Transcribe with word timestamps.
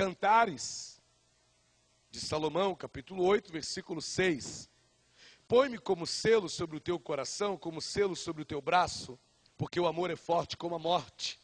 Cantares 0.00 0.98
de 2.10 2.20
Salomão, 2.20 2.74
capítulo 2.74 3.22
8, 3.22 3.52
versículo 3.52 4.00
6. 4.00 4.66
Põe-me 5.46 5.76
como 5.76 6.06
selo 6.06 6.48
sobre 6.48 6.78
o 6.78 6.80
teu 6.80 6.98
coração, 6.98 7.54
como 7.54 7.82
selo 7.82 8.16
sobre 8.16 8.40
o 8.40 8.44
teu 8.46 8.62
braço, 8.62 9.18
porque 9.58 9.78
o 9.78 9.86
amor 9.86 10.10
é 10.10 10.16
forte 10.16 10.56
como 10.56 10.74
a 10.74 10.78
morte, 10.78 11.38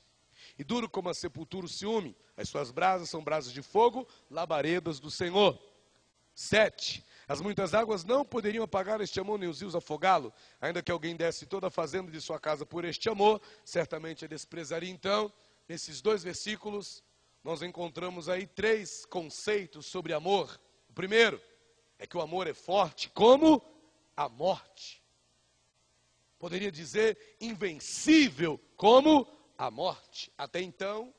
e 0.59 0.65
duro 0.65 0.89
como 0.89 1.11
a 1.11 1.15
sepultura 1.15 1.67
o 1.67 1.69
ciúme. 1.69 2.17
As 2.35 2.49
suas 2.49 2.71
brasas 2.71 3.11
são 3.11 3.23
brasas 3.23 3.53
de 3.53 3.61
fogo, 3.61 4.09
labaredas 4.31 4.99
do 4.99 5.11
Senhor. 5.11 5.61
7. 6.35 7.05
As 7.29 7.43
muitas 7.43 7.75
águas 7.75 8.05
não 8.05 8.25
poderiam 8.25 8.65
apagar 8.65 9.03
este 9.03 9.21
amor, 9.21 9.39
nem 9.39 9.51
os 9.51 9.61
rios 9.61 9.75
afogá-lo. 9.75 10.33
Ainda 10.63 10.83
que 10.83 10.91
alguém 10.91 11.15
desse 11.15 11.45
toda 11.45 11.67
a 11.67 11.71
fazenda 11.71 12.11
de 12.11 12.23
sua 12.23 12.41
casa 12.41 12.65
por 12.65 12.87
este 12.87 13.11
amor, 13.11 13.39
certamente 13.67 14.25
a 14.25 14.29
desprezaria. 14.29 14.89
Então, 14.89 15.31
nesses 15.69 16.01
dois 16.01 16.23
versículos, 16.23 17.05
nós 17.47 17.63
encontramos 17.63 18.29
aí 18.29 18.45
três 18.45 19.07
conceitos 19.07 19.87
sobre 19.87 20.13
amor. 20.13 20.61
O 20.89 20.93
primeiro 20.93 21.41
é 21.97 22.05
que 22.05 22.17
o 22.17 22.21
amor 22.21 22.49
é 22.49 22.53
forte 22.53 23.09
como 23.11 23.63
a 24.17 24.29
morte. 24.29 25.01
Poderia 26.41 26.73
dizer 26.73 27.37
invencível 27.41 28.61
como 28.77 29.29
a 29.57 29.71
morte. 29.71 30.33
Até 30.37 30.61
então, 30.61 31.15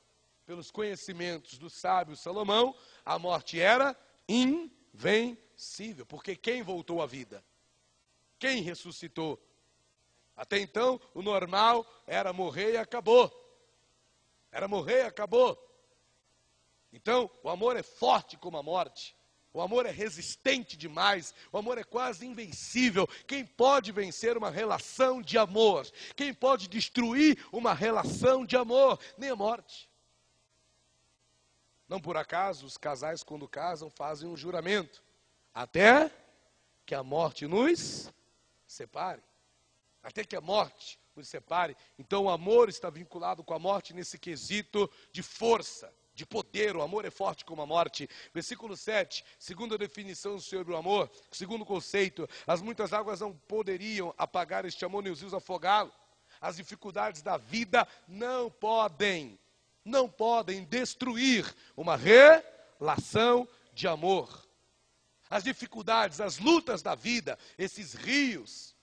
pelos 0.46 0.70
conhecimentos 0.70 1.58
do 1.58 1.70
sábio 1.70 2.18
Salomão, 2.18 2.76
a 3.06 3.18
morte 3.18 3.62
era 3.62 3.98
invencível 4.28 6.06
porque 6.06 6.36
quem 6.36 6.62
voltou 6.62 7.02
à 7.02 7.06
vida? 7.06 7.42
Quem 8.38 8.62
ressuscitou? 8.62 9.42
Até 10.36 10.60
então, 10.60 11.00
o 11.14 11.22
normal 11.22 11.88
era 12.06 12.34
morrer 12.34 12.74
e 12.74 12.78
acabou. 12.78 13.32
Era 14.52 14.68
morrer 14.68 15.04
e 15.04 15.08
acabou. 15.08 15.67
Então, 16.98 17.30
o 17.44 17.50
amor 17.50 17.78
é 17.78 17.84
forte 17.84 18.36
como 18.38 18.58
a 18.58 18.64
morte. 18.64 19.16
O 19.54 19.62
amor 19.62 19.86
é 19.86 19.92
resistente 19.92 20.76
demais, 20.76 21.34
o 21.52 21.58
amor 21.58 21.78
é 21.78 21.84
quase 21.84 22.26
invencível. 22.26 23.08
Quem 23.28 23.46
pode 23.46 23.92
vencer 23.92 24.36
uma 24.36 24.50
relação 24.50 25.22
de 25.22 25.38
amor? 25.38 25.88
Quem 26.16 26.34
pode 26.34 26.68
destruir 26.68 27.38
uma 27.52 27.72
relação 27.72 28.44
de 28.44 28.58
amor? 28.58 29.00
Nem 29.16 29.30
a 29.30 29.36
morte. 29.36 29.88
Não 31.88 32.02
por 32.02 32.18
acaso 32.18 32.66
os 32.66 32.78
casais, 32.78 33.22
quando 33.22 33.48
casam, 33.48 33.92
fazem 33.92 34.28
um 34.28 34.36
juramento 34.36 35.04
até 35.54 36.12
que 36.84 36.96
a 36.96 37.04
morte 37.04 37.46
nos 37.46 38.12
separe. 38.66 39.22
Até 40.02 40.24
que 40.24 40.36
a 40.36 40.42
morte 40.42 41.00
nos 41.16 41.28
separe. 41.28 41.78
Então 41.98 42.24
o 42.24 42.30
amor 42.30 42.70
está 42.70 42.90
vinculado 42.90 43.44
com 43.44 43.54
a 43.54 43.60
morte 43.60 43.94
nesse 43.94 44.18
quesito 44.18 44.90
de 45.12 45.22
força, 45.22 45.94
de 46.18 46.26
poder. 46.26 46.76
O 46.76 46.82
amor 46.82 47.06
é 47.06 47.12
forte 47.12 47.46
como 47.46 47.62
a 47.62 47.66
morte. 47.66 48.10
Versículo 48.34 48.76
7, 48.76 49.24
segunda 49.38 49.78
definição 49.78 50.40
sobre 50.40 50.74
o 50.74 50.76
amor, 50.76 51.10
segundo 51.32 51.64
conceito, 51.64 52.28
as 52.46 52.62
muitas 52.62 52.92
águas 52.92 53.22
não 53.22 53.34
poderiam 53.34 54.14
apagar 54.18 54.66
este 54.66 54.84
amor 54.84 55.04
nem 55.04 55.14
os 55.14 55.22
rios 55.22 55.34
afogá-lo. 55.34 55.94
As 56.42 56.58
dificuldades 56.58 57.22
da 57.22 57.38
vida 57.38 57.88
não 58.08 58.50
podem, 58.50 59.40
não 59.86 60.10
podem 60.10 60.64
destruir 60.64 61.56
uma 61.76 61.96
relação 61.96 63.48
de 63.74 63.88
amor 63.88 64.48
as 65.30 65.44
dificuldades, 65.44 66.22
as 66.22 66.40
lutas 66.40 66.82
da 66.82 66.96
vida, 66.96 67.38
esses 67.58 67.94
rios, 67.94 68.74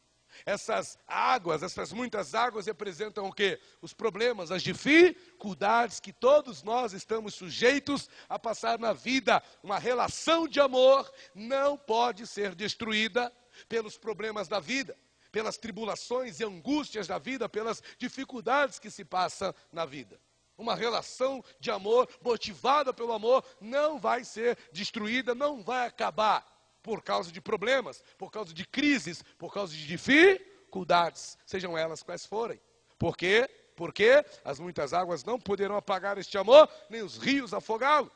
essas 0.44 0.98
águas, 1.06 1.62
essas 1.62 1.92
muitas 1.92 2.34
águas 2.34 2.66
representam 2.66 3.26
o 3.26 3.32
quê? 3.32 3.60
Os 3.80 3.92
problemas, 3.92 4.50
as 4.50 4.62
dificuldades 4.62 6.00
que 6.00 6.12
todos 6.12 6.62
nós 6.62 6.92
estamos 6.92 7.34
sujeitos 7.34 8.08
a 8.28 8.38
passar 8.38 8.78
na 8.78 8.92
vida. 8.92 9.42
Uma 9.62 9.78
relação 9.78 10.46
de 10.48 10.60
amor 10.60 11.10
não 11.34 11.76
pode 11.76 12.26
ser 12.26 12.54
destruída 12.54 13.32
pelos 13.68 13.96
problemas 13.96 14.48
da 14.48 14.60
vida, 14.60 14.96
pelas 15.30 15.56
tribulações 15.56 16.40
e 16.40 16.44
angústias 16.44 17.06
da 17.06 17.18
vida, 17.18 17.48
pelas 17.48 17.82
dificuldades 17.98 18.78
que 18.78 18.90
se 18.90 19.04
passam 19.04 19.54
na 19.72 19.84
vida. 19.84 20.20
Uma 20.56 20.76
relação 20.76 21.44
de 21.58 21.70
amor, 21.70 22.08
motivada 22.22 22.94
pelo 22.94 23.12
amor, 23.12 23.44
não 23.60 23.98
vai 23.98 24.22
ser 24.22 24.56
destruída, 24.72 25.34
não 25.34 25.62
vai 25.62 25.86
acabar 25.86 26.53
por 26.84 27.02
causa 27.02 27.32
de 27.32 27.40
problemas, 27.40 28.04
por 28.18 28.30
causa 28.30 28.52
de 28.52 28.66
crises, 28.66 29.24
por 29.38 29.52
causa 29.52 29.72
de 29.72 29.86
dificuldades, 29.86 31.38
sejam 31.46 31.76
elas 31.76 32.02
quais 32.02 32.26
forem. 32.26 32.60
Por 32.98 33.16
quê? 33.16 33.48
Porque 33.74 34.22
as 34.44 34.60
muitas 34.60 34.92
águas 34.92 35.24
não 35.24 35.40
poderão 35.40 35.76
apagar 35.76 36.18
este 36.18 36.36
amor, 36.36 36.68
nem 36.90 37.02
os 37.02 37.16
rios 37.16 37.54
afogá-lo. 37.54 38.12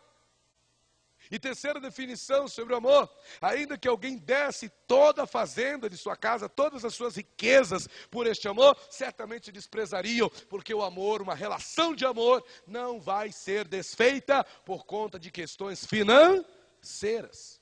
E 1.30 1.38
terceira 1.38 1.80
definição 1.80 2.46
sobre 2.46 2.74
o 2.74 2.76
amor: 2.76 3.10
ainda 3.40 3.78
que 3.78 3.88
alguém 3.88 4.18
desse 4.18 4.68
toda 4.86 5.22
a 5.22 5.26
fazenda 5.26 5.88
de 5.88 5.96
sua 5.96 6.14
casa, 6.14 6.46
todas 6.46 6.84
as 6.84 6.94
suas 6.94 7.16
riquezas 7.16 7.88
por 8.10 8.26
este 8.26 8.48
amor, 8.48 8.76
certamente 8.90 9.50
desprezariam, 9.50 10.30
porque 10.48 10.74
o 10.74 10.82
amor, 10.82 11.22
uma 11.22 11.34
relação 11.34 11.94
de 11.94 12.04
amor, 12.04 12.44
não 12.66 13.00
vai 13.00 13.32
ser 13.32 13.66
desfeita 13.66 14.44
por 14.64 14.84
conta 14.84 15.18
de 15.18 15.30
questões 15.30 15.86
financeiras. 15.86 17.57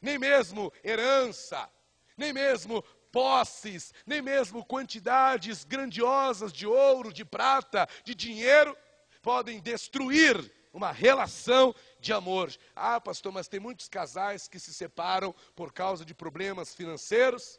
Nem 0.00 0.18
mesmo 0.18 0.72
herança, 0.84 1.70
nem 2.16 2.32
mesmo 2.32 2.82
posses, 3.12 3.92
nem 4.06 4.22
mesmo 4.22 4.64
quantidades 4.64 5.64
grandiosas 5.64 6.52
de 6.52 6.66
ouro, 6.66 7.12
de 7.12 7.24
prata, 7.24 7.88
de 8.04 8.14
dinheiro, 8.14 8.76
podem 9.22 9.60
destruir 9.60 10.52
uma 10.72 10.92
relação 10.92 11.74
de 11.98 12.12
amor. 12.12 12.54
Ah, 12.74 13.00
pastor, 13.00 13.32
mas 13.32 13.48
tem 13.48 13.58
muitos 13.58 13.88
casais 13.88 14.46
que 14.46 14.58
se 14.58 14.72
separam 14.72 15.34
por 15.54 15.72
causa 15.72 16.04
de 16.04 16.14
problemas 16.14 16.74
financeiros 16.74 17.58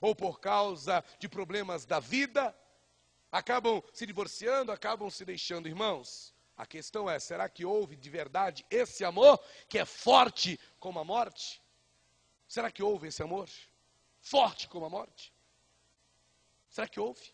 ou 0.00 0.14
por 0.14 0.40
causa 0.40 1.04
de 1.18 1.28
problemas 1.28 1.84
da 1.84 2.00
vida, 2.00 2.54
acabam 3.30 3.82
se 3.92 4.06
divorciando, 4.06 4.72
acabam 4.72 5.10
se 5.10 5.24
deixando 5.24 5.68
irmãos. 5.68 6.33
A 6.56 6.66
questão 6.66 7.10
é: 7.10 7.18
será 7.18 7.48
que 7.48 7.64
houve 7.64 7.96
de 7.96 8.08
verdade 8.08 8.64
esse 8.70 9.04
amor 9.04 9.38
que 9.68 9.78
é 9.78 9.84
forte 9.84 10.58
como 10.78 10.98
a 10.98 11.04
morte? 11.04 11.62
Será 12.46 12.70
que 12.70 12.82
houve 12.82 13.08
esse 13.08 13.22
amor 13.22 13.48
forte 14.20 14.68
como 14.68 14.86
a 14.86 14.90
morte? 14.90 15.32
Será 16.68 16.88
que 16.88 17.00
houve? 17.00 17.32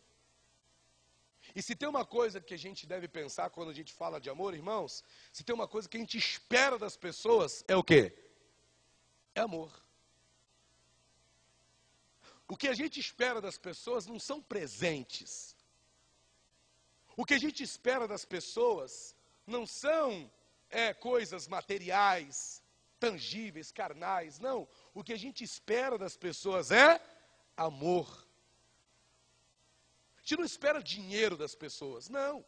E 1.55 1.63
se 1.63 1.75
tem 1.75 1.89
uma 1.89 2.05
coisa 2.05 2.41
que 2.41 2.55
a 2.55 2.59
gente 2.59 2.87
deve 2.87 3.09
pensar 3.09 3.51
quando 3.51 3.71
a 3.71 3.75
gente 3.75 3.93
fala 3.93 4.21
de 4.21 4.31
amor, 4.31 4.55
irmãos, 4.55 5.03
se 5.33 5.43
tem 5.43 5.55
uma 5.55 5.67
coisa 5.67 5.89
que 5.89 5.97
a 5.97 6.01
gente 6.01 6.17
espera 6.17 6.79
das 6.79 6.97
pessoas, 6.97 7.65
é 7.67 7.77
o 7.77 7.83
quê? 7.83 8.17
É 9.35 9.41
amor. 9.41 9.73
O 12.47 12.57
que 12.57 12.69
a 12.69 12.75
gente 12.75 12.99
espera 12.99 13.41
das 13.41 13.59
pessoas 13.59 14.07
não 14.07 14.19
são 14.19 14.43
presentes. 14.43 15.57
O 17.21 17.25
que 17.25 17.35
a 17.35 17.43
gente 17.47 17.63
espera 17.63 18.07
das 18.09 18.25
pessoas 18.25 19.15
não 19.47 19.67
são 19.67 20.31
é, 20.71 20.95
coisas 20.95 21.47
materiais, 21.57 22.63
tangíveis, 22.99 23.71
carnais. 23.71 24.39
Não. 24.39 24.69
O 24.95 25.05
que 25.05 25.13
a 25.13 25.19
gente 25.25 25.43
espera 25.45 25.97
das 25.99 26.17
pessoas 26.17 26.71
é 26.71 27.01
amor 27.57 28.09
gente 30.31 30.39
não 30.39 30.45
espera 30.45 30.83
dinheiro 30.83 31.37
das 31.37 31.55
pessoas, 31.55 32.09
não. 32.09 32.45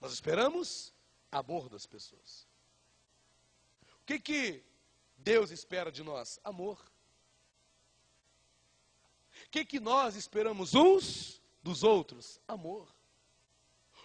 Nós 0.00 0.12
esperamos 0.12 0.92
amor 1.30 1.68
das 1.70 1.86
pessoas. 1.86 2.46
O 4.02 4.04
que 4.04 4.18
que 4.18 4.64
Deus 5.16 5.50
espera 5.50 5.90
de 5.90 6.02
nós? 6.02 6.38
Amor. 6.44 6.78
O 9.46 9.50
que 9.50 9.64
que 9.64 9.80
nós 9.80 10.16
esperamos 10.16 10.74
uns 10.74 11.40
dos 11.62 11.82
outros? 11.82 12.40
Amor. 12.46 12.88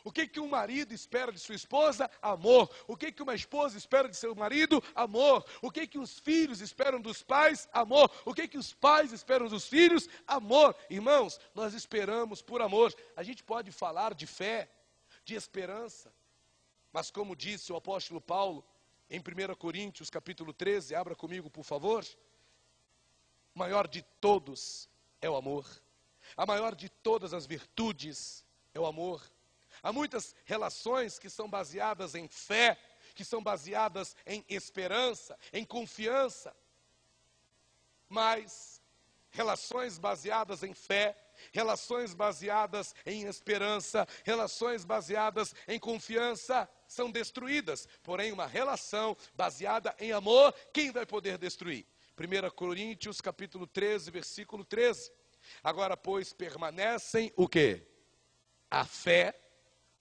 O 0.04 0.12
que, 0.12 0.26
que 0.26 0.40
um 0.40 0.48
marido 0.48 0.94
espera 0.94 1.34
de 1.34 1.40
sua 1.40 1.56
esposa? 1.56 2.10
Amor. 2.22 2.70
O 2.88 2.96
que, 2.96 3.12
que 3.12 3.22
uma 3.22 3.36
esposa 3.36 3.78
espera 3.78 4.08
de 4.08 4.16
seu 4.16 4.34
marido? 4.34 4.82
Amor. 4.96 5.46
O 5.62 5.70
que, 5.70 5.86
que 5.86 6.00
os 6.00 6.18
filhos 6.18 6.62
esperam 6.62 7.02
dos 7.02 7.22
pais? 7.22 7.68
Amor. 7.74 8.10
O 8.24 8.34
que, 8.34 8.48
que 8.48 8.58
os 8.58 8.74
pais 8.74 9.12
esperam 9.12 9.50
dos 9.50 9.68
filhos? 9.68 10.08
Amor. 10.26 10.74
Irmãos, 10.90 11.40
nós 11.54 11.74
esperamos 11.74 12.42
por 12.42 12.62
amor. 12.62 12.96
A 13.18 13.24
gente 13.24 13.44
pode 13.44 13.70
falar 13.70 14.14
de 14.14 14.26
fé, 14.26 14.70
de 15.26 15.36
esperança, 15.36 16.14
mas 16.94 17.12
como 17.12 17.36
disse 17.36 17.74
o 17.74 17.76
apóstolo 17.76 18.22
Paulo 18.22 18.66
em 19.10 19.20
1 19.20 19.56
Coríntios 19.56 20.10
capítulo 20.10 20.54
13, 20.54 20.96
abra 20.96 21.16
comigo 21.16 21.50
por 21.50 21.64
favor. 21.64 22.06
O 23.54 23.60
maior 23.60 23.88
de 23.88 24.04
todos 24.22 24.88
é 25.22 25.30
o 25.30 25.36
amor. 25.36 25.66
A 26.36 26.46
maior 26.46 26.76
de 26.76 26.90
todas 26.90 27.34
as 27.34 27.46
virtudes 27.46 28.44
é 28.74 28.80
o 28.80 28.86
amor. 28.86 29.24
Há 29.82 29.94
muitas 29.94 30.36
relações 30.46 31.20
que 31.20 31.30
são 31.30 31.50
baseadas 31.50 32.16
em 32.16 32.28
fé, 32.28 32.80
que 33.16 33.24
são 33.24 33.42
baseadas 33.42 34.16
em 34.26 34.44
esperança, 34.50 35.38
em 35.54 35.66
confiança. 35.66 36.56
Mas 38.10 38.82
relações 39.30 39.98
baseadas 39.98 40.64
em 40.64 40.74
fé, 40.74 41.16
relações 41.52 42.14
baseadas 42.14 42.96
em 43.06 43.24
esperança, 43.24 44.08
relações 44.24 44.84
baseadas 44.84 45.54
em 45.68 45.80
confiança 45.80 46.68
são 46.88 47.12
destruídas. 47.12 47.88
Porém, 48.02 48.32
uma 48.32 48.48
relação 48.48 49.16
baseada 49.36 49.96
em 50.00 50.12
amor, 50.12 50.54
quem 50.74 50.92
vai 50.92 51.06
poder 51.06 51.38
destruir? 51.38 51.86
1 52.18 52.50
Coríntios 52.56 53.22
capítulo 53.22 53.68
13, 53.68 54.10
versículo 54.10 54.66
13. 54.66 55.12
Agora, 55.64 55.98
pois, 55.98 56.34
permanecem 56.34 57.32
o 57.36 57.48
quê? 57.48 57.86
A 58.70 58.86
fé, 58.86 59.40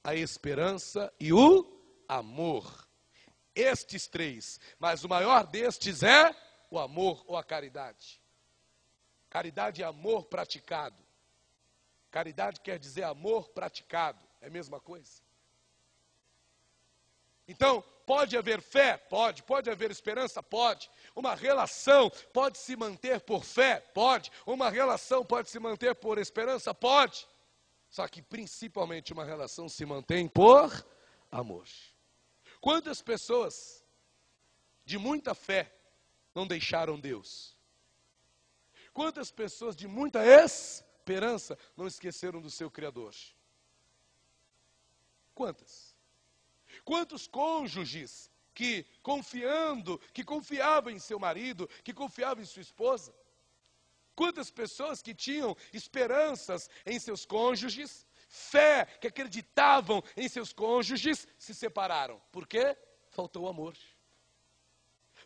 a 0.02 0.14
esperança 0.14 1.12
e 1.18 1.32
o 1.32 2.04
amor. 2.08 2.86
Estes 3.54 4.06
três, 4.06 4.60
mas 4.78 5.02
o 5.02 5.08
maior 5.08 5.46
destes 5.46 6.02
é 6.02 6.34
o 6.70 6.78
amor 6.78 7.24
ou 7.26 7.36
a 7.36 7.44
caridade. 7.44 8.20
Caridade 9.30 9.82
é 9.82 9.86
amor 9.86 10.26
praticado. 10.26 11.02
Caridade 12.10 12.60
quer 12.60 12.78
dizer 12.78 13.04
amor 13.04 13.48
praticado. 13.50 14.24
É 14.40 14.46
a 14.46 14.50
mesma 14.50 14.80
coisa. 14.80 15.22
Então, 17.48 17.84
pode 18.06 18.36
haver 18.36 18.62
fé? 18.62 18.96
Pode. 18.96 19.42
Pode 19.42 19.68
haver 19.68 19.90
esperança? 19.90 20.42
Pode. 20.42 20.88
Uma 21.14 21.34
relação 21.34 22.08
pode 22.32 22.56
se 22.56 22.76
manter 22.76 23.20
por 23.20 23.44
fé? 23.44 23.80
Pode. 23.92 24.30
Uma 24.46 24.70
relação 24.70 25.24
pode 25.24 25.50
se 25.50 25.58
manter 25.58 25.94
por 25.96 26.16
esperança? 26.16 26.72
Pode. 26.72 27.26
Só 27.90 28.06
que 28.06 28.22
principalmente 28.22 29.12
uma 29.12 29.24
relação 29.24 29.68
se 29.68 29.84
mantém 29.84 30.28
por 30.28 30.86
amor. 31.30 31.66
Quantas 32.60 33.02
pessoas 33.02 33.84
de 34.84 34.96
muita 34.96 35.34
fé 35.34 35.72
não 36.34 36.46
deixaram 36.46 36.98
Deus? 36.98 37.56
Quantas 38.92 39.30
pessoas 39.30 39.74
de 39.74 39.88
muita 39.88 40.24
esperança 40.24 41.58
não 41.76 41.86
esqueceram 41.86 42.40
do 42.40 42.50
seu 42.50 42.70
Criador? 42.70 43.14
Quantas? 45.34 45.95
Quantos 46.86 47.26
cônjuges 47.26 48.30
que 48.54 48.86
confiando, 49.02 49.98
que 50.14 50.22
confiavam 50.22 50.92
em 50.92 51.00
seu 51.00 51.18
marido, 51.18 51.68
que 51.82 51.92
confiavam 51.92 52.44
em 52.44 52.46
sua 52.46 52.62
esposa? 52.62 53.12
Quantas 54.14 54.52
pessoas 54.52 55.02
que 55.02 55.12
tinham 55.12 55.56
esperanças 55.72 56.70
em 56.86 56.96
seus 57.00 57.26
cônjuges, 57.26 58.06
fé, 58.28 58.86
que 59.00 59.08
acreditavam 59.08 60.00
em 60.16 60.28
seus 60.28 60.52
cônjuges, 60.52 61.26
se 61.36 61.52
separaram? 61.52 62.22
Por 62.30 62.46
quê? 62.46 62.78
Faltou 63.10 63.48
amor. 63.48 63.76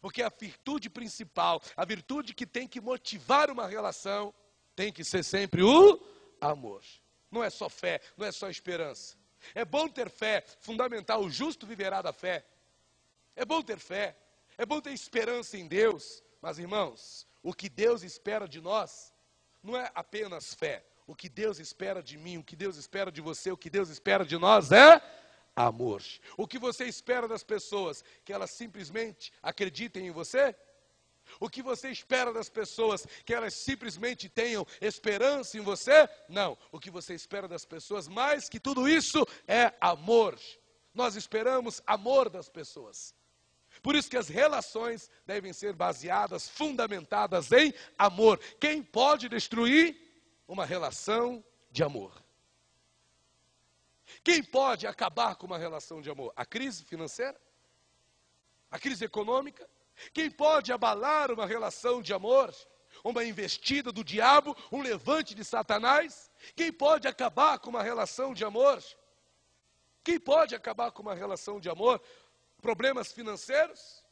Porque 0.01 0.23
a 0.23 0.31
virtude 0.31 0.89
principal, 0.89 1.63
a 1.77 1.85
virtude 1.85 2.33
que 2.33 2.47
tem 2.47 2.67
que 2.67 2.81
motivar 2.81 3.51
uma 3.51 3.69
relação, 3.69 4.33
tem 4.75 4.91
que 4.91 5.05
ser 5.05 5.23
sempre 5.23 5.63
o 5.63 6.01
amor. 6.41 6.83
Não 7.31 7.45
é 7.45 7.51
só 7.51 7.69
fé, 7.69 8.01
não 8.17 8.27
é 8.27 8.33
só 8.33 8.49
esperança. 8.49 9.20
É 9.55 9.65
bom 9.65 9.89
ter 9.89 10.11
fé, 10.11 10.45
fundamental, 10.61 11.23
o 11.23 11.31
justo 11.31 11.67
viverá 11.67 12.03
da 12.03 12.13
fé. 12.13 12.45
É 13.35 13.45
bom 13.45 13.63
ter 13.63 13.79
fé, 13.79 14.17
é 14.59 14.67
bom 14.67 14.81
ter 14.81 14.93
esperança 14.93 15.57
em 15.57 15.67
Deus, 15.67 16.23
mas 16.41 16.59
irmãos, 16.59 17.27
o 17.43 17.55
que 17.55 17.69
Deus 17.69 18.03
espera 18.03 18.47
de 18.47 18.61
nós 18.61 19.13
não 19.63 19.77
é 19.77 19.91
apenas 19.95 20.55
fé. 20.55 20.85
O 21.07 21.15
que 21.15 21.29
Deus 21.29 21.59
espera 21.59 22.03
de 22.03 22.17
mim, 22.17 22.39
o 22.39 22.45
que 22.45 22.55
Deus 22.55 22.77
espera 22.77 23.11
de 23.11 23.21
você, 23.21 23.51
o 23.51 23.57
que 23.57 23.69
Deus 23.69 23.89
espera 23.89 24.25
de 24.25 24.39
nós 24.39 24.71
é 24.71 25.03
amor. 25.57 26.03
O 26.37 26.47
que 26.47 26.59
você 26.59 26.85
espera 26.85 27.27
das 27.27 27.43
pessoas? 27.43 28.05
Que 28.25 28.33
elas 28.33 28.51
simplesmente 28.51 29.33
acreditem 29.43 30.07
em 30.07 30.11
você? 30.11 30.55
O 31.39 31.49
que 31.49 31.63
você 31.63 31.91
espera 31.91 32.33
das 32.33 32.49
pessoas? 32.49 33.07
Que 33.25 33.35
elas 33.35 33.55
simplesmente 33.55 34.29
tenham 34.29 34.67
esperança 34.81 35.57
em 35.57 35.61
você? 35.61 36.09
Não. 36.29 36.57
O 36.73 36.81
que 36.81 36.91
você 36.91 37.15
espera 37.15 37.47
das 37.47 37.65
pessoas, 37.65 38.09
mais 38.09 38.49
que 38.49 38.59
tudo 38.59 38.89
isso, 38.89 39.27
é 39.47 39.73
amor. 39.81 40.39
Nós 40.95 41.15
esperamos 41.15 41.83
amor 41.87 42.29
das 42.29 42.49
pessoas. 42.49 43.15
Por 43.83 43.95
isso 43.95 44.11
que 44.11 44.17
as 44.17 44.29
relações 44.29 45.09
devem 45.25 45.53
ser 45.53 45.73
baseadas, 45.73 46.49
fundamentadas 46.49 47.53
em 47.53 47.73
amor. 47.97 48.39
Quem 48.59 48.83
pode 48.83 49.29
destruir 49.29 49.97
uma 50.47 50.67
relação 50.67 51.45
de 51.71 51.83
amor? 51.83 52.13
Quem 54.25 54.43
pode 54.43 54.87
acabar 54.87 55.37
com 55.37 55.47
uma 55.47 55.57
relação 55.57 56.03
de 56.03 56.11
amor? 56.11 56.33
A 56.37 56.45
crise 56.45 56.85
financeira? 56.85 57.41
A 58.71 58.79
crise 58.79 59.05
econômica? 59.05 59.69
Quem 60.13 60.31
pode 60.31 60.73
abalar 60.73 61.31
uma 61.31 61.47
relação 61.47 62.03
de 62.03 62.13
amor? 62.13 62.55
Uma 63.03 63.25
investida 63.25 63.91
do 63.91 64.05
diabo, 64.05 64.57
um 64.71 64.83
levante 64.83 65.35
de 65.35 65.45
Satanás? 65.45 66.31
Quem 66.55 66.73
pode 66.73 67.09
acabar 67.09 67.59
com 67.59 67.71
uma 67.71 67.83
relação 67.83 68.35
de 68.35 68.45
amor? 68.45 68.83
Quem 70.03 70.19
pode 70.19 70.55
acabar 70.55 70.91
com 70.91 71.03
uma 71.03 71.15
relação 71.15 71.61
de 71.61 71.69
amor? 71.69 72.03
Problemas 72.61 73.13
financeiros? 73.13 74.05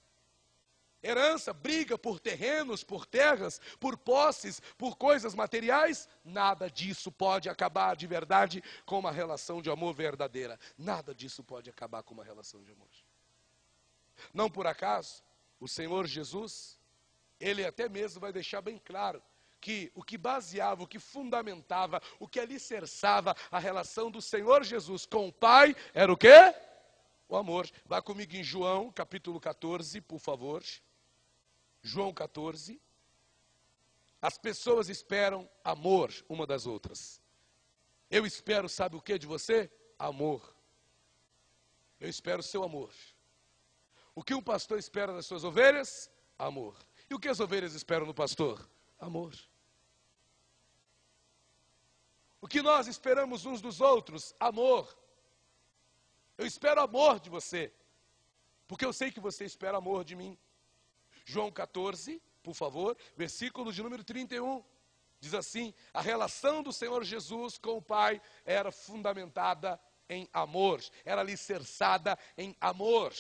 Herança, 1.02 1.52
briga 1.52 1.96
por 1.96 2.18
terrenos, 2.18 2.82
por 2.82 3.06
terras, 3.06 3.60
por 3.78 3.96
posses, 3.96 4.60
por 4.76 4.96
coisas 4.96 5.32
materiais? 5.34 6.08
Nada 6.24 6.68
disso 6.68 7.12
pode 7.12 7.48
acabar 7.48 7.94
de 7.94 8.06
verdade 8.06 8.62
com 8.84 8.98
uma 8.98 9.12
relação 9.12 9.62
de 9.62 9.70
amor 9.70 9.94
verdadeira. 9.94 10.58
Nada 10.76 11.14
disso 11.14 11.44
pode 11.44 11.70
acabar 11.70 12.02
com 12.02 12.14
uma 12.14 12.24
relação 12.24 12.64
de 12.64 12.72
amor. 12.72 12.88
Não 14.34 14.50
por 14.50 14.66
acaso, 14.66 15.22
o 15.60 15.68
Senhor 15.68 16.06
Jesus, 16.06 16.78
ele 17.40 17.64
até 17.64 17.88
mesmo 17.88 18.20
vai 18.20 18.32
deixar 18.32 18.60
bem 18.60 18.80
claro 18.84 19.22
que 19.60 19.90
o 19.94 20.02
que 20.02 20.16
baseava, 20.16 20.82
o 20.82 20.86
que 20.86 20.98
fundamentava, 20.98 22.00
o 22.18 22.28
que 22.28 22.38
alicerçava 22.38 23.36
a 23.50 23.58
relação 23.58 24.10
do 24.10 24.22
Senhor 24.22 24.62
Jesus 24.64 25.04
com 25.04 25.28
o 25.28 25.32
Pai 25.32 25.74
era 25.92 26.12
o 26.12 26.16
quê? 26.16 26.54
O 27.28 27.36
amor. 27.36 27.68
Vá 27.84 28.00
comigo 28.00 28.34
em 28.36 28.42
João, 28.42 28.90
capítulo 28.90 29.40
14, 29.40 30.00
por 30.00 30.18
favor. 30.18 30.62
João 31.82 32.12
14. 32.12 32.80
As 34.20 34.38
pessoas 34.38 34.88
esperam 34.88 35.48
amor 35.62 36.12
uma 36.28 36.46
das 36.46 36.66
outras. 36.66 37.20
Eu 38.10 38.24
espero, 38.24 38.68
sabe 38.68 38.96
o 38.96 39.02
que 39.02 39.18
de 39.18 39.26
você? 39.26 39.70
Amor. 39.98 40.54
Eu 42.00 42.08
espero 42.08 42.40
o 42.40 42.44
seu 42.44 42.62
amor. 42.62 42.92
O 44.18 44.22
que 44.24 44.34
um 44.34 44.42
pastor 44.42 44.80
espera 44.80 45.12
das 45.12 45.26
suas 45.26 45.44
ovelhas? 45.44 46.10
Amor. 46.36 46.74
E 47.08 47.14
o 47.14 47.20
que 47.20 47.28
as 47.28 47.38
ovelhas 47.38 47.72
esperam 47.72 48.04
no 48.04 48.12
pastor? 48.12 48.68
Amor. 48.98 49.32
O 52.40 52.48
que 52.48 52.60
nós 52.60 52.88
esperamos 52.88 53.46
uns 53.46 53.60
dos 53.60 53.80
outros? 53.80 54.34
Amor. 54.40 54.92
Eu 56.36 56.44
espero 56.44 56.80
amor 56.80 57.20
de 57.20 57.30
você, 57.30 57.72
porque 58.66 58.84
eu 58.84 58.92
sei 58.92 59.12
que 59.12 59.20
você 59.20 59.44
espera 59.44 59.78
amor 59.78 60.02
de 60.02 60.16
mim. 60.16 60.36
João 61.24 61.52
14, 61.52 62.20
por 62.42 62.54
favor, 62.54 62.96
versículo 63.16 63.72
de 63.72 63.84
número 63.84 64.02
31. 64.02 64.64
Diz 65.20 65.32
assim: 65.32 65.72
a 65.94 66.00
relação 66.00 66.60
do 66.60 66.72
Senhor 66.72 67.04
Jesus 67.04 67.56
com 67.56 67.76
o 67.76 67.82
Pai 67.82 68.20
era 68.44 68.72
fundamentada 68.72 69.80
em 70.08 70.28
amor, 70.32 70.82
era 71.04 71.20
alicerçada 71.20 72.18
em 72.36 72.56
amor. 72.60 73.14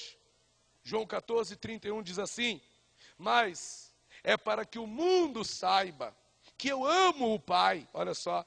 João 0.88 1.06
14, 1.06 1.54
31 1.56 2.02
diz 2.02 2.18
assim: 2.18 2.62
Mas 3.18 3.94
é 4.24 4.38
para 4.38 4.64
que 4.64 4.78
o 4.78 4.86
mundo 4.86 5.44
saiba 5.44 6.16
que 6.56 6.68
eu 6.68 6.86
amo 6.86 7.34
o 7.34 7.38
Pai, 7.38 7.86
olha 7.92 8.14
só, 8.14 8.42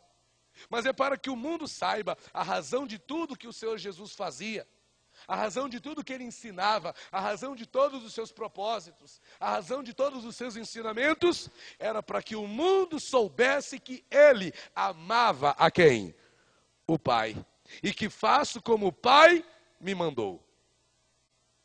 mas 0.67 0.87
é 0.87 0.91
para 0.91 1.19
que 1.19 1.29
o 1.29 1.35
mundo 1.35 1.67
saiba 1.67 2.17
a 2.33 2.41
razão 2.41 2.87
de 2.87 2.97
tudo 2.97 3.37
que 3.37 3.47
o 3.47 3.53
Senhor 3.53 3.77
Jesus 3.77 4.13
fazia, 4.13 4.67
a 5.27 5.35
razão 5.35 5.69
de 5.69 5.79
tudo 5.79 6.03
que 6.03 6.11
ele 6.11 6.23
ensinava, 6.23 6.95
a 7.11 7.19
razão 7.19 7.55
de 7.55 7.67
todos 7.67 8.03
os 8.03 8.11
seus 8.11 8.31
propósitos, 8.31 9.21
a 9.39 9.51
razão 9.51 9.83
de 9.83 9.93
todos 9.93 10.25
os 10.25 10.35
seus 10.35 10.55
ensinamentos, 10.55 11.47
era 11.77 12.01
para 12.01 12.23
que 12.23 12.35
o 12.35 12.47
mundo 12.47 12.99
soubesse 12.99 13.79
que 13.79 14.03
ele 14.09 14.51
amava 14.75 15.51
a 15.59 15.69
quem? 15.69 16.15
O 16.87 16.97
Pai. 16.97 17.35
E 17.83 17.93
que 17.93 18.09
faço 18.09 18.63
como 18.63 18.87
o 18.87 18.91
Pai 18.91 19.45
me 19.79 19.93
mandou. 19.93 20.50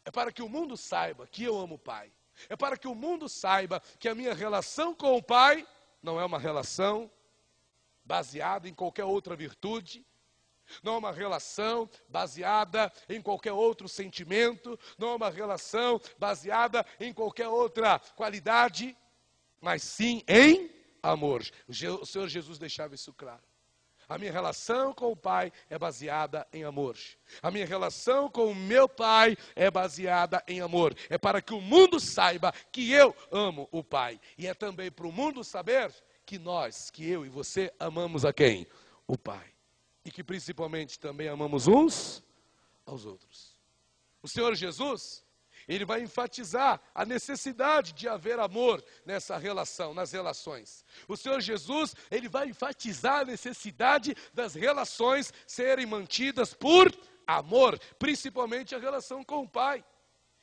É 0.06 0.10
para 0.10 0.30
que 0.30 0.40
o 0.40 0.48
mundo 0.48 0.76
saiba 0.76 1.26
que 1.26 1.42
eu 1.42 1.58
amo 1.58 1.74
o 1.74 1.78
Pai. 1.78 2.12
É 2.48 2.54
para 2.54 2.78
que 2.78 2.86
o 2.86 2.94
mundo 2.94 3.28
saiba 3.28 3.82
que 3.98 4.08
a 4.08 4.14
minha 4.14 4.32
relação 4.32 4.94
com 4.94 5.16
o 5.16 5.22
Pai 5.22 5.66
não 6.00 6.20
é 6.20 6.24
uma 6.24 6.38
relação 6.38 7.10
baseada 8.04 8.68
em 8.68 8.74
qualquer 8.74 9.04
outra 9.04 9.34
virtude, 9.34 10.06
não 10.80 10.94
é 10.94 10.98
uma 10.98 11.12
relação 11.12 11.90
baseada 12.08 12.92
em 13.08 13.20
qualquer 13.20 13.52
outro 13.52 13.88
sentimento, 13.88 14.78
não 14.96 15.08
é 15.08 15.14
uma 15.16 15.30
relação 15.30 16.00
baseada 16.16 16.86
em 17.00 17.12
qualquer 17.12 17.48
outra 17.48 17.98
qualidade, 18.14 18.96
mas 19.60 19.82
sim 19.82 20.22
em 20.28 20.70
amor. 21.02 21.42
O 21.66 22.06
Senhor 22.06 22.28
Jesus 22.28 22.58
deixava 22.58 22.94
isso 22.94 23.12
claro. 23.12 23.42
A 24.08 24.18
minha 24.18 24.30
relação 24.30 24.94
com 24.94 25.10
o 25.10 25.16
Pai 25.16 25.52
é 25.68 25.76
baseada 25.76 26.46
em 26.52 26.62
amor. 26.62 26.96
A 27.42 27.50
minha 27.50 27.66
relação 27.66 28.30
com 28.30 28.46
o 28.52 28.54
meu 28.54 28.88
Pai 28.88 29.36
é 29.56 29.68
baseada 29.68 30.42
em 30.46 30.60
amor. 30.60 30.96
É 31.10 31.18
para 31.18 31.42
que 31.42 31.52
o 31.52 31.60
mundo 31.60 31.98
saiba 31.98 32.52
que 32.70 32.92
eu 32.92 33.14
amo 33.32 33.68
o 33.72 33.82
Pai. 33.82 34.20
E 34.38 34.46
é 34.46 34.54
também 34.54 34.92
para 34.92 35.08
o 35.08 35.12
mundo 35.12 35.42
saber 35.42 35.92
que 36.24 36.38
nós, 36.38 36.88
que 36.88 37.08
eu 37.08 37.26
e 37.26 37.28
você 37.28 37.72
amamos 37.80 38.24
a 38.24 38.32
quem? 38.32 38.64
O 39.08 39.18
Pai. 39.18 39.52
E 40.04 40.10
que 40.10 40.22
principalmente 40.22 41.00
também 41.00 41.26
amamos 41.26 41.66
uns 41.66 42.22
aos 42.84 43.04
outros. 43.04 43.56
O 44.22 44.28
Senhor 44.28 44.54
Jesus, 44.54 45.25
ele 45.68 45.84
vai 45.84 46.02
enfatizar 46.02 46.80
a 46.94 47.04
necessidade 47.04 47.92
de 47.92 48.08
haver 48.08 48.38
amor 48.38 48.84
nessa 49.04 49.36
relação, 49.36 49.92
nas 49.92 50.12
relações. 50.12 50.84
O 51.08 51.16
Senhor 51.16 51.40
Jesus, 51.40 51.94
ele 52.10 52.28
vai 52.28 52.48
enfatizar 52.48 53.20
a 53.20 53.24
necessidade 53.24 54.16
das 54.32 54.54
relações 54.54 55.32
serem 55.46 55.86
mantidas 55.86 56.54
por 56.54 56.92
amor, 57.26 57.78
principalmente 57.98 58.74
a 58.74 58.78
relação 58.78 59.24
com 59.24 59.42
o 59.42 59.48
Pai. 59.48 59.84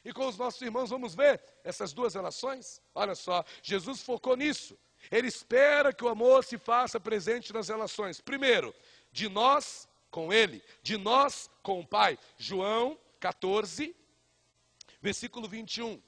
E 0.04 0.12
com 0.12 0.28
os 0.28 0.38
nossos 0.38 0.62
irmãos, 0.62 0.90
vamos 0.90 1.16
ver 1.16 1.42
essas 1.64 1.94
duas 1.94 2.14
relações? 2.14 2.82
Olha 2.94 3.16
só, 3.16 3.46
Jesus 3.62 4.02
focou 4.02 4.36
nisso. 4.36 4.78
Ele 5.10 5.28
espera 5.28 5.94
que 5.94 6.04
o 6.04 6.10
amor 6.10 6.44
se 6.44 6.58
faça 6.58 7.00
presente 7.00 7.54
nas 7.54 7.70
relações. 7.70 8.20
Primeiro, 8.20 8.76
de 9.12 9.30
nós 9.30 9.88
com 10.12 10.32
Ele, 10.32 10.62
de 10.82 10.98
nós 10.98 11.50
com 11.62 11.80
o 11.80 11.88
Pai. 11.88 12.20
João 12.38 13.00
14, 13.20 13.96
versículo 15.04 15.50
21. 15.50 16.02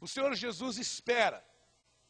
O 0.00 0.08
Senhor 0.08 0.34
Jesus 0.34 0.78
espera 0.78 1.46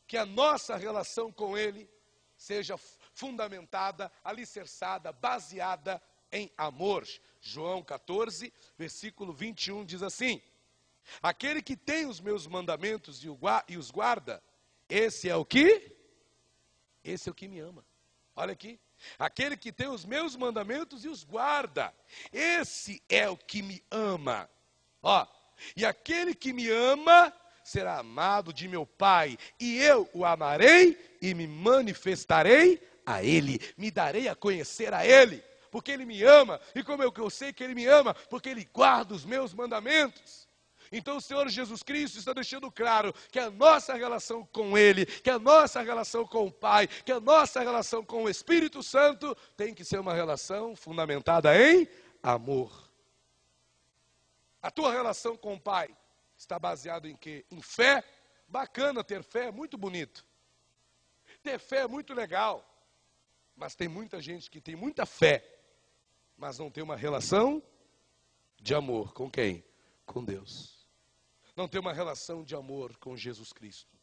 que 0.07 0.17
a 0.17 0.25
nossa 0.25 0.77
relação 0.77 1.33
com 1.33 1.59
Ele 1.59 1.91
seja 2.37 2.79
fundamentada, 3.13 4.13
alicerçada, 4.23 5.11
baseada 5.13 6.01
em 6.31 6.53
amor. 6.57 7.05
João 7.41 7.83
14, 7.83 8.53
versículo 8.79 9.33
21 9.33 9.85
diz 9.85 10.05
assim: 10.05 10.41
Aquele 11.21 11.61
que 11.61 11.77
tem 11.77 12.07
os 12.07 12.21
meus 12.21 12.47
mandamentos 12.47 13.25
e 13.25 13.77
os 13.77 13.91
guarda, 13.91 14.41
esse 14.89 15.29
é 15.29 15.35
o 15.35 15.45
que? 15.45 15.97
Esse 17.03 17.29
é 17.29 17.33
o 17.33 17.35
que 17.35 17.49
me 17.49 17.59
ama. 17.59 17.85
Olha 18.37 18.53
aqui. 18.53 18.79
Aquele 19.19 19.57
que 19.57 19.73
tem 19.73 19.89
os 19.89 20.05
meus 20.05 20.37
mandamentos 20.37 21.05
e 21.05 21.09
os 21.09 21.25
guarda, 21.25 21.93
esse 22.33 23.03
é 23.09 23.29
o 23.29 23.37
que 23.37 23.63
me 23.63 23.83
ama. 23.91 24.49
Ó, 25.03 25.27
e 25.77 25.85
aquele 25.85 26.35
que 26.35 26.53
me 26.53 26.69
ama 26.69 27.33
será 27.63 27.99
amado 27.99 28.53
de 28.53 28.69
meu 28.69 28.85
Pai, 28.85 29.39
e 29.59 29.79
eu 29.79 30.09
o 30.13 30.25
amarei 30.25 30.99
e 31.21 31.33
me 31.35 31.47
manifestarei 31.47 32.81
a 33.07 33.23
ele, 33.23 33.61
me 33.77 33.91
darei 33.91 34.29
a 34.29 34.35
conhecer 34.35 34.93
a 34.93 35.07
ele, 35.07 35.43
porque 35.71 35.91
ele 35.91 36.05
me 36.05 36.23
ama, 36.23 36.61
e 36.75 36.83
como 36.83 37.03
eu, 37.03 37.13
eu 37.17 37.31
sei 37.31 37.53
que 37.53 37.65
ele 37.65 37.75
me 37.75 37.87
ama, 37.87 38.15
porque 38.29 38.49
ele 38.49 38.69
guarda 38.73 39.15
os 39.15 39.25
meus 39.25 39.55
mandamentos. 39.55 40.45
Então 40.93 41.17
o 41.17 41.21
Senhor 41.21 41.49
Jesus 41.49 41.83
Cristo 41.83 42.19
está 42.19 42.33
deixando 42.33 42.71
claro 42.71 43.13
que 43.33 43.39
a 43.39 43.51
nossa 43.51 43.95
relação 43.95 44.47
com 44.53 44.79
Ele, 44.79 45.05
que 45.07 45.31
a 45.31 45.39
nossa 45.41 45.83
relação 45.83 46.25
com 46.25 46.47
o 46.47 46.53
Pai, 46.53 46.87
que 46.87 47.11
a 47.11 47.19
nossa 47.19 47.61
relação 47.61 48.05
com 48.05 48.25
o 48.25 48.29
Espírito 48.29 48.83
Santo 48.83 49.37
tem 49.57 49.75
que 49.75 49.85
ser 49.85 49.99
uma 49.99 50.15
relação 50.15 50.77
fundamentada 50.77 51.57
em 51.61 51.89
amor. 52.23 52.84
A 54.65 54.71
tua 54.71 54.93
relação 54.93 55.37
com 55.37 55.55
o 55.55 55.61
Pai 55.61 55.95
está 56.37 56.59
baseada 56.59 57.09
em 57.09 57.17
quê? 57.17 57.45
Em 57.51 57.61
fé. 57.61 58.03
Bacana 58.49 59.05
ter 59.05 59.23
fé, 59.23 59.47
é 59.49 59.53
muito 59.53 59.77
bonito. 59.77 60.25
Ter 61.43 61.59
fé 61.59 61.81
é 61.81 61.87
muito 61.87 62.15
legal. 62.15 62.65
Mas 63.57 63.75
tem 63.75 63.89
muita 63.89 64.21
gente 64.21 64.51
que 64.51 64.61
tem 64.61 64.75
muita 64.75 65.07
fé, 65.07 65.45
mas 66.37 66.59
não 66.59 66.71
tem 66.71 66.83
uma 66.83 66.97
relação 66.97 67.63
de 68.61 68.75
amor 68.75 69.13
com 69.13 69.31
quem? 69.31 69.65
Com 70.05 70.25
Deus 70.25 70.75
não 71.57 71.69
tem 71.69 71.81
uma 71.81 71.93
relação 71.93 72.43
de 72.43 72.55
amor 72.55 72.97
com 72.97 73.17
Jesus 73.17 73.53
Cristo. 73.53 73.95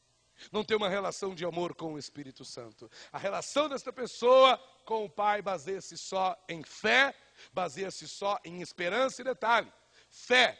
Não 0.51 0.63
tem 0.63 0.75
uma 0.75 0.89
relação 0.89 1.35
de 1.35 1.45
amor 1.45 1.75
com 1.75 1.93
o 1.93 1.99
Espírito 1.99 2.43
Santo. 2.43 2.89
A 3.11 3.17
relação 3.17 3.69
desta 3.69 3.93
pessoa 3.93 4.57
com 4.85 5.05
o 5.05 5.09
Pai 5.09 5.41
baseia-se 5.41 5.97
só 5.97 6.35
em 6.49 6.63
fé, 6.63 7.13
baseia-se 7.53 8.07
só 8.07 8.39
em 8.43 8.61
esperança 8.61 9.21
e 9.21 9.25
detalhe. 9.25 9.71
Fé 10.11 10.59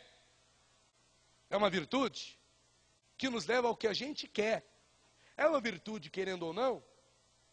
é 1.50 1.58
uma 1.58 1.70
virtude 1.70 2.39
que 3.17 3.29
nos 3.29 3.46
leva 3.46 3.67
ao 3.67 3.75
que 3.75 3.86
a 3.86 3.93
gente 3.93 4.27
quer. 4.27 4.65
É 5.36 5.46
uma 5.46 5.60
virtude, 5.60 6.10
querendo 6.10 6.43
ou 6.43 6.53
não, 6.53 6.84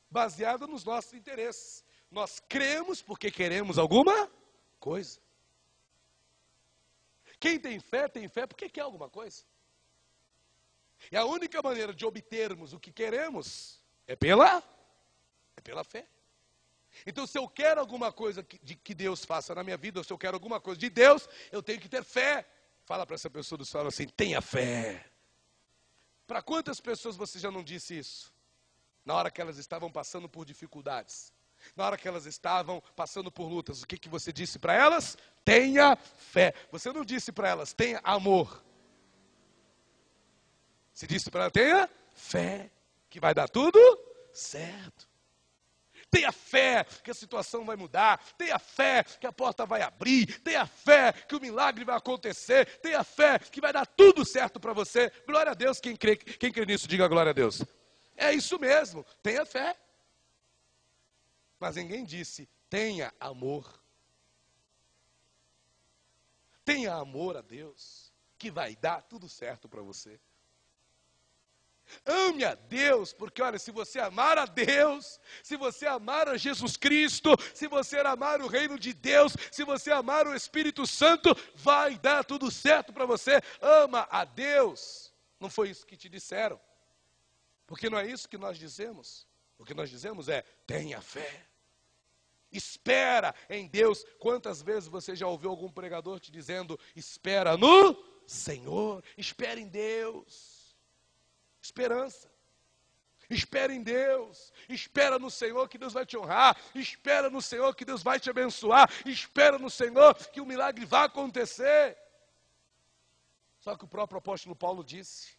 baseada 0.08 0.66
nos 0.66 0.84
nossos 0.84 1.12
interesses. 1.12 1.84
Nós 2.08 2.38
cremos 2.38 3.02
porque 3.02 3.30
queremos 3.30 3.78
alguma 3.78 4.30
coisa. 4.78 5.20
Quem 7.40 7.58
tem 7.58 7.80
fé, 7.80 8.08
tem 8.08 8.28
fé 8.28 8.46
porque 8.46 8.70
quer 8.70 8.82
alguma 8.82 9.10
coisa. 9.10 9.44
E 11.10 11.16
a 11.16 11.24
única 11.24 11.60
maneira 11.60 11.92
de 11.92 12.06
obtermos 12.06 12.72
o 12.72 12.80
que 12.80 12.92
queremos 12.92 13.82
é 14.06 14.14
pela, 14.14 14.62
é 15.56 15.60
pela 15.60 15.82
fé. 15.82 16.06
Então, 17.06 17.26
se 17.26 17.38
eu 17.38 17.48
quero 17.48 17.80
alguma 17.80 18.12
coisa 18.12 18.42
que, 18.42 18.58
de, 18.58 18.74
que 18.74 18.94
Deus 18.94 19.24
faça 19.24 19.54
na 19.54 19.62
minha 19.62 19.76
vida, 19.76 20.00
ou 20.00 20.04
se 20.04 20.12
eu 20.12 20.18
quero 20.18 20.36
alguma 20.36 20.60
coisa 20.60 20.78
de 20.78 20.90
Deus, 20.90 21.28
eu 21.52 21.62
tenho 21.62 21.80
que 21.80 21.88
ter 21.88 22.04
fé. 22.04 22.46
Fala 22.84 23.06
para 23.06 23.14
essa 23.14 23.30
pessoa 23.30 23.58
do 23.58 23.64
céu 23.64 23.86
assim: 23.86 24.06
tenha 24.08 24.40
fé. 24.40 25.04
Para 26.26 26.42
quantas 26.42 26.80
pessoas 26.80 27.16
você 27.16 27.38
já 27.38 27.50
não 27.50 27.62
disse 27.62 27.98
isso? 27.98 28.32
Na 29.04 29.14
hora 29.14 29.30
que 29.30 29.40
elas 29.40 29.56
estavam 29.56 29.90
passando 29.90 30.28
por 30.28 30.44
dificuldades, 30.44 31.32
na 31.74 31.86
hora 31.86 31.96
que 31.96 32.06
elas 32.06 32.26
estavam 32.26 32.82
passando 32.94 33.30
por 33.30 33.48
lutas, 33.48 33.82
o 33.82 33.86
que, 33.86 33.96
que 33.96 34.08
você 34.08 34.32
disse 34.32 34.58
para 34.58 34.74
elas? 34.74 35.16
Tenha 35.44 35.96
fé. 35.96 36.52
Você 36.70 36.92
não 36.92 37.04
disse 37.04 37.32
para 37.32 37.48
elas, 37.48 37.72
tenha 37.72 38.00
amor. 38.04 38.62
Você 40.92 41.06
disse 41.06 41.30
para 41.30 41.44
elas, 41.44 41.52
tenha 41.52 41.90
fé, 42.12 42.70
que 43.08 43.20
vai 43.20 43.32
dar 43.32 43.48
tudo 43.48 43.78
certo. 44.32 45.07
Tenha 46.10 46.32
fé 46.32 46.84
que 47.04 47.10
a 47.10 47.14
situação 47.14 47.64
vai 47.64 47.76
mudar. 47.76 48.18
Tenha 48.36 48.58
fé 48.58 49.04
que 49.04 49.26
a 49.26 49.32
porta 49.32 49.66
vai 49.66 49.82
abrir. 49.82 50.40
Tenha 50.40 50.66
fé 50.66 51.12
que 51.12 51.36
o 51.36 51.40
milagre 51.40 51.84
vai 51.84 51.96
acontecer. 51.96 52.78
Tenha 52.80 53.04
fé 53.04 53.38
que 53.38 53.60
vai 53.60 53.72
dar 53.72 53.86
tudo 53.86 54.24
certo 54.24 54.58
para 54.58 54.72
você. 54.72 55.10
Glória 55.26 55.52
a 55.52 55.54
Deus. 55.54 55.80
Quem 55.80 55.94
crê, 55.96 56.16
quem 56.16 56.50
crê 56.50 56.64
nisso, 56.64 56.88
diga 56.88 57.08
glória 57.08 57.30
a 57.30 57.34
Deus. 57.34 57.62
É 58.16 58.32
isso 58.32 58.58
mesmo. 58.58 59.04
Tenha 59.22 59.44
fé. 59.44 59.76
Mas 61.60 61.76
ninguém 61.76 62.04
disse, 62.04 62.48
tenha 62.70 63.12
amor. 63.18 63.78
Tenha 66.64 66.94
amor 66.94 67.36
a 67.36 67.40
Deus, 67.40 68.12
que 68.36 68.50
vai 68.50 68.76
dar 68.76 69.02
tudo 69.02 69.28
certo 69.28 69.68
para 69.68 69.82
você. 69.82 70.20
Ame 72.04 72.44
a 72.44 72.54
Deus, 72.54 73.12
porque 73.12 73.42
olha, 73.42 73.58
se 73.58 73.70
você 73.70 73.98
amar 73.98 74.38
a 74.38 74.46
Deus, 74.46 75.20
se 75.42 75.56
você 75.56 75.86
amar 75.86 76.28
a 76.28 76.36
Jesus 76.36 76.76
Cristo, 76.76 77.30
se 77.54 77.66
você 77.66 77.98
amar 77.98 78.40
o 78.40 78.46
reino 78.46 78.78
de 78.78 78.92
Deus, 78.92 79.34
se 79.50 79.64
você 79.64 79.90
amar 79.90 80.26
o 80.26 80.34
Espírito 80.34 80.86
Santo, 80.86 81.36
vai 81.54 81.98
dar 81.98 82.24
tudo 82.24 82.50
certo 82.50 82.92
para 82.92 83.06
você. 83.06 83.40
Ama 83.60 84.06
a 84.10 84.24
Deus. 84.24 85.12
Não 85.40 85.50
foi 85.50 85.70
isso 85.70 85.86
que 85.86 85.96
te 85.96 86.08
disseram. 86.08 86.60
Porque 87.66 87.90
não 87.90 87.98
é 87.98 88.06
isso 88.06 88.28
que 88.28 88.38
nós 88.38 88.58
dizemos. 88.58 89.26
O 89.58 89.64
que 89.64 89.74
nós 89.74 89.90
dizemos 89.90 90.28
é: 90.28 90.42
tenha 90.66 91.00
fé. 91.00 91.46
Espera 92.50 93.34
em 93.50 93.66
Deus. 93.66 94.04
Quantas 94.18 94.62
vezes 94.62 94.88
você 94.88 95.14
já 95.14 95.26
ouviu 95.26 95.50
algum 95.50 95.70
pregador 95.70 96.18
te 96.18 96.32
dizendo: 96.32 96.78
espera 96.96 97.56
no 97.56 97.94
Senhor, 98.26 99.04
espera 99.16 99.60
em 99.60 99.68
Deus. 99.68 100.57
Esperança. 101.68 102.30
Espera 103.28 103.74
em 103.74 103.82
Deus, 103.82 104.50
espera 104.70 105.18
no 105.18 105.30
Senhor 105.30 105.68
que 105.68 105.76
Deus 105.76 105.92
vai 105.92 106.06
te 106.06 106.16
honrar, 106.16 106.56
espera 106.74 107.28
no 107.28 107.42
Senhor 107.42 107.74
que 107.74 107.84
Deus 107.84 108.02
vai 108.02 108.18
te 108.18 108.30
abençoar, 108.30 108.90
espera 109.04 109.58
no 109.58 109.68
Senhor 109.68 110.14
que 110.14 110.40
o 110.40 110.46
milagre 110.46 110.86
vai 110.86 111.04
acontecer. 111.04 111.94
Só 113.60 113.76
que 113.76 113.84
o 113.84 113.88
próprio 113.88 114.16
apóstolo 114.16 114.56
Paulo 114.56 114.82
disse: 114.82 115.36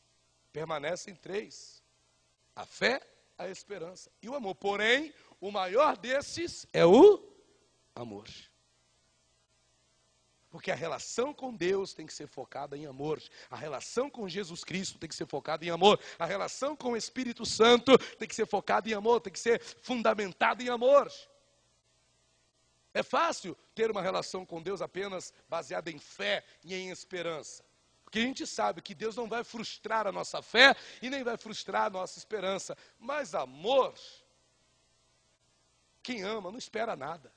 permanecem 0.53 1.15
três: 1.15 1.81
a 2.55 2.63
fé, 2.63 3.01
a 3.35 3.47
esperança 3.47 4.11
e 4.21 4.29
o 4.29 4.35
amor. 4.35 4.53
Porém, 4.53 5.11
o 5.41 5.49
maior 5.51 5.97
desses 5.97 6.67
é 6.71 6.85
o 6.85 7.27
amor. 7.95 8.27
Porque 10.49 10.71
a 10.71 10.75
relação 10.75 11.33
com 11.33 11.53
Deus 11.53 11.93
tem 11.93 12.05
que 12.05 12.13
ser 12.13 12.27
focada 12.27 12.75
em 12.75 12.85
amor. 12.85 13.21
A 13.49 13.55
relação 13.55 14.09
com 14.09 14.27
Jesus 14.27 14.63
Cristo 14.63 14.97
tem 14.97 15.07
que 15.07 15.15
ser 15.15 15.27
focada 15.27 15.63
em 15.63 15.69
amor. 15.69 15.99
A 16.17 16.25
relação 16.25 16.75
com 16.75 16.91
o 16.91 16.97
Espírito 16.97 17.45
Santo 17.45 17.97
tem 18.17 18.27
que 18.27 18.35
ser 18.35 18.47
focada 18.47 18.89
em 18.89 18.93
amor, 18.93 19.21
tem 19.21 19.31
que 19.31 19.39
ser 19.39 19.61
fundamentada 19.61 20.63
em 20.63 20.69
amor. 20.69 21.11
É 22.93 23.03
fácil 23.03 23.55
ter 23.75 23.91
uma 23.91 24.01
relação 24.01 24.45
com 24.45 24.61
Deus 24.61 24.81
apenas 24.81 25.31
baseada 25.47 25.91
em 25.91 25.99
fé 25.99 26.43
e 26.63 26.73
em 26.73 26.89
esperança. 26.89 27.63
Porque 28.03 28.17
a 28.17 28.23
gente 28.23 28.47
sabe 28.47 28.81
que 28.81 28.95
Deus 28.95 29.15
não 29.15 29.29
vai 29.29 29.43
frustrar 29.43 30.07
a 30.07 30.11
nossa 30.11 30.41
fé 30.41 30.75
e 30.99 31.11
nem 31.11 31.23
vai 31.23 31.37
frustrar 31.37 31.85
a 31.85 31.89
nossa 31.91 32.17
esperança. 32.17 32.75
Mas 32.97 33.35
amor 33.35 33.93
quem 36.01 36.23
ama 36.23 36.49
não 36.49 36.57
espera 36.57 36.95
nada. 36.95 37.31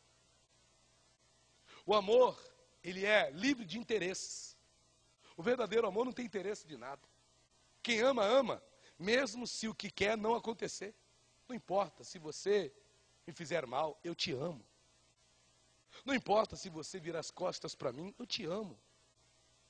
O 1.84 1.94
amor, 1.94 2.38
ele 2.82 3.04
é 3.04 3.30
livre 3.30 3.64
de 3.64 3.78
interesses. 3.78 4.56
O 5.36 5.42
verdadeiro 5.42 5.86
amor 5.86 6.04
não 6.04 6.12
tem 6.12 6.26
interesse 6.26 6.66
de 6.66 6.76
nada. 6.76 7.02
Quem 7.82 8.00
ama, 8.00 8.24
ama, 8.24 8.62
mesmo 8.98 9.46
se 9.46 9.68
o 9.68 9.74
que 9.74 9.90
quer 9.90 10.16
não 10.16 10.34
acontecer. 10.34 10.94
Não 11.48 11.56
importa 11.56 12.04
se 12.04 12.18
você 12.18 12.72
me 13.26 13.32
fizer 13.32 13.66
mal, 13.66 13.98
eu 14.02 14.14
te 14.14 14.32
amo. 14.32 14.64
Não 16.04 16.14
importa 16.14 16.56
se 16.56 16.68
você 16.68 16.98
virar 16.98 17.20
as 17.20 17.30
costas 17.30 17.74
para 17.74 17.92
mim, 17.92 18.14
eu 18.18 18.26
te 18.26 18.44
amo. 18.44 18.78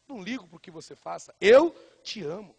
Não 0.06 0.22
ligo 0.22 0.46
para 0.46 0.56
o 0.56 0.60
que 0.60 0.70
você 0.70 0.94
faça, 0.94 1.34
eu 1.40 1.70
te 2.02 2.22
amo. 2.22 2.56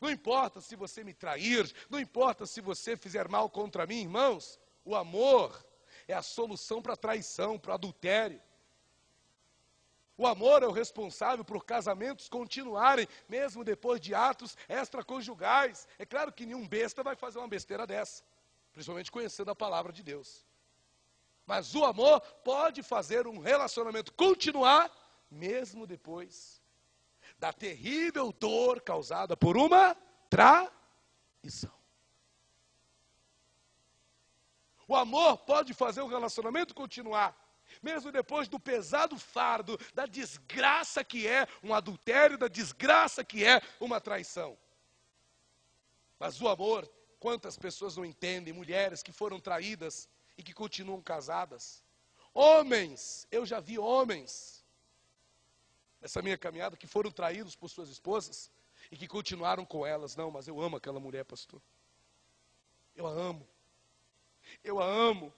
Não 0.00 0.10
importa 0.10 0.60
se 0.60 0.74
você 0.74 1.04
me 1.04 1.14
trair, 1.14 1.72
não 1.88 2.00
importa 2.00 2.44
se 2.46 2.60
você 2.60 2.96
fizer 2.96 3.28
mal 3.28 3.48
contra 3.48 3.86
mim, 3.86 4.00
irmãos, 4.00 4.58
o 4.84 4.94
amor 4.96 5.64
é 6.08 6.14
a 6.14 6.22
solução 6.22 6.82
para 6.82 6.94
a 6.94 6.96
traição, 6.96 7.58
para 7.58 7.72
o 7.72 7.74
adultério. 7.74 8.40
O 10.18 10.26
amor 10.26 10.62
é 10.62 10.66
o 10.66 10.72
responsável 10.72 11.44
por 11.44 11.64
casamentos 11.64 12.28
continuarem, 12.28 13.06
mesmo 13.28 13.62
depois 13.62 14.00
de 14.00 14.14
atos 14.14 14.56
extraconjugais. 14.68 15.86
É 15.98 16.06
claro 16.06 16.32
que 16.32 16.46
nenhum 16.46 16.66
besta 16.66 17.02
vai 17.02 17.14
fazer 17.14 17.38
uma 17.38 17.48
besteira 17.48 17.86
dessa, 17.86 18.24
principalmente 18.72 19.12
conhecendo 19.12 19.50
a 19.50 19.54
palavra 19.54 19.92
de 19.92 20.02
Deus. 20.02 20.46
Mas 21.44 21.74
o 21.74 21.84
amor 21.84 22.20
pode 22.42 22.82
fazer 22.82 23.26
um 23.26 23.38
relacionamento 23.38 24.12
continuar, 24.14 24.90
mesmo 25.30 25.86
depois 25.86 26.62
da 27.38 27.52
terrível 27.52 28.32
dor 28.32 28.80
causada 28.80 29.36
por 29.36 29.56
uma 29.56 29.94
traição. 30.30 31.76
O 34.88 34.96
amor 34.96 35.38
pode 35.38 35.74
fazer 35.74 36.00
o 36.00 36.06
relacionamento 36.06 36.74
continuar, 36.74 37.36
mesmo 37.86 38.10
depois 38.10 38.48
do 38.48 38.58
pesado 38.58 39.16
fardo, 39.16 39.78
da 39.94 40.06
desgraça 40.06 41.04
que 41.04 41.20
é 41.28 41.46
um 41.62 41.72
adultério, 41.72 42.36
da 42.36 42.48
desgraça 42.48 43.24
que 43.24 43.44
é 43.44 43.62
uma 43.78 44.00
traição. 44.00 44.58
Mas 46.18 46.40
o 46.40 46.48
amor, 46.48 46.90
quantas 47.20 47.56
pessoas 47.56 47.96
não 47.96 48.04
entendem, 48.04 48.52
mulheres 48.52 49.04
que 49.04 49.12
foram 49.12 49.38
traídas 49.38 50.08
e 50.36 50.42
que 50.42 50.52
continuam 50.52 51.00
casadas. 51.00 51.80
Homens, 52.34 53.26
eu 53.30 53.46
já 53.46 53.60
vi 53.60 53.78
homens 53.78 54.64
nessa 56.00 56.20
minha 56.20 56.36
caminhada 56.36 56.76
que 56.76 56.88
foram 56.88 57.10
traídos 57.10 57.54
por 57.54 57.68
suas 57.68 57.88
esposas 57.88 58.50
e 58.90 58.96
que 58.96 59.06
continuaram 59.06 59.64
com 59.64 59.86
elas. 59.86 60.16
Não, 60.16 60.30
mas 60.30 60.48
eu 60.48 60.60
amo 60.60 60.76
aquela 60.76 60.98
mulher, 60.98 61.24
pastor. 61.24 61.62
Eu 62.96 63.06
a 63.06 63.10
amo. 63.10 63.46
Eu 64.64 64.80
a 64.80 64.84
amo. 64.84 65.32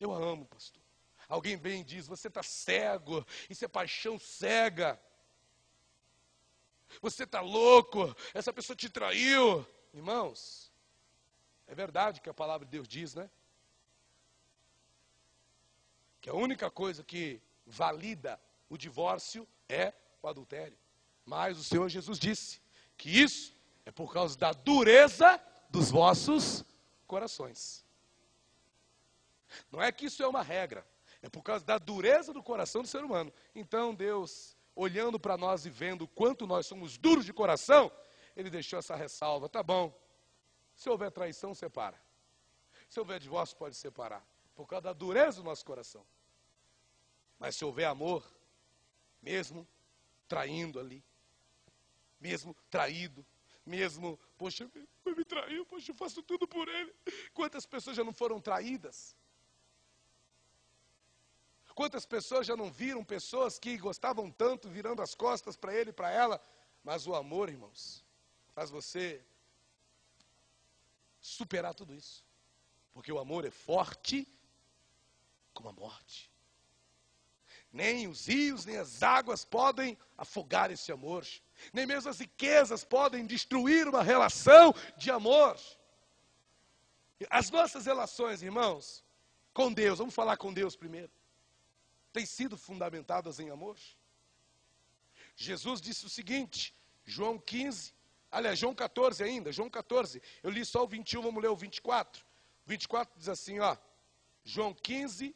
Eu 0.00 0.12
a 0.12 0.16
amo, 0.16 0.44
pastor. 0.46 0.89
Alguém 1.30 1.56
bem 1.56 1.84
diz: 1.84 2.08
você 2.08 2.26
está 2.26 2.42
cego, 2.42 3.24
isso 3.48 3.64
é 3.64 3.68
paixão 3.68 4.18
cega. 4.18 5.00
Você 7.00 7.22
está 7.22 7.40
louco, 7.40 8.14
essa 8.34 8.52
pessoa 8.52 8.76
te 8.76 8.90
traiu. 8.90 9.64
Irmãos, 9.94 10.72
é 11.68 11.74
verdade 11.74 12.20
que 12.20 12.28
a 12.28 12.34
palavra 12.34 12.66
de 12.66 12.72
Deus 12.72 12.88
diz, 12.88 13.14
né? 13.14 13.30
Que 16.20 16.28
a 16.28 16.34
única 16.34 16.68
coisa 16.68 17.04
que 17.04 17.40
valida 17.64 18.38
o 18.68 18.76
divórcio 18.76 19.46
é 19.68 19.94
o 20.20 20.26
adultério. 20.26 20.76
Mas 21.24 21.56
o 21.56 21.62
Senhor 21.62 21.88
Jesus 21.88 22.18
disse 22.18 22.60
que 22.96 23.08
isso 23.08 23.54
é 23.86 23.92
por 23.92 24.12
causa 24.12 24.36
da 24.36 24.52
dureza 24.52 25.40
dos 25.70 25.92
vossos 25.92 26.64
corações. 27.06 27.84
Não 29.70 29.80
é 29.80 29.92
que 29.92 30.06
isso 30.06 30.24
é 30.24 30.26
uma 30.26 30.42
regra. 30.42 30.84
É 31.22 31.28
por 31.28 31.42
causa 31.42 31.64
da 31.64 31.78
dureza 31.78 32.32
do 32.32 32.42
coração 32.42 32.82
do 32.82 32.88
ser 32.88 33.04
humano. 33.04 33.32
Então 33.54 33.94
Deus, 33.94 34.56
olhando 34.74 35.18
para 35.18 35.36
nós 35.36 35.66
e 35.66 35.70
vendo 35.70 36.08
quanto 36.08 36.46
nós 36.46 36.66
somos 36.66 36.96
duros 36.96 37.24
de 37.24 37.32
coração, 37.32 37.92
Ele 38.34 38.48
deixou 38.48 38.78
essa 38.78 38.96
ressalva. 38.96 39.48
Tá 39.48 39.62
bom, 39.62 39.94
se 40.74 40.88
houver 40.88 41.10
traição, 41.10 41.54
separa. 41.54 42.00
Se 42.88 42.98
houver 42.98 43.20
divórcio, 43.20 43.56
pode 43.56 43.76
separar. 43.76 44.26
Por 44.54 44.66
causa 44.66 44.82
da 44.82 44.92
dureza 44.92 45.38
do 45.38 45.44
nosso 45.44 45.64
coração. 45.64 46.04
Mas 47.38 47.56
se 47.56 47.64
houver 47.64 47.84
amor, 47.84 48.24
mesmo 49.22 49.66
traindo 50.26 50.80
ali, 50.80 51.04
mesmo 52.18 52.54
traído, 52.70 53.24
mesmo, 53.64 54.18
poxa, 54.36 54.70
me 55.04 55.24
traiu, 55.24 55.64
poxa, 55.66 55.90
eu 55.90 55.94
faço 55.94 56.22
tudo 56.22 56.46
por 56.46 56.68
ele. 56.68 56.94
Quantas 57.32 57.66
pessoas 57.66 57.96
já 57.96 58.04
não 58.04 58.12
foram 58.12 58.40
traídas? 58.40 59.16
Quantas 61.80 62.04
pessoas 62.04 62.46
já 62.46 62.54
não 62.54 62.70
viram 62.70 63.02
pessoas 63.02 63.58
que 63.58 63.78
gostavam 63.78 64.30
tanto 64.30 64.68
virando 64.68 65.00
as 65.00 65.14
costas 65.14 65.56
para 65.56 65.74
ele 65.74 65.88
e 65.88 65.92
para 65.94 66.10
ela? 66.10 66.38
Mas 66.84 67.06
o 67.06 67.14
amor, 67.14 67.48
irmãos, 67.48 68.04
faz 68.54 68.68
você 68.68 69.24
superar 71.22 71.72
tudo 71.72 71.94
isso. 71.94 72.22
Porque 72.92 73.10
o 73.10 73.18
amor 73.18 73.46
é 73.46 73.50
forte 73.50 74.28
como 75.54 75.70
a 75.70 75.72
morte. 75.72 76.30
Nem 77.72 78.06
os 78.08 78.26
rios, 78.26 78.66
nem 78.66 78.76
as 78.76 79.02
águas 79.02 79.46
podem 79.46 79.96
afogar 80.18 80.70
esse 80.70 80.92
amor. 80.92 81.26
Nem 81.72 81.86
mesmo 81.86 82.10
as 82.10 82.18
riquezas 82.18 82.84
podem 82.84 83.24
destruir 83.24 83.88
uma 83.88 84.02
relação 84.02 84.74
de 84.98 85.10
amor. 85.10 85.58
As 87.30 87.48
nossas 87.50 87.86
relações, 87.86 88.42
irmãos, 88.42 89.02
com 89.54 89.72
Deus, 89.72 89.98
vamos 89.98 90.14
falar 90.14 90.36
com 90.36 90.52
Deus 90.52 90.76
primeiro 90.76 91.10
têm 92.12 92.26
sido 92.26 92.56
fundamentadas 92.56 93.38
em 93.40 93.50
amor? 93.50 93.76
Jesus 95.36 95.80
disse 95.80 96.04
o 96.04 96.10
seguinte, 96.10 96.74
João 97.04 97.38
15, 97.38 97.94
aliás, 98.30 98.58
João 98.58 98.74
14 98.74 99.22
ainda, 99.22 99.50
João 99.52 99.70
14, 99.70 100.22
eu 100.42 100.50
li 100.50 100.64
só 100.64 100.84
o 100.84 100.86
21, 100.86 101.22
vamos 101.22 101.42
ler 101.42 101.48
o 101.48 101.56
24. 101.56 102.24
24 102.66 103.18
diz 103.18 103.28
assim, 103.28 103.58
ó, 103.58 103.76
João 104.44 104.74
15, 104.74 105.34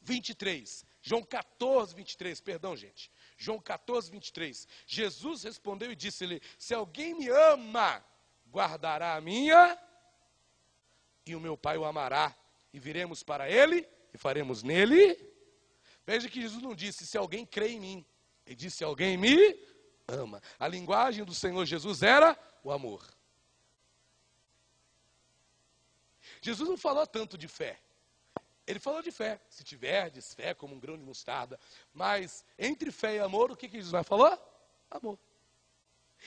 23. 0.00 0.84
João 1.00 1.22
14, 1.22 1.94
23, 1.94 2.40
perdão, 2.40 2.76
gente. 2.76 3.10
João 3.36 3.58
14, 3.58 4.10
23. 4.10 4.68
Jesus 4.86 5.42
respondeu 5.42 5.90
e 5.90 5.96
disse-lhe: 5.96 6.40
Se 6.58 6.74
alguém 6.74 7.14
me 7.14 7.28
ama, 7.28 8.04
guardará 8.50 9.14
a 9.14 9.20
minha, 9.20 9.78
e 11.26 11.34
o 11.34 11.40
meu 11.40 11.56
Pai 11.56 11.76
o 11.76 11.84
amará, 11.84 12.36
e 12.72 12.78
viremos 12.78 13.22
para 13.22 13.50
ele, 13.50 13.88
e 14.14 14.18
faremos 14.18 14.62
nele 14.62 15.31
Veja 16.06 16.28
que 16.28 16.40
Jesus 16.40 16.62
não 16.62 16.74
disse 16.74 17.06
se 17.06 17.16
alguém 17.16 17.46
crê 17.46 17.68
em 17.68 17.80
mim. 17.80 18.06
Ele 18.46 18.56
disse 18.56 18.78
se 18.78 18.84
alguém 18.84 19.16
me 19.16 19.58
ama. 20.06 20.42
A 20.58 20.66
linguagem 20.66 21.24
do 21.24 21.34
Senhor 21.34 21.64
Jesus 21.64 22.02
era 22.02 22.36
o 22.62 22.70
amor. 22.72 23.06
Jesus 26.40 26.68
não 26.68 26.76
falou 26.76 27.06
tanto 27.06 27.38
de 27.38 27.46
fé. 27.46 27.80
Ele 28.66 28.78
falou 28.78 29.02
de 29.02 29.10
fé. 29.10 29.40
Se 29.48 29.62
tiverdes 29.62 30.34
fé 30.34 30.54
como 30.54 30.74
um 30.74 30.80
grão 30.80 30.96
de 30.96 31.04
mostarda. 31.04 31.58
Mas 31.92 32.44
entre 32.58 32.90
fé 32.90 33.16
e 33.16 33.20
amor, 33.20 33.50
o 33.50 33.56
que, 33.56 33.68
que 33.68 33.80
Jesus 33.80 34.06
falou? 34.06 34.36
Amor. 34.90 35.18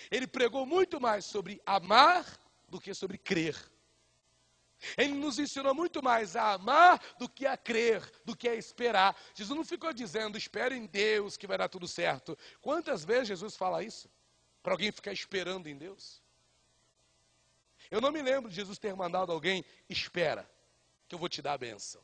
Ele 0.10 0.28
pregou 0.28 0.66
muito 0.66 1.00
mais 1.00 1.26
sobre 1.26 1.62
amar 1.66 2.26
do 2.68 2.80
que 2.80 2.94
sobre 2.94 3.18
crer. 3.18 3.56
Ele 4.98 5.14
nos 5.14 5.40
ensinou 5.40 5.74
muito 5.74 6.04
mais 6.04 6.36
a 6.36 6.54
amar 6.54 7.02
do 7.18 7.28
que 7.28 7.46
a 7.46 7.58
crer, 7.58 8.02
do 8.24 8.36
que 8.36 8.48
a 8.48 8.56
esperar. 8.56 9.16
Jesus 9.34 9.56
não 9.56 9.66
ficou 9.66 9.92
dizendo, 9.94 10.38
espere 10.38 10.76
em 10.76 10.86
Deus 10.86 11.38
que 11.38 11.48
vai 11.48 11.58
dar 11.58 11.70
tudo 11.70 11.88
certo. 11.88 12.38
Quantas 12.62 13.04
vezes 13.04 13.30
Jesus 13.30 13.56
fala 13.56 13.84
isso? 13.84 14.10
Para 14.62 14.74
alguém 14.74 14.92
ficar 14.92 15.12
esperando 15.12 15.68
em 15.68 15.78
Deus? 15.78 16.22
Eu 17.90 18.02
não 18.02 18.12
me 18.12 18.22
lembro 18.22 18.50
de 18.50 18.56
Jesus 18.56 18.78
ter 18.78 18.96
mandado 18.96 19.32
alguém, 19.32 19.64
espera, 19.90 20.50
que 21.08 21.16
eu 21.16 21.20
vou 21.20 21.30
te 21.30 21.42
dar 21.42 21.54
a 21.54 21.58
benção. 21.58 22.02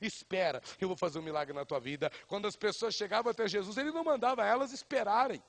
Espera, 0.00 0.60
que 0.60 0.84
eu 0.84 0.88
vou 0.88 0.96
fazer 0.96 1.18
um 1.18 1.22
milagre 1.22 1.54
na 1.54 1.64
tua 1.64 1.80
vida. 1.80 2.10
Quando 2.26 2.46
as 2.46 2.56
pessoas 2.56 2.94
chegavam 2.94 3.30
até 3.30 3.48
Jesus, 3.48 3.76
ele 3.76 3.90
não 3.90 4.04
mandava 4.04 4.44
elas 4.44 4.72
esperarem. 4.72 5.42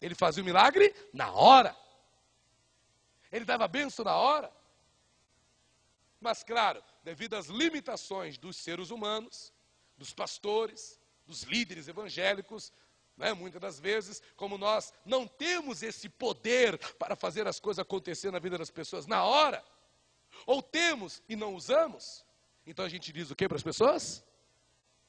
Ele 0.00 0.14
fazia 0.14 0.42
o 0.42 0.46
milagre 0.46 0.94
na 1.12 1.32
hora. 1.32 1.76
Ele 3.30 3.44
dava 3.44 3.64
a 3.64 3.68
benção 3.68 4.04
na 4.04 4.16
hora. 4.16 4.52
Mas, 6.24 6.42
claro, 6.42 6.82
devido 7.02 7.34
às 7.34 7.48
limitações 7.48 8.38
dos 8.38 8.56
seres 8.56 8.88
humanos, 8.88 9.52
dos 9.94 10.14
pastores, 10.14 10.98
dos 11.26 11.42
líderes 11.42 11.86
evangélicos, 11.86 12.72
né, 13.14 13.34
muitas 13.34 13.60
das 13.60 13.78
vezes, 13.78 14.22
como 14.34 14.56
nós 14.56 14.90
não 15.04 15.28
temos 15.28 15.82
esse 15.82 16.08
poder 16.08 16.78
para 16.96 17.14
fazer 17.14 17.46
as 17.46 17.60
coisas 17.60 17.82
acontecer 17.82 18.30
na 18.30 18.38
vida 18.38 18.56
das 18.56 18.70
pessoas 18.70 19.06
na 19.06 19.22
hora, 19.22 19.62
ou 20.46 20.62
temos 20.62 21.22
e 21.28 21.36
não 21.36 21.54
usamos, 21.54 22.24
então 22.66 22.86
a 22.86 22.88
gente 22.88 23.12
diz 23.12 23.30
o 23.30 23.36
que 23.36 23.46
para 23.46 23.58
as 23.58 23.62
pessoas? 23.62 24.24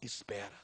Espera. 0.01 0.60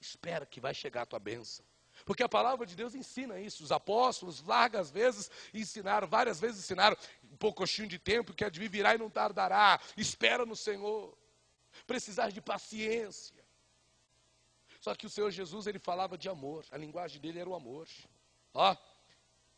Espera 0.00 0.46
que 0.46 0.60
vai 0.60 0.72
chegar 0.72 1.02
a 1.02 1.06
tua 1.06 1.18
bênção. 1.18 1.64
Porque 2.04 2.22
a 2.22 2.28
palavra 2.28 2.66
de 2.66 2.74
Deus 2.74 2.94
ensina 2.94 3.38
isso. 3.40 3.62
Os 3.62 3.72
apóstolos, 3.72 4.42
largas 4.42 4.90
vezes, 4.90 5.30
ensinaram, 5.52 6.06
várias 6.06 6.40
vezes 6.40 6.60
ensinaram, 6.60 6.96
um 7.30 7.36
pouquinho 7.36 7.88
de 7.88 7.98
tempo, 7.98 8.32
que 8.32 8.48
de 8.48 8.68
virá 8.68 8.94
e 8.94 8.98
não 8.98 9.10
tardará. 9.10 9.80
Espera 9.96 10.44
no 10.44 10.56
Senhor. 10.56 11.16
Precisar 11.86 12.30
de 12.30 12.40
paciência. 12.40 13.40
Só 14.80 14.94
que 14.94 15.06
o 15.06 15.10
Senhor 15.10 15.30
Jesus, 15.30 15.66
ele 15.66 15.78
falava 15.78 16.16
de 16.16 16.28
amor. 16.28 16.64
A 16.70 16.76
linguagem 16.76 17.20
dele 17.20 17.38
era 17.38 17.48
o 17.48 17.54
amor. 17.54 17.86
Ó, 18.54 18.76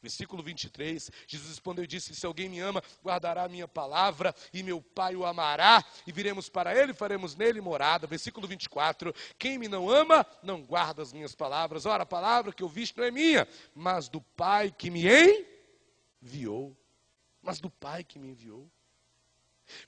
Versículo 0.03 0.43
23, 0.43 1.13
Jesus 1.29 1.49
respondeu 1.49 1.85
e 1.85 1.87
disse: 1.87 2.13
Se 2.13 2.27
alguém 2.27 2.49
me 2.49 2.59
ama, 2.59 2.83
guardará 3.05 3.45
a 3.45 3.49
minha 3.49 3.69
palavra, 3.69 4.35
e 4.53 4.61
meu 4.61 4.83
Pai 4.83 5.15
o 5.15 5.25
amará, 5.25 5.85
e 6.05 6.11
viremos 6.11 6.49
para 6.49 6.77
ele 6.77 6.93
faremos 6.93 7.37
nele 7.37 7.61
morada. 7.61 8.05
Versículo 8.05 8.49
24: 8.49 9.15
Quem 9.39 9.59
me 9.59 9.69
não 9.69 9.89
ama, 9.89 10.27
não 10.43 10.61
guarda 10.61 11.03
as 11.03 11.13
minhas 11.13 11.37
palavras. 11.37 11.87
Ora, 11.87 12.03
a 12.03 12.07
palavra 12.07 12.53
que 12.53 12.65
eu 12.65 12.69
viste 12.69 12.99
não 12.99 13.05
é 13.05 13.13
minha, 13.13 13.47
mas 13.73 14.09
do 14.09 14.21
Pai 14.21 14.73
que 14.73 14.91
me 14.91 15.05
enviou. 16.21 16.77
Mas 17.41 17.61
do 17.61 17.71
Pai 17.71 18.03
que 18.03 18.19
me 18.19 18.29
enviou. 18.29 18.69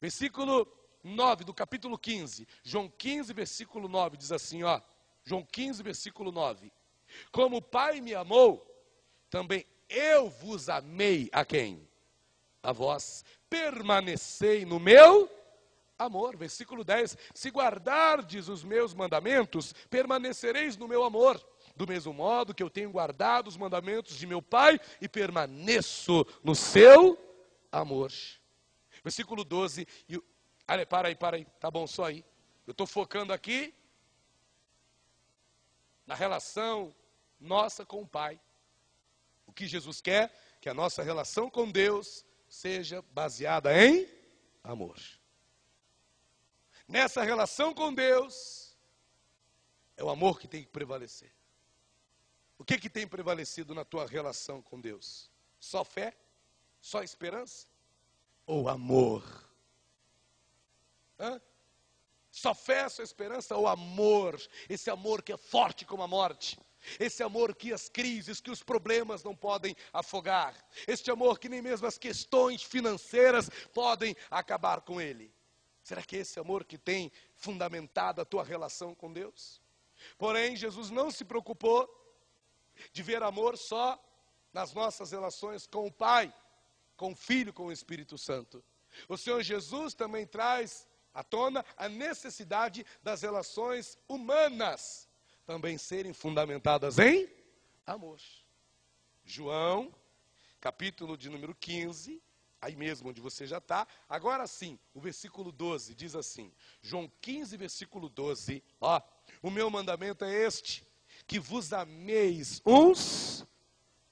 Versículo 0.01 0.65
9 1.03 1.43
do 1.43 1.53
capítulo 1.53 1.99
15, 1.99 2.47
João 2.63 2.89
15, 2.89 3.33
versículo 3.33 3.89
9, 3.89 4.17
diz 4.17 4.31
assim: 4.31 4.63
ó, 4.63 4.81
João 5.25 5.45
15, 5.45 5.83
versículo 5.83 6.31
9: 6.31 6.73
Como 7.33 7.57
o 7.57 7.63
Pai 7.63 8.01
me 8.01 8.15
amou, 8.15 8.65
também 9.29 9.67
eu 9.89 10.29
vos 10.29 10.69
amei 10.69 11.29
a 11.33 11.45
quem? 11.45 11.89
A 12.63 12.73
vós. 12.73 13.25
Permanecei 13.49 14.65
no 14.65 14.81
meu 14.81 15.31
amor. 15.99 16.37
Versículo 16.37 16.85
10: 16.85 17.17
Se 17.35 17.51
guardardes 17.51 18.49
os 18.49 18.65
meus 18.65 18.95
mandamentos, 18.95 19.73
permanecereis 19.91 20.77
no 20.77 20.89
meu 20.89 21.05
amor. 21.05 21.45
Do 21.77 21.87
mesmo 21.87 22.13
modo 22.13 22.55
que 22.55 22.63
eu 22.63 22.71
tenho 22.71 22.91
guardado 22.91 23.49
os 23.49 23.57
mandamentos 23.57 24.17
de 24.17 24.27
meu 24.27 24.41
Pai 24.41 24.79
e 25.01 25.09
permaneço 25.09 26.25
no 26.43 26.55
seu 26.55 27.19
amor. 27.71 28.13
Versículo 29.03 29.45
12. 29.45 29.87
E, 30.09 30.23
olha, 30.69 30.87
para 30.87 31.09
aí, 31.09 31.15
para 31.15 31.37
aí. 31.37 31.45
Tá 31.59 31.71
bom, 31.71 31.87
só 31.87 32.05
aí. 32.05 32.25
Eu 32.67 32.71
estou 32.71 32.87
focando 32.87 33.33
aqui 33.33 33.75
na 36.07 36.15
relação 36.15 36.95
nossa 37.41 37.85
com 37.85 38.03
o 38.03 38.07
Pai. 38.07 38.41
Que 39.55 39.67
Jesus 39.67 40.01
quer? 40.01 40.33
Que 40.61 40.69
a 40.69 40.75
nossa 40.75 41.03
relação 41.03 41.49
com 41.49 41.71
Deus 41.71 42.25
seja 42.49 43.03
baseada 43.13 43.77
em 43.77 44.09
amor. 44.63 44.99
Nessa 46.87 47.23
relação 47.23 47.73
com 47.75 47.93
Deus, 47.93 48.77
é 49.97 50.05
o 50.05 50.11
amor 50.11 50.39
que 50.39 50.49
tem 50.49 50.63
que 50.63 50.71
prevalecer. 50.71 51.33
O 52.59 52.65
que, 52.65 52.79
que 52.79 52.91
tem 52.91 53.07
prevalecido 53.07 53.75
na 53.75 53.85
tua 53.85 54.07
relação 54.07 54.63
com 54.63 54.81
Deus? 54.81 55.31
Só 55.59 55.85
fé? 55.85 56.17
Só 56.81 57.03
esperança? 57.03 57.67
Ou 58.47 58.69
amor? 58.69 59.25
Hã? 61.19 61.41
Só 62.31 62.55
fé, 62.55 62.89
só 62.89 63.03
esperança 63.03 63.57
ou 63.57 63.67
amor? 63.67 64.41
Esse 64.69 64.91
amor 64.91 65.23
que 65.23 65.33
é 65.33 65.37
forte 65.37 65.85
como 65.85 66.03
a 66.03 66.09
morte. 66.09 66.59
Esse 66.99 67.23
amor 67.23 67.55
que 67.55 67.73
as 67.73 67.89
crises, 67.89 68.41
que 68.41 68.51
os 68.51 68.63
problemas 68.63 69.23
não 69.23 69.35
podem 69.35 69.77
afogar. 69.93 70.55
Este 70.87 71.11
amor 71.11 71.39
que 71.39 71.49
nem 71.49 71.63
mesmo 71.63 71.87
as 71.87 71.99
questões 71.99 72.63
financeiras 72.63 73.49
podem 73.73 74.17
acabar 74.31 74.81
com 74.83 75.01
ele. 75.01 75.33
Será 75.83 76.03
que 76.03 76.17
é 76.17 76.21
esse 76.21 76.39
amor 76.39 76.65
que 76.65 76.79
tem 76.79 77.13
fundamentado 77.35 78.21
a 78.21 78.25
tua 78.25 78.45
relação 78.45 78.95
com 78.95 79.13
Deus? 79.13 79.61
Porém, 80.19 80.57
Jesus 80.57 80.91
não 80.91 81.11
se 81.11 81.25
preocupou 81.25 81.89
de 82.93 83.03
ver 83.03 83.23
amor 83.23 83.57
só 83.57 84.03
nas 84.53 84.73
nossas 84.73 85.11
relações 85.11 85.67
com 85.67 85.87
o 85.87 85.93
Pai, 85.93 86.33
com 86.97 87.13
o 87.13 87.17
Filho, 87.17 87.53
com 87.53 87.67
o 87.67 87.73
Espírito 87.73 88.17
Santo. 88.17 88.65
O 89.09 89.17
Senhor 89.17 89.43
Jesus 89.43 89.95
também 89.95 90.27
traz 90.27 90.87
à 91.13 91.23
tona 91.23 91.65
a 91.77 91.89
necessidade 91.89 92.85
das 93.03 93.23
relações 93.23 93.99
humanas 94.09 95.09
também 95.47 95.77
serem 95.77 96.13
fundamentadas 96.13 96.99
em 96.99 97.29
amor. 97.87 98.19
João, 99.25 99.95
capítulo 100.61 101.17
de 101.17 101.29
número 101.29 101.55
15, 101.55 102.21
aí 102.61 102.75
mesmo 102.75 103.11
onde 103.11 103.21
você 103.21 103.47
já 103.47 103.59
está. 103.59 103.87
Agora 104.09 104.47
sim, 104.47 104.79
o 104.95 105.01
versículo 105.01 105.53
12 105.53 105.95
diz 105.95 106.15
assim: 106.15 106.53
João 106.83 107.11
15, 107.21 107.57
versículo 107.57 108.09
12: 108.09 108.63
Ó, 108.81 109.01
o 109.43 109.51
meu 109.51 109.69
mandamento 109.71 110.25
é 110.25 110.47
este, 110.47 110.87
que 111.27 111.39
vos 111.39 111.73
ameis 111.73 112.63
uns 112.65 113.47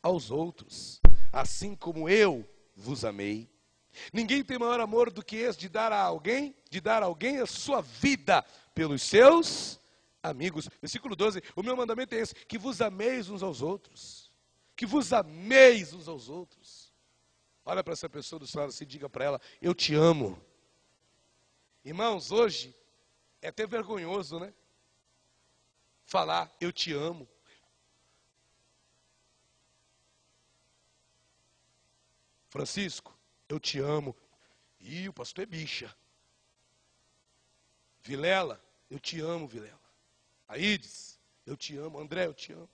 aos 0.02 0.30
outros, 0.30 1.00
assim 1.32 1.74
como 1.74 2.08
eu 2.08 2.48
vos 2.74 3.04
amei. 3.04 3.50
Ninguém 4.12 4.42
tem 4.42 4.58
maior 4.58 4.80
amor 4.80 5.10
do 5.10 5.22
que 5.22 5.36
esse 5.36 5.58
de 5.58 5.68
dar 5.68 5.92
a 5.92 6.00
alguém, 6.00 6.54
de 6.70 6.80
dar 6.80 7.02
a 7.02 7.06
alguém 7.06 7.38
a 7.38 7.46
sua 7.46 7.82
vida 7.82 8.42
pelos 8.74 9.02
seus 9.02 9.78
amigos. 10.22 10.68
Versículo 10.80 11.16
12: 11.16 11.42
O 11.56 11.62
meu 11.62 11.76
mandamento 11.76 12.14
é 12.14 12.18
esse: 12.18 12.34
que 12.34 12.58
vos 12.58 12.80
ameis 12.80 13.28
uns 13.28 13.42
aos 13.42 13.60
outros. 13.60 14.30
Que 14.76 14.86
vos 14.86 15.12
ameis 15.12 15.92
uns 15.92 16.08
aos 16.08 16.28
outros. 16.28 16.92
Olha 17.64 17.82
para 17.82 17.92
essa 17.92 18.08
pessoa 18.08 18.38
do 18.38 18.46
seu 18.46 18.60
lado 18.60 18.72
e 18.80 18.86
diga 18.86 19.08
para 19.08 19.24
ela: 19.24 19.40
Eu 19.60 19.74
te 19.74 19.94
amo. 19.94 20.40
Irmãos, 21.84 22.30
hoje 22.30 22.74
é 23.40 23.48
até 23.48 23.66
vergonhoso, 23.66 24.38
né? 24.38 24.54
Falar, 26.04 26.54
eu 26.60 26.72
te 26.72 26.92
amo. 26.92 27.28
Francisco, 32.48 33.18
eu 33.48 33.58
te 33.58 33.78
amo. 33.78 34.14
Ih, 34.80 35.08
o 35.08 35.12
pastor 35.12 35.42
é 35.42 35.46
bicha. 35.46 35.96
Vilela, 38.02 38.62
eu 38.90 39.00
te 39.00 39.20
amo, 39.20 39.46
Vilela. 39.46 39.81
Aides, 40.52 41.18
eu 41.46 41.56
te 41.56 41.76
amo. 41.76 41.98
André, 41.98 42.26
eu 42.26 42.34
te 42.34 42.52
amo. 42.52 42.68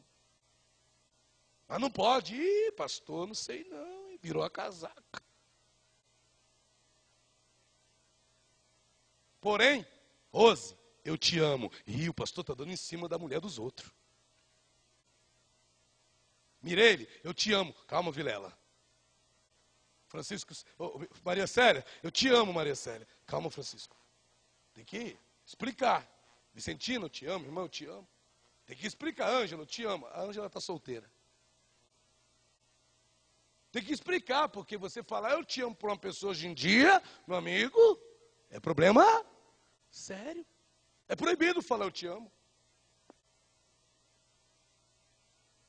Mas 1.66 1.80
não 1.80 1.90
pode. 1.90 2.34
Ih, 2.34 2.72
pastor, 2.72 3.26
não 3.26 3.34
sei 3.34 3.64
não. 3.64 4.18
Virou 4.20 4.42
a 4.42 4.50
casaca. 4.50 5.22
Porém, 9.40 9.86
Rose, 10.32 10.76
eu 11.04 11.16
te 11.16 11.38
amo. 11.38 11.70
Ih, 11.86 12.08
o 12.08 12.14
pastor 12.14 12.42
está 12.42 12.54
dando 12.54 12.72
em 12.72 12.76
cima 12.76 13.08
da 13.08 13.18
mulher 13.18 13.40
dos 13.40 13.58
outros. 13.58 13.92
Mirele, 16.60 17.08
eu 17.22 17.32
te 17.32 17.52
amo. 17.52 17.72
Calma, 17.86 18.10
Vilela. 18.10 18.58
Francisco, 20.08 20.54
oh, 20.78 21.06
Maria 21.22 21.46
Célia, 21.46 21.84
eu 22.02 22.10
te 22.10 22.28
amo, 22.28 22.52
Maria 22.52 22.74
Célia. 22.74 23.06
Calma, 23.26 23.50
Francisco. 23.50 23.96
Tem 24.72 24.84
que 24.84 25.16
explicar. 25.44 26.17
Vicentino, 26.58 27.06
eu 27.06 27.08
te 27.08 27.24
amo, 27.24 27.44
irmão, 27.44 27.64
eu 27.66 27.68
te 27.68 27.86
amo. 27.86 28.08
Tem 28.66 28.76
que 28.76 28.84
explicar, 28.84 29.28
Ângela, 29.30 29.62
eu 29.62 29.66
te 29.66 29.84
amo. 29.84 30.06
A 30.06 30.22
Ângela 30.22 30.48
está 30.48 30.58
solteira. 30.60 31.08
Tem 33.70 33.80
que 33.80 33.92
explicar, 33.92 34.48
porque 34.48 34.76
você 34.76 35.00
falar 35.00 35.34
eu 35.34 35.44
te 35.44 35.60
amo 35.62 35.76
para 35.76 35.90
uma 35.90 35.96
pessoa 35.96 36.32
hoje 36.32 36.48
em 36.48 36.54
dia, 36.54 37.00
meu 37.28 37.36
amigo, 37.36 37.78
é 38.50 38.58
problema 38.58 39.04
sério. 39.88 40.44
É 41.06 41.14
proibido 41.14 41.62
falar 41.62 41.84
eu 41.84 41.92
te 41.92 42.08
amo. 42.08 42.32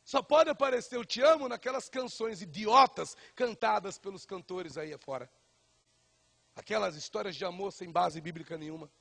Só 0.03 0.23
pode 0.23 0.49
aparecer 0.49 0.95
eu 0.95 1.05
te 1.05 1.21
amo 1.21 1.47
naquelas 1.47 1.87
canções 1.87 2.41
idiotas 2.41 3.15
cantadas 3.35 3.99
pelos 3.99 4.25
cantores 4.25 4.75
aí 4.75 4.91
afora. 4.91 5.29
Aquelas 6.55 6.95
histórias 6.95 7.35
de 7.35 7.45
amor 7.45 7.71
sem 7.71 7.91
base 7.91 8.19
bíblica 8.19 8.57
nenhuma 8.57 8.91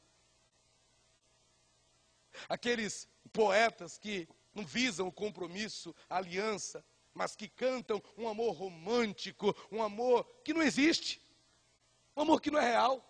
aqueles 2.49 3.09
poetas 3.33 3.99
que 3.99 4.29
não 4.55 4.65
visam 4.65 5.07
o 5.07 5.13
compromisso, 5.13 5.95
a 6.09 6.17
aliança, 6.17 6.85
mas 7.15 7.35
que 7.35 7.49
cantam 7.49 8.03
um 8.17 8.29
amor 8.29 8.53
romântico, 8.53 9.55
um 9.71 9.83
amor 9.83 10.25
que 10.45 10.53
não 10.53 10.63
existe, 10.63 11.21
um 12.17 12.23
amor 12.23 12.41
que 12.41 12.51
não 12.51 12.59
é 12.59 12.71
real, 12.71 13.05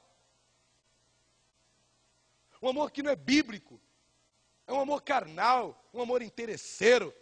um 2.60 2.68
amor 2.68 2.90
que 2.90 3.02
não 3.02 3.10
é 3.10 3.16
bíblico, 3.16 3.80
é 4.66 4.72
um 4.72 4.80
amor 4.80 5.02
carnal, 5.02 5.88
um 5.92 6.02
amor 6.02 6.22
interesseiro, 6.22 7.14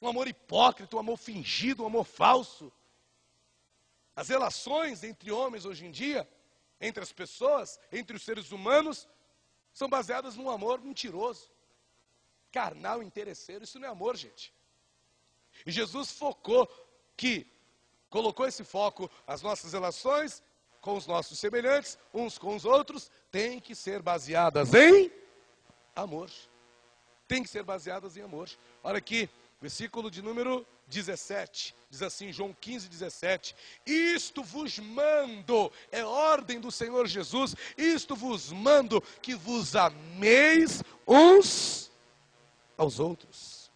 um 0.00 0.08
amor 0.08 0.28
hipócrita, 0.28 0.96
um 0.96 0.98
amor 0.98 1.16
fingido, 1.16 1.82
um 1.82 1.86
amor 1.86 2.04
falso. 2.04 2.72
As 4.14 4.28
relações 4.28 5.04
entre 5.04 5.30
homens 5.30 5.64
hoje 5.64 5.86
em 5.86 5.90
dia, 5.90 6.28
entre 6.80 7.02
as 7.02 7.12
pessoas, 7.12 7.78
entre 7.92 8.16
os 8.16 8.22
seres 8.22 8.50
humanos, 8.50 9.08
são 9.76 9.90
baseadas 9.90 10.36
num 10.36 10.48
amor 10.48 10.80
mentiroso, 10.80 11.50
carnal, 12.50 13.02
interesseiro. 13.02 13.62
Isso 13.62 13.78
não 13.78 13.86
é 13.86 13.90
amor, 13.90 14.16
gente. 14.16 14.50
E 15.66 15.70
Jesus 15.70 16.12
focou 16.12 16.66
que, 17.14 17.46
colocou 18.08 18.46
esse 18.46 18.64
foco, 18.64 19.10
as 19.26 19.42
nossas 19.42 19.74
relações 19.74 20.42
com 20.80 20.96
os 20.96 21.06
nossos 21.06 21.38
semelhantes, 21.38 21.98
uns 22.14 22.38
com 22.38 22.56
os 22.56 22.64
outros, 22.64 23.10
têm 23.30 23.60
que 23.60 23.74
ser 23.74 24.00
baseadas 24.00 24.72
em 24.72 25.12
amor. 25.94 26.30
Tem 27.28 27.42
que 27.42 27.48
ser 27.50 27.62
baseadas 27.62 28.16
em 28.16 28.22
amor. 28.22 28.48
Olha 28.82 28.96
aqui, 28.96 29.28
versículo 29.60 30.10
de 30.10 30.22
número 30.22 30.66
17, 30.86 31.74
diz 31.90 32.02
assim, 32.02 32.32
João 32.32 32.52
15, 32.52 32.88
17: 32.88 33.54
Isto 33.84 34.42
vos 34.42 34.78
mando, 34.78 35.72
é 35.90 36.04
ordem 36.04 36.60
do 36.60 36.70
Senhor 36.70 37.06
Jesus, 37.06 37.56
isto 37.76 38.14
vos 38.14 38.52
mando, 38.52 39.00
que 39.20 39.34
vos 39.34 39.74
ameis 39.74 40.82
uns 41.06 41.90
aos 42.76 43.00
outros. 43.00 43.70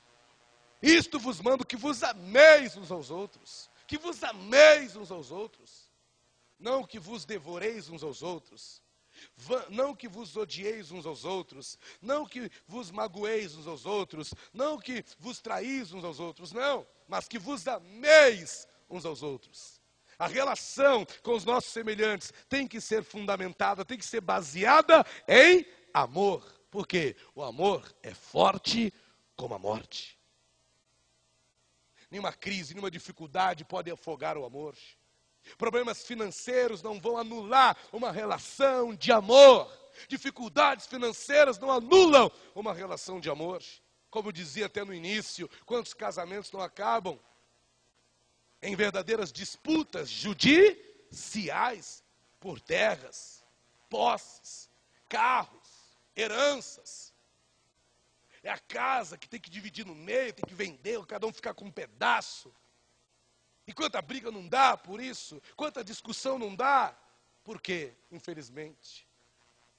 Isto 0.83 1.19
vos 1.19 1.41
mando 1.41 1.67
que 1.67 1.77
vos 1.77 2.03
ameis 2.03 2.77
uns 2.77 2.91
aos 2.91 3.11
outros, 3.11 3.69
que 3.87 3.99
vos 3.99 4.23
ameis 4.23 4.97
uns 4.97 5.11
aos 5.11 5.31
outros, 5.31 5.91
não 6.59 6.85
que 6.85 6.99
vos 6.99 7.25
devoreis 7.25 7.89
uns 7.89 8.03
aos 8.03 8.23
outros, 8.23 8.81
não 9.69 9.95
que 9.95 10.09
vos 10.09 10.37
odieis 10.37 10.91
uns 10.91 11.07
aos 11.07 11.25
outros, 11.25 11.79
não 12.01 12.27
que 12.27 12.51
vos 12.67 12.91
magoeis 12.91 13.55
uns 13.57 13.67
aos 13.67 13.87
outros, 13.87 14.35
não 14.53 14.79
que 14.79 15.05
vos 15.19 15.41
traís 15.41 15.93
uns 15.93 16.05
aos 16.05 16.21
outros, 16.21 16.53
não, 16.53 16.87
mas 17.09 17.29
que 17.29 17.39
vos 17.39 17.67
ameis 17.67 18.67
uns 18.89 19.05
aos 19.05 19.23
outros. 19.23 19.81
A 20.19 20.27
relação 20.27 21.07
com 21.23 21.35
os 21.35 21.45
nossos 21.45 21.73
semelhantes 21.73 22.33
tem 22.49 22.69
que 22.69 22.81
ser 22.81 23.03
fundamentada, 23.03 23.85
tem 23.85 23.97
que 23.97 24.05
ser 24.05 24.21
baseada 24.21 25.05
em 25.27 25.65
amor, 25.95 26.45
porque 26.71 27.17
o 27.35 27.43
amor 27.43 27.91
é 28.03 28.13
forte 28.13 28.93
como 29.35 29.55
a 29.55 29.59
morte. 29.59 30.19
Nenhuma 32.11 32.33
crise, 32.33 32.75
nenhuma 32.75 32.91
dificuldade 32.91 33.65
pode 33.65 33.91
afogar 33.91 34.37
o 34.37 34.45
amor. 34.45 34.77
Problemas 35.57 36.05
financeiros 36.05 36.83
não 36.83 37.01
vão 37.01 37.17
anular 37.17 37.77
uma 37.93 38.13
relação 38.13 38.95
de 38.95 39.13
amor. 39.13 39.71
Dificuldades 40.09 40.87
financeiras 40.87 41.59
não 41.59 41.71
anulam 41.71 42.31
uma 42.55 42.73
relação 42.73 43.21
de 43.21 43.29
amor. 43.29 43.63
Como 44.11 44.33
dizia 44.33 44.67
até 44.67 44.85
no 44.85 44.95
início, 44.95 45.49
quantos 45.65 45.95
casamentos 45.95 46.51
não 46.53 46.61
acabam 46.61 47.19
em 48.63 48.77
verdadeiras 48.77 49.33
disputas 49.33 50.09
judiciais 50.09 52.05
por 52.39 52.61
terras, 52.61 53.45
posses, 53.89 54.71
carros, 55.09 55.69
heranças. 56.17 57.13
É 58.43 58.51
a 58.51 58.59
casa 58.59 59.19
que 59.19 59.29
tem 59.29 59.41
que 59.41 59.51
dividir 59.51 59.87
no 59.87 59.95
meio, 59.95 60.33
tem 60.33 60.45
que 60.47 60.55
vender, 60.55 61.05
cada 61.07 61.27
um 61.27 61.33
ficar 61.33 61.55
com 61.55 61.67
um 61.67 61.71
pedaço. 61.71 62.55
E 63.71 63.73
quanta 63.73 64.03
briga 64.03 64.33
não 64.33 64.49
dá 64.49 64.77
por 64.77 65.01
isso, 65.01 65.41
quanta 65.55 65.85
discussão 65.85 66.37
não 66.37 66.57
dá, 66.57 66.93
porque, 67.45 67.95
infelizmente, 68.11 69.07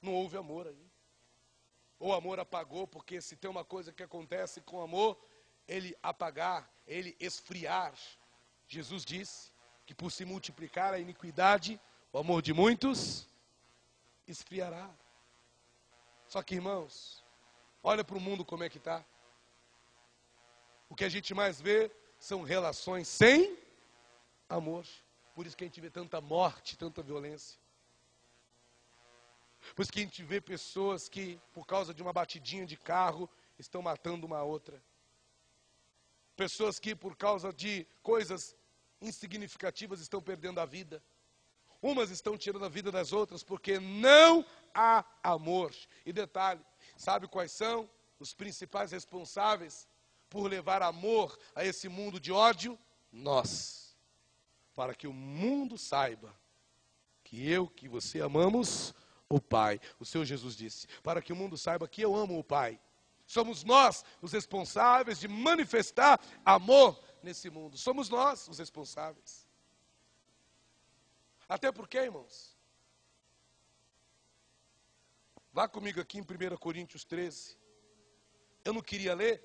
não 0.00 0.14
houve 0.14 0.38
amor 0.38 0.66
aí. 0.66 0.90
Ou 1.98 2.08
o 2.08 2.14
amor 2.14 2.40
apagou, 2.40 2.86
porque 2.86 3.20
se 3.20 3.36
tem 3.36 3.50
uma 3.50 3.66
coisa 3.66 3.92
que 3.92 4.02
acontece 4.02 4.62
com 4.62 4.80
amor, 4.80 5.22
ele 5.68 5.94
apagar, 6.02 6.70
ele 6.86 7.14
esfriar. 7.20 7.92
Jesus 8.66 9.04
disse 9.04 9.52
que 9.84 9.94
por 9.94 10.10
se 10.10 10.24
multiplicar 10.24 10.94
a 10.94 10.98
iniquidade, 10.98 11.78
o 12.14 12.18
amor 12.18 12.40
de 12.40 12.54
muitos 12.54 13.28
esfriará. 14.26 14.88
Só 16.28 16.42
que, 16.42 16.54
irmãos, 16.54 17.22
olha 17.82 18.02
para 18.02 18.16
o 18.16 18.20
mundo 18.20 18.42
como 18.42 18.64
é 18.64 18.70
que 18.70 18.78
está. 18.78 19.04
O 20.88 20.94
que 20.94 21.04
a 21.04 21.10
gente 21.10 21.34
mais 21.34 21.60
vê 21.60 21.90
são 22.18 22.42
relações 22.42 23.06
sem 23.06 23.60
amor. 24.56 24.86
Por 25.34 25.46
isso 25.46 25.56
que 25.56 25.64
a 25.64 25.66
gente 25.66 25.80
vê 25.80 25.90
tanta 25.90 26.20
morte, 26.20 26.76
tanta 26.76 27.02
violência. 27.02 27.58
Por 29.74 29.82
isso 29.82 29.92
que 29.92 30.00
a 30.00 30.02
gente 30.02 30.22
vê 30.22 30.40
pessoas 30.40 31.08
que, 31.08 31.40
por 31.52 31.66
causa 31.66 31.94
de 31.94 32.02
uma 32.02 32.12
batidinha 32.12 32.66
de 32.66 32.76
carro, 32.76 33.30
estão 33.58 33.80
matando 33.80 34.26
uma 34.26 34.42
outra. 34.42 34.82
Pessoas 36.36 36.78
que, 36.78 36.94
por 36.94 37.16
causa 37.16 37.52
de 37.52 37.86
coisas 38.02 38.56
insignificativas, 39.00 40.00
estão 40.00 40.20
perdendo 40.20 40.60
a 40.60 40.66
vida. 40.66 41.02
Umas 41.80 42.10
estão 42.10 42.36
tirando 42.36 42.64
a 42.64 42.68
vida 42.68 42.92
das 42.92 43.12
outras 43.12 43.42
porque 43.42 43.80
não 43.80 44.44
há 44.74 45.04
amor. 45.22 45.74
E 46.04 46.12
detalhe, 46.12 46.64
sabe 46.96 47.26
quais 47.26 47.52
são 47.52 47.88
os 48.18 48.34
principais 48.34 48.92
responsáveis 48.92 49.88
por 50.28 50.46
levar 50.46 50.82
amor 50.82 51.38
a 51.54 51.64
esse 51.64 51.88
mundo 51.88 52.20
de 52.20 52.30
ódio? 52.30 52.78
Nós 53.10 53.81
para 54.74 54.94
que 54.94 55.06
o 55.06 55.12
mundo 55.12 55.76
saiba 55.76 56.34
que 57.22 57.48
eu, 57.48 57.68
que 57.68 57.88
você 57.88 58.20
amamos 58.20 58.94
o 59.28 59.40
Pai. 59.40 59.80
O 59.98 60.04
Senhor 60.04 60.24
Jesus 60.24 60.56
disse: 60.56 60.86
para 61.02 61.22
que 61.22 61.32
o 61.32 61.36
mundo 61.36 61.56
saiba 61.56 61.88
que 61.88 62.02
eu 62.02 62.14
amo 62.14 62.38
o 62.38 62.44
Pai. 62.44 62.80
Somos 63.26 63.64
nós 63.64 64.04
os 64.20 64.32
responsáveis 64.32 65.18
de 65.18 65.28
manifestar 65.28 66.20
amor 66.44 67.02
nesse 67.22 67.48
mundo. 67.48 67.78
Somos 67.78 68.08
nós 68.08 68.46
os 68.48 68.58
responsáveis. 68.58 69.48
Até 71.48 71.70
porque, 71.70 71.98
irmãos, 71.98 72.56
vá 75.52 75.68
comigo 75.68 76.00
aqui 76.00 76.18
em 76.18 76.22
1 76.22 76.56
Coríntios 76.58 77.04
13. 77.04 77.56
Eu 78.64 78.72
não 78.72 78.82
queria 78.82 79.14
ler 79.14 79.42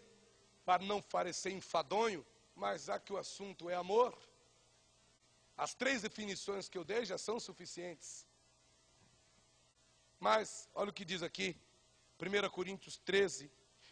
para 0.66 0.84
não 0.84 1.02
parecer 1.02 1.52
enfadonho, 1.52 2.26
mas 2.56 2.86
já 2.86 3.00
que 3.00 3.14
o 3.14 3.18
assunto 3.18 3.70
é 3.70 3.76
amor, 3.76 4.18
as 5.58 5.74
três 5.74 6.04
definições 6.04 6.70
que 6.70 6.78
eu 6.78 6.84
dei 6.84 7.04
já 7.04 7.18
são 7.18 7.40
suficientes. 7.40 8.28
Mas, 10.20 10.70
olha 10.74 10.92
o 10.92 10.94
que 10.94 11.04
diz 11.04 11.24
aqui, 11.24 11.56
1 12.20 12.50
Coríntios 12.50 12.98
13, 12.98 13.52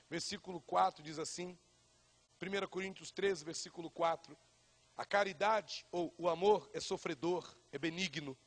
versículo 0.09 0.61
4 0.61 1.03
diz 1.03 1.17
assim: 1.17 1.57
1 2.41 2.67
Coríntios 2.67 3.11
13, 3.11 3.43
versículo 3.43 3.89
4: 3.89 4.37
A 4.95 5.05
caridade 5.05 5.85
ou 5.91 6.13
o 6.17 6.29
amor 6.29 6.69
é 6.73 6.79
sofredor, 6.79 7.55
é 7.71 7.79
benigno. 7.79 8.37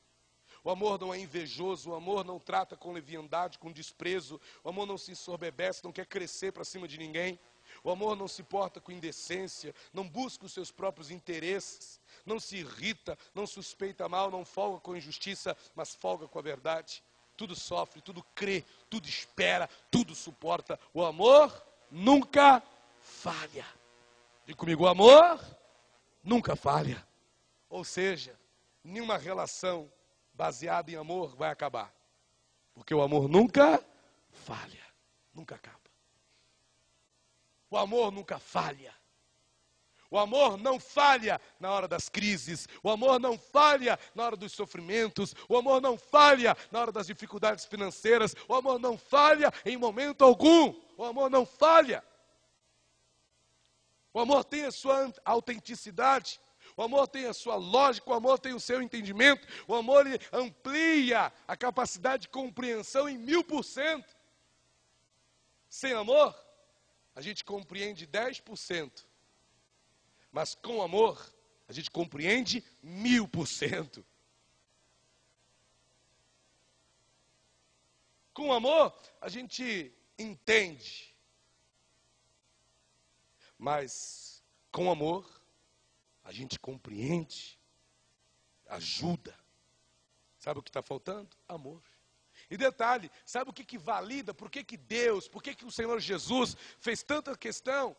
O 0.63 0.71
amor 0.71 1.01
não 1.01 1.15
é 1.15 1.19
invejoso, 1.19 1.91
o 1.91 1.95
amor 1.95 2.25
não 2.25 2.39
trata 2.39 2.77
com 2.77 2.93
leviandade, 2.93 3.59
com 3.59 3.73
desprezo, 3.73 4.41
o 4.63 4.69
amor 4.69 4.87
não 4.87 4.99
se 4.99 5.13
ensorbebece, 5.13 5.85
não 5.85 5.93
quer 5.93 6.07
crescer 6.07 6.53
para 6.53 6.65
cima 6.65 6.89
de 6.89 6.99
ninguém. 6.99 7.39
O 7.83 7.91
amor 7.91 8.17
não 8.17 8.29
se 8.29 8.43
porta 8.43 8.81
com 8.81 8.93
indecência, 8.93 9.75
não 9.93 10.09
busca 10.09 10.47
os 10.47 10.53
seus 10.53 10.71
próprios 10.71 11.11
interesses, 11.11 12.01
não 12.25 12.41
se 12.41 12.57
irrita, 12.59 13.19
não 13.35 13.47
suspeita 13.47 14.09
mal, 14.09 14.31
não 14.31 14.45
folga 14.45 14.81
com 14.81 14.97
injustiça, 14.97 15.57
mas 15.75 15.95
folga 15.95 16.27
com 16.29 16.39
a 16.39 16.43
verdade. 16.43 17.03
Tudo 17.37 17.55
sofre, 17.55 18.01
tudo 18.01 18.23
crê, 18.35 18.65
tudo 18.91 19.09
espera, 19.09 19.69
tudo 19.91 20.15
suporta. 20.15 20.79
O 20.93 21.05
amor 21.05 21.65
nunca 21.91 22.63
falha. 23.01 23.67
E 24.47 24.55
comigo, 24.55 24.85
o 24.85 24.89
amor 24.89 25.41
nunca 26.23 26.57
falha. 26.57 27.07
Ou 27.69 27.85
seja, 27.85 28.39
nenhuma 28.83 29.17
relação 29.17 29.91
baseada 30.33 30.91
em 30.91 30.97
amor 30.97 31.37
vai 31.37 31.51
acabar. 31.51 31.93
Porque 32.75 32.95
o 32.95 33.03
amor 33.03 33.29
nunca 33.29 33.85
falha, 34.31 34.85
nunca 35.35 35.57
acaba. 35.57 35.78
O 37.71 37.77
amor 37.77 38.11
nunca 38.11 38.39
falha. 38.39 38.95
O 40.11 40.19
amor 40.19 40.57
não 40.57 40.81
falha 40.81 41.39
na 41.61 41.71
hora 41.71 41.87
das 41.87 42.09
crises, 42.09 42.67
o 42.83 42.89
amor 42.89 43.21
não 43.21 43.39
falha 43.39 43.99
na 44.15 44.25
hora 44.25 44.37
dos 44.37 44.53
sofrimentos, 44.53 45.35
o 45.47 45.57
amor 45.57 45.83
não 45.83 45.99
falha 45.99 46.57
na 46.71 46.81
hora 46.81 46.91
das 46.91 47.07
dificuldades 47.07 47.67
financeiras, 47.67 48.35
o 48.49 48.55
amor 48.55 48.79
não 48.79 48.97
falha 48.97 49.53
em 49.67 49.77
momento 49.77 50.25
algum, 50.25 50.75
o 50.97 51.05
amor 51.05 51.29
não 51.29 51.45
falha. 51.45 52.03
O 54.15 54.21
amor 54.21 54.45
tem 54.45 54.65
a 54.65 54.73
sua 54.73 55.13
autenticidade, 55.27 56.41
o 56.75 56.83
amor 56.83 57.07
tem 57.07 57.27
a 57.27 57.35
sua 57.35 57.57
lógica, 57.57 58.09
o 58.09 58.15
amor 58.15 58.39
tem 58.39 58.55
o 58.55 58.61
seu 58.61 58.81
entendimento, 58.81 59.47
o 59.67 59.75
amor 59.75 60.07
amplia 60.33 61.31
a 61.47 61.55
capacidade 61.55 62.23
de 62.23 62.29
compreensão 62.29 63.07
em 63.09 63.19
mil 63.19 63.45
por 63.45 63.63
cento. 63.63 64.17
Sem 65.69 65.93
amor, 65.93 66.35
a 67.19 67.21
gente 67.21 67.45
compreende 67.45 68.07
10%, 68.07 69.05
mas 70.31 70.55
com 70.55 70.81
amor, 70.81 71.35
a 71.67 71.73
gente 71.73 71.91
compreende 71.91 72.63
mil 72.81 73.27
por 73.27 73.49
cento. 73.49 74.07
Com 78.33 78.53
amor, 78.53 78.97
a 79.21 79.29
gente 79.29 79.93
entende. 80.17 81.13
Mas 83.59 84.41
com 84.71 84.89
amor, 84.89 85.29
a 86.23 86.31
gente 86.31 86.57
compreende, 86.57 87.59
ajuda. 88.69 89.37
Sabe 90.39 90.61
o 90.61 90.63
que 90.63 90.71
está 90.71 90.83
faltando? 90.83 91.37
Amor. 91.49 91.83
E 92.51 92.57
detalhe, 92.57 93.11
sabe 93.25 93.51
o 93.51 93.53
que, 93.53 93.65
que 93.65 93.79
valida? 93.79 94.33
Por 94.33 94.51
que, 94.51 94.65
que 94.65 94.77
Deus, 94.77 95.29
por 95.29 95.43
que, 95.43 95.55
que 95.55 95.65
o 95.65 95.71
Senhor 95.71 95.99
Jesus 96.01 96.57
fez 96.81 97.03
tanta 97.03 97.37
questão 97.37 97.97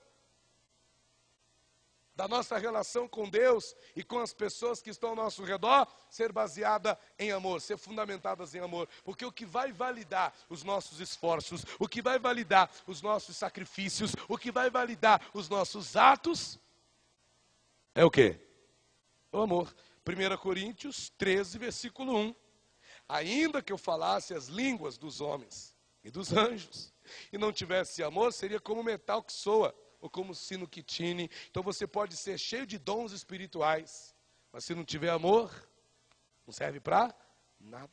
da 2.16 2.28
nossa 2.28 2.58
relação 2.58 3.08
com 3.08 3.30
Deus 3.30 3.76
e 3.96 4.04
com 4.04 4.20
as 4.20 4.34
pessoas 4.34 4.82
que 4.82 4.90
estão 4.90 5.12
ao 5.12 5.16
nosso 5.16 5.44
redor 5.44 5.88
ser 6.10 6.34
baseada 6.34 7.00
em 7.18 7.32
amor, 7.32 7.62
ser 7.62 7.78
fundamentadas 7.78 8.54
em 8.54 8.60
amor. 8.60 8.90
Porque 9.06 9.26
o 9.26 9.32
que 9.32 9.46
vai 9.46 9.72
validar 9.72 10.34
os 10.50 10.64
nossos 10.64 11.00
esforços, 11.00 11.66
o 11.80 11.88
que 11.88 12.02
vai 12.02 12.20
validar 12.20 12.70
os 12.86 13.02
nossos 13.02 13.38
sacrifícios, 13.38 14.14
o 14.28 14.38
que 14.38 14.52
vai 14.52 14.70
validar 14.70 15.22
os 15.34 15.48
nossos 15.48 15.96
atos 15.96 16.60
é 18.00 18.06
o 18.06 18.10
que? 18.10 18.40
O 19.32 19.42
amor. 19.42 19.76
1 20.08 20.38
Coríntios 20.38 21.10
13, 21.18 21.58
versículo 21.58 22.16
1 22.16 22.36
ainda 23.10 23.62
que 23.62 23.74
eu 23.74 23.78
falasse 23.78 24.36
as 24.36 24.48
línguas 24.48 24.98
dos 24.98 25.20
homens 25.20 25.76
e 26.04 26.12
dos 26.12 26.32
anjos, 26.32 26.94
e 27.34 27.38
não 27.38 27.52
tivesse 27.52 28.04
amor, 28.04 28.32
seria 28.32 28.60
como 28.60 28.84
metal 28.84 29.24
que 29.24 29.34
soa, 29.34 29.76
ou 30.00 30.10
como 30.10 30.36
sino 30.36 30.68
que 30.68 30.84
tine. 30.84 31.30
Então 31.50 31.64
você 31.64 31.88
pode 31.88 32.16
ser 32.16 32.38
cheio 32.38 32.68
de 32.68 32.78
dons 32.78 33.12
espirituais, 33.12 34.16
mas 34.54 34.64
se 34.64 34.76
não 34.76 34.86
tiver 34.86 35.10
amor, 35.10 35.52
não 36.46 36.54
serve 36.54 36.80
para 36.80 37.14
nada. 37.60 37.92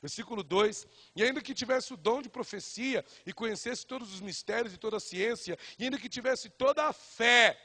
Versículo 0.00 0.42
2: 0.42 0.86
E 1.16 1.22
ainda 1.22 1.40
que 1.40 1.54
tivesse 1.54 1.94
o 1.94 1.96
dom 1.96 2.20
de 2.20 2.28
profecia, 2.28 3.04
e 3.24 3.32
conhecesse 3.32 3.86
todos 3.86 4.12
os 4.12 4.20
mistérios 4.20 4.74
e 4.74 4.78
toda 4.78 4.98
a 4.98 5.00
ciência, 5.00 5.58
e 5.78 5.84
ainda 5.84 5.98
que 5.98 6.08
tivesse 6.08 6.50
toda 6.50 6.84
a 6.84 6.92
fé, 6.92 7.58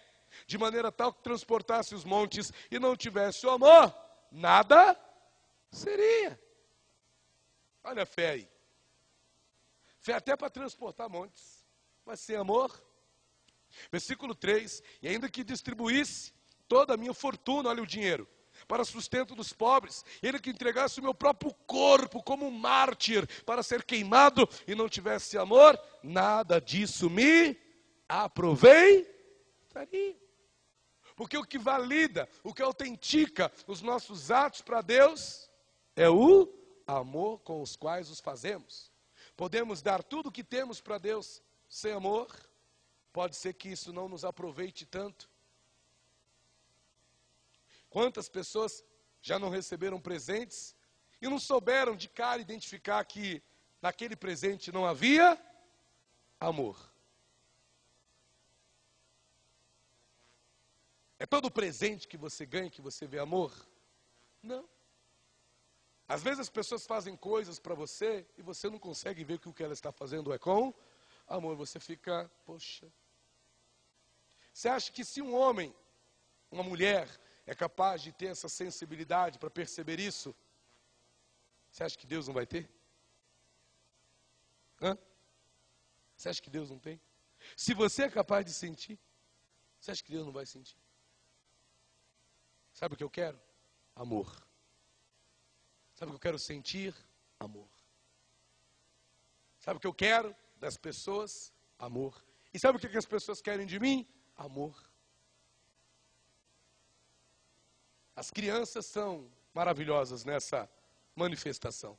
de 0.48 0.58
maneira 0.58 0.92
tal 0.92 1.14
que 1.14 1.22
transportasse 1.22 1.94
os 1.94 2.06
montes, 2.06 2.52
e 2.72 2.80
não 2.80 2.96
tivesse 2.96 3.46
o 3.46 3.50
amor, 3.50 3.94
nada 4.32 4.98
seria. 5.70 6.40
Olha 7.84 8.04
a 8.04 8.06
fé 8.06 8.30
aí. 8.32 8.50
Fé 10.00 10.14
até 10.14 10.36
para 10.36 10.50
transportar 10.50 11.10
montes, 11.10 11.66
mas 12.06 12.20
sem 12.20 12.36
amor. 12.36 12.72
Versículo 13.92 14.36
3: 14.36 14.82
E 15.02 15.08
ainda 15.08 15.30
que 15.30 15.44
distribuísse 15.44 16.34
toda 16.68 16.94
a 16.94 16.98
minha 16.98 17.14
fortuna, 17.14 17.70
olha 17.70 17.84
o 17.84 17.88
dinheiro, 17.88 18.28
para 18.68 18.84
sustento 18.86 19.36
dos 19.36 19.54
pobres, 19.54 20.04
ele 20.22 20.40
que 20.40 20.50
entregasse 20.50 21.00
o 21.00 21.04
meu 21.04 21.14
próprio 21.14 21.54
corpo 21.66 22.24
como 22.24 22.48
um 22.48 22.52
mártir 22.52 23.28
para 23.44 23.64
ser 23.64 23.84
queimado 23.84 24.48
e 24.68 24.76
não 24.76 24.90
tivesse 24.90 25.38
amor, 25.38 25.80
nada 26.04 26.60
disso 26.60 27.10
me 27.10 27.58
aproveitaria. 28.08 29.06
Porque 31.16 31.38
o 31.38 31.44
que 31.44 31.58
valida, 31.58 32.28
o 32.44 32.54
que 32.54 32.62
autentica 32.62 33.52
os 33.68 33.82
nossos 33.82 34.32
atos 34.32 34.62
para 34.62 34.82
Deus 34.82 35.50
é 35.96 36.10
o 36.10 36.61
amor 36.98 37.40
com 37.40 37.62
os 37.62 37.76
quais 37.76 38.10
os 38.10 38.20
fazemos. 38.20 38.92
Podemos 39.36 39.82
dar 39.82 40.04
tudo 40.04 40.30
o 40.30 40.32
que 40.32 40.44
temos 40.44 40.82
para 40.82 40.98
Deus 40.98 41.42
sem 41.68 41.94
amor, 41.94 42.28
pode 43.14 43.36
ser 43.36 43.54
que 43.54 43.70
isso 43.70 43.94
não 43.94 44.10
nos 44.10 44.26
aproveite 44.26 44.86
tanto. 44.86 45.30
Quantas 47.90 48.28
pessoas 48.28 48.84
já 49.22 49.38
não 49.38 49.50
receberam 49.50 50.00
presentes 50.00 50.76
e 51.22 51.28
não 51.28 51.40
souberam 51.40 51.96
de 51.96 52.10
cara 52.10 52.42
identificar 52.42 53.04
que 53.06 53.42
naquele 53.82 54.16
presente 54.16 54.72
não 54.72 54.86
havia 54.86 55.40
amor? 56.40 56.92
É 61.20 61.26
todo 61.26 61.52
presente 61.52 62.08
que 62.08 62.18
você 62.18 62.46
ganha 62.46 62.70
que 62.70 62.82
você 62.82 63.06
vê 63.06 63.20
amor? 63.20 63.54
Não. 64.42 64.68
Às 66.12 66.22
vezes 66.22 66.40
as 66.42 66.50
pessoas 66.50 66.86
fazem 66.86 67.16
coisas 67.16 67.58
para 67.58 67.74
você 67.74 68.28
e 68.38 68.42
você 68.42 68.70
não 68.70 68.78
consegue 68.78 69.24
ver 69.24 69.40
que 69.40 69.48
o 69.48 69.54
que 69.54 69.64
ela 69.64 69.72
está 69.72 69.94
fazendo 69.94 70.34
é 70.34 70.38
com 70.38 70.74
amor. 71.26 71.56
Você 71.56 71.80
fica, 71.80 72.30
poxa. 72.46 72.92
Você 74.54 74.68
acha 74.68 74.92
que 74.92 75.06
se 75.06 75.22
um 75.22 75.34
homem, 75.34 75.74
uma 76.52 76.64
mulher, 76.64 77.08
é 77.46 77.56
capaz 77.56 78.02
de 78.02 78.12
ter 78.12 78.26
essa 78.26 78.50
sensibilidade 78.50 79.40
para 79.40 79.50
perceber 79.50 80.02
isso, 80.02 80.36
você 81.72 81.86
acha 81.86 81.98
que 81.98 82.06
Deus 82.06 82.28
não 82.28 82.34
vai 82.34 82.46
ter? 82.46 82.70
Hã? 84.82 84.98
Você 86.18 86.28
acha 86.28 86.42
que 86.42 86.50
Deus 86.50 86.70
não 86.70 86.78
tem? 86.78 87.00
Se 87.56 87.74
você 87.74 88.04
é 88.04 88.10
capaz 88.10 88.46
de 88.46 88.52
sentir, 88.52 89.00
você 89.80 89.92
acha 89.92 90.04
que 90.04 90.12
Deus 90.12 90.26
não 90.26 90.34
vai 90.34 90.46
sentir? 90.46 90.76
Sabe 92.74 92.96
o 92.96 92.98
que 92.98 93.04
eu 93.06 93.10
quero? 93.10 93.40
Amor. 93.96 94.51
Sabe 96.02 96.10
o 96.10 96.14
que 96.14 96.18
eu 96.18 96.32
quero 96.32 96.40
sentir? 96.40 96.96
Amor. 97.40 97.70
Sabe 99.60 99.78
o 99.78 99.80
que 99.80 99.86
eu 99.86 99.94
quero 99.94 100.36
das 100.60 100.76
pessoas? 100.76 101.54
Amor. 101.78 102.20
E 102.52 102.58
sabe 102.58 102.80
o 102.80 102.82
que 102.82 102.98
as 102.98 103.06
pessoas 103.06 103.40
querem 103.40 103.68
de 103.68 103.80
mim? 103.80 104.08
Amor. 104.36 104.76
As 108.16 108.32
crianças 108.32 108.88
são 108.88 109.32
maravilhosas 109.54 110.26
nessa 110.26 110.68
manifestação. 111.16 111.96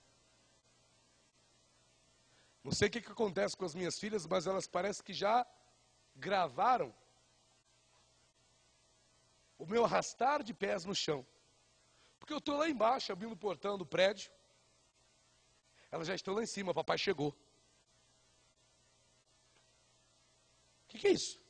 Não 2.64 2.72
sei 2.72 2.88
o 2.88 2.90
que, 2.90 2.98
acontece 2.98 3.56
com 3.56 3.64
as 3.64 3.74
minhas 3.76 4.00
filhas, 4.00 4.26
mas 4.26 4.48
elas 4.48 4.66
parecem 4.66 5.04
que 5.04 5.14
já 5.14 5.46
gravaram 6.16 6.92
o 9.56 9.64
meu 9.64 9.84
arrastar 9.84 10.42
de 10.42 10.52
pés 10.52 10.84
no 10.84 10.92
chão. 10.92 11.24
Porque 12.22 12.32
eu 12.32 12.38
estou 12.38 12.56
lá 12.56 12.70
embaixo, 12.70 13.10
abrindo 13.10 13.32
o 13.32 13.36
portão 13.36 13.76
do 13.76 13.84
prédio. 13.84 14.30
Elas 15.90 16.06
já 16.06 16.14
estão 16.14 16.34
lá 16.34 16.40
em 16.40 16.46
cima, 16.46 16.72
papai 16.72 16.96
chegou. 16.96 17.30
O 17.30 17.34
que, 20.86 21.00
que 21.00 21.08
é 21.08 21.10
isso? 21.10 21.42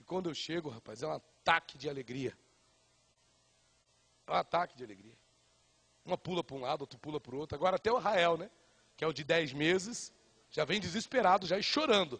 E 0.00 0.04
quando 0.04 0.30
eu 0.30 0.34
chego, 0.34 0.70
rapaz, 0.70 1.02
é 1.02 1.06
um 1.06 1.12
ataque 1.12 1.76
de 1.76 1.90
alegria. 1.90 2.34
É 4.26 4.30
um 4.30 4.34
ataque 4.34 4.78
de 4.78 4.82
alegria. 4.82 5.14
Uma 6.06 6.16
pula 6.16 6.42
para 6.42 6.56
um 6.56 6.60
lado, 6.60 6.80
outro 6.80 6.98
pula 6.98 7.20
para 7.20 7.34
o 7.34 7.38
outro. 7.38 7.54
Agora 7.54 7.76
até 7.76 7.92
o 7.92 7.98
Rael, 7.98 8.38
né? 8.38 8.50
Que 8.96 9.04
é 9.04 9.06
o 9.06 9.12
de 9.12 9.24
10 9.24 9.52
meses, 9.52 10.10
já 10.50 10.64
vem 10.64 10.80
desesperado, 10.80 11.46
já 11.46 11.58
e 11.58 11.62
chorando. 11.62 12.18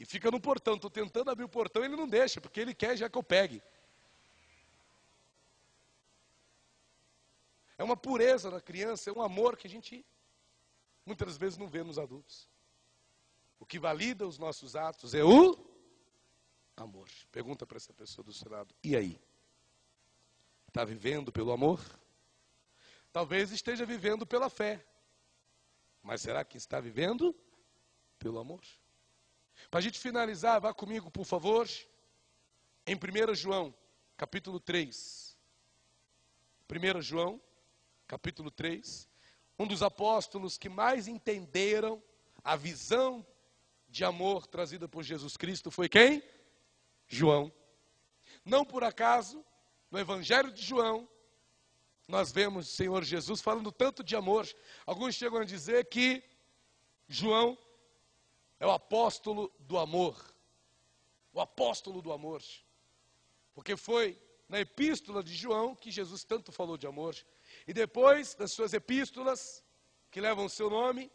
E 0.00 0.06
fica 0.06 0.30
no 0.30 0.40
portão. 0.40 0.76
Estou 0.76 0.90
tentando 0.90 1.30
abrir 1.30 1.44
o 1.44 1.50
portão 1.50 1.84
ele 1.84 1.96
não 1.96 2.08
deixa, 2.08 2.40
porque 2.40 2.60
ele 2.60 2.72
quer 2.72 2.96
já 2.96 3.10
que 3.10 3.18
eu 3.18 3.22
pegue. 3.22 3.62
É 7.78 7.84
uma 7.84 7.96
pureza 7.96 8.50
na 8.50 8.60
criança, 8.60 9.10
é 9.10 9.12
um 9.12 9.22
amor 9.22 9.56
que 9.56 9.66
a 9.66 9.70
gente 9.70 10.04
muitas 11.04 11.36
vezes 11.36 11.58
não 11.58 11.68
vê 11.68 11.82
nos 11.82 11.98
adultos. 11.98 12.48
O 13.58 13.66
que 13.66 13.78
valida 13.78 14.26
os 14.26 14.38
nossos 14.38 14.74
atos 14.76 15.14
é 15.14 15.24
o 15.24 15.56
amor. 16.76 17.08
Pergunta 17.30 17.66
para 17.66 17.76
essa 17.76 17.92
pessoa 17.92 18.24
do 18.24 18.32
seu 18.32 18.50
lado: 18.50 18.74
e 18.82 18.96
aí? 18.96 19.20
Está 20.68 20.84
vivendo 20.84 21.30
pelo 21.30 21.52
amor? 21.52 21.80
Talvez 23.12 23.52
esteja 23.52 23.84
vivendo 23.84 24.26
pela 24.26 24.48
fé. 24.48 24.84
Mas 26.02 26.22
será 26.22 26.44
que 26.44 26.56
está 26.56 26.80
vivendo 26.80 27.34
pelo 28.18 28.38
amor? 28.38 28.62
Para 29.70 29.78
a 29.78 29.82
gente 29.82 29.98
finalizar, 29.98 30.60
vá 30.60 30.72
comigo, 30.74 31.10
por 31.10 31.24
favor, 31.24 31.68
em 32.86 32.96
1 32.96 33.34
João, 33.34 33.74
capítulo 34.16 34.58
3. 34.58 35.36
1 36.68 37.02
João, 37.02 37.40
capítulo 38.12 38.50
3, 38.50 39.08
um 39.58 39.66
dos 39.66 39.82
apóstolos 39.82 40.58
que 40.58 40.68
mais 40.68 41.08
entenderam 41.08 42.02
a 42.44 42.56
visão 42.56 43.26
de 43.88 44.04
amor 44.04 44.46
trazida 44.46 44.86
por 44.86 45.02
Jesus 45.02 45.34
Cristo 45.34 45.70
foi 45.70 45.88
quem? 45.88 46.22
João. 47.08 47.50
Não 48.44 48.66
por 48.66 48.84
acaso, 48.84 49.42
no 49.90 49.98
Evangelho 49.98 50.52
de 50.52 50.60
João, 50.62 51.08
nós 52.06 52.30
vemos 52.30 52.68
o 52.68 52.76
Senhor 52.76 53.02
Jesus 53.02 53.40
falando 53.40 53.72
tanto 53.72 54.04
de 54.04 54.14
amor. 54.14 54.46
Alguns 54.84 55.14
chegam 55.14 55.40
a 55.40 55.44
dizer 55.46 55.86
que 55.86 56.22
João 57.08 57.56
é 58.60 58.66
o 58.66 58.72
apóstolo 58.72 59.50
do 59.58 59.78
amor. 59.78 60.22
O 61.32 61.40
apóstolo 61.40 62.02
do 62.02 62.12
amor. 62.12 62.42
Porque 63.54 63.74
foi 63.74 64.20
na 64.50 64.60
epístola 64.60 65.24
de 65.24 65.34
João 65.34 65.74
que 65.74 65.90
Jesus 65.90 66.24
tanto 66.24 66.52
falou 66.52 66.76
de 66.76 66.86
amor. 66.86 67.16
E 67.66 67.72
depois 67.72 68.34
das 68.34 68.52
suas 68.52 68.72
epístolas, 68.72 69.64
que 70.10 70.20
levam 70.20 70.44
o 70.44 70.50
seu 70.50 70.68
nome, 70.68 71.10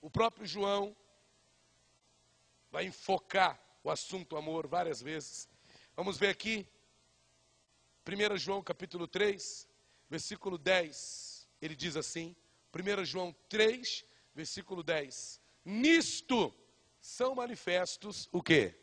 o 0.00 0.10
próprio 0.10 0.46
João 0.46 0.96
vai 2.70 2.86
enfocar 2.86 3.60
o 3.82 3.90
assunto 3.90 4.36
amor 4.36 4.66
várias 4.66 5.02
vezes. 5.02 5.48
Vamos 5.96 6.18
ver 6.18 6.28
aqui, 6.28 6.66
1 8.06 8.36
João 8.38 8.62
capítulo 8.62 9.06
3, 9.06 9.68
versículo 10.08 10.56
10. 10.56 11.48
Ele 11.60 11.74
diz 11.74 11.96
assim, 11.96 12.34
1 12.74 13.04
João 13.04 13.34
3, 13.48 14.04
versículo 14.34 14.82
10. 14.82 15.40
Nisto 15.64 16.54
são 17.00 17.34
manifestos 17.34 18.28
o 18.32 18.42
quê? 18.42 18.74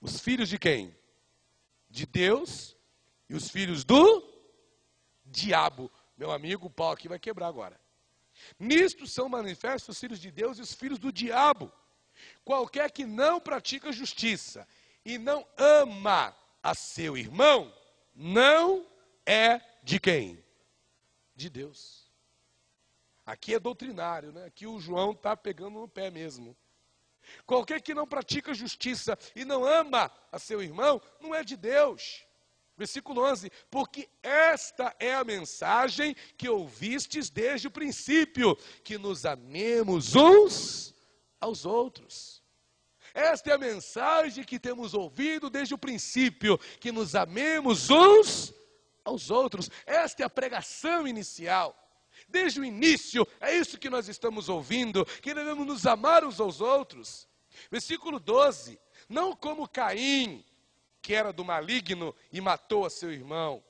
Os 0.00 0.20
filhos 0.20 0.48
de 0.48 0.58
quem? 0.58 0.96
De 1.88 2.04
Deus 2.04 2.76
e 3.28 3.34
os 3.34 3.48
filhos 3.48 3.84
do 3.84 4.35
diabo. 5.26 5.90
Meu 6.16 6.30
amigo, 6.30 6.66
o 6.66 6.70
pau 6.70 6.92
aqui 6.92 7.08
vai 7.08 7.18
quebrar 7.18 7.48
agora. 7.48 7.78
Nisto 8.58 9.06
são 9.06 9.28
manifestos 9.28 9.96
os 9.96 10.00
filhos 10.00 10.20
de 10.20 10.30
Deus 10.30 10.58
e 10.58 10.62
os 10.62 10.72
filhos 10.72 10.98
do 10.98 11.12
diabo. 11.12 11.72
Qualquer 12.44 12.90
que 12.90 13.04
não 13.04 13.40
pratica 13.40 13.92
justiça 13.92 14.66
e 15.04 15.18
não 15.18 15.46
ama 15.56 16.36
a 16.62 16.74
seu 16.74 17.16
irmão, 17.16 17.72
não 18.14 18.86
é 19.24 19.60
de 19.82 20.00
quem? 20.00 20.42
De 21.34 21.50
Deus. 21.50 22.10
Aqui 23.24 23.54
é 23.54 23.58
doutrinário, 23.58 24.32
né? 24.32 24.44
Aqui 24.46 24.66
o 24.66 24.78
João 24.78 25.12
está 25.12 25.36
pegando 25.36 25.80
no 25.80 25.88
pé 25.88 26.10
mesmo. 26.10 26.56
Qualquer 27.44 27.82
que 27.82 27.92
não 27.92 28.06
pratica 28.06 28.54
justiça 28.54 29.18
e 29.34 29.44
não 29.44 29.64
ama 29.64 30.10
a 30.30 30.38
seu 30.38 30.62
irmão, 30.62 31.02
não 31.20 31.34
é 31.34 31.42
de 31.42 31.56
Deus. 31.56 32.24
Versículo 32.76 33.22
11: 33.22 33.50
Porque 33.70 34.08
esta 34.22 34.94
é 34.98 35.14
a 35.14 35.24
mensagem 35.24 36.14
que 36.36 36.48
ouvistes 36.48 37.30
desde 37.30 37.68
o 37.68 37.70
princípio, 37.70 38.56
que 38.84 38.98
nos 38.98 39.24
amemos 39.24 40.14
uns 40.14 40.94
aos 41.40 41.64
outros. 41.64 42.42
Esta 43.14 43.50
é 43.50 43.54
a 43.54 43.58
mensagem 43.58 44.44
que 44.44 44.58
temos 44.58 44.92
ouvido 44.92 45.48
desde 45.48 45.72
o 45.72 45.78
princípio: 45.78 46.58
que 46.78 46.92
nos 46.92 47.14
amemos 47.14 47.88
uns 47.88 48.52
aos 49.02 49.30
outros. 49.30 49.70
Esta 49.86 50.22
é 50.22 50.26
a 50.26 50.30
pregação 50.30 51.08
inicial. 51.08 51.74
Desde 52.28 52.60
o 52.60 52.64
início, 52.64 53.26
é 53.40 53.56
isso 53.56 53.78
que 53.78 53.88
nós 53.88 54.08
estamos 54.08 54.48
ouvindo, 54.48 55.04
que 55.22 55.32
devemos 55.32 55.66
nos 55.66 55.86
amar 55.86 56.24
uns 56.24 56.40
aos 56.40 56.60
outros. 56.60 57.26
Versículo 57.70 58.20
12: 58.20 58.78
Não 59.08 59.34
como 59.34 59.68
Caim, 59.68 60.44
que 61.06 61.14
era 61.14 61.32
do 61.32 61.44
maligno 61.44 62.12
e 62.32 62.40
matou 62.40 62.84
a 62.84 62.90
seu 62.90 63.12
irmão. 63.12 63.62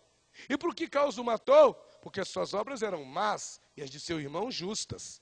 E 0.49 0.57
por 0.57 0.74
que 0.74 0.89
causa 0.89 1.20
o 1.20 1.24
matou? 1.24 1.74
Porque 2.01 2.18
as 2.18 2.28
suas 2.28 2.55
obras 2.55 2.82
eram 2.82 3.05
más 3.05 3.61
e 3.76 3.82
as 3.82 3.91
de 3.91 4.01
seu 4.01 4.18
irmão 4.18 4.51
justas. 4.51 5.20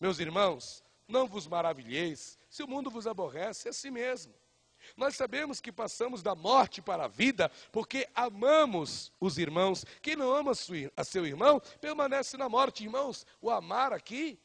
Meus 0.00 0.18
irmãos, 0.18 0.82
não 1.06 1.28
vos 1.28 1.46
maravilheis 1.46 2.36
se 2.50 2.64
o 2.64 2.66
mundo 2.66 2.90
vos 2.90 3.06
aborrece, 3.06 3.68
é 3.68 3.70
assim 3.70 3.92
mesmo. 3.92 4.34
Nós 4.96 5.14
sabemos 5.14 5.60
que 5.60 5.70
passamos 5.70 6.24
da 6.24 6.34
morte 6.34 6.82
para 6.82 7.04
a 7.04 7.08
vida 7.08 7.48
porque 7.70 8.08
amamos 8.16 9.12
os 9.20 9.38
irmãos. 9.38 9.84
Quem 10.02 10.16
não 10.16 10.34
ama 10.34 10.50
a 10.96 11.04
seu 11.04 11.24
irmão 11.24 11.62
permanece 11.80 12.36
na 12.36 12.48
morte. 12.48 12.82
Irmãos, 12.82 13.24
o 13.40 13.48
amar 13.48 13.92
aqui, 13.92 14.40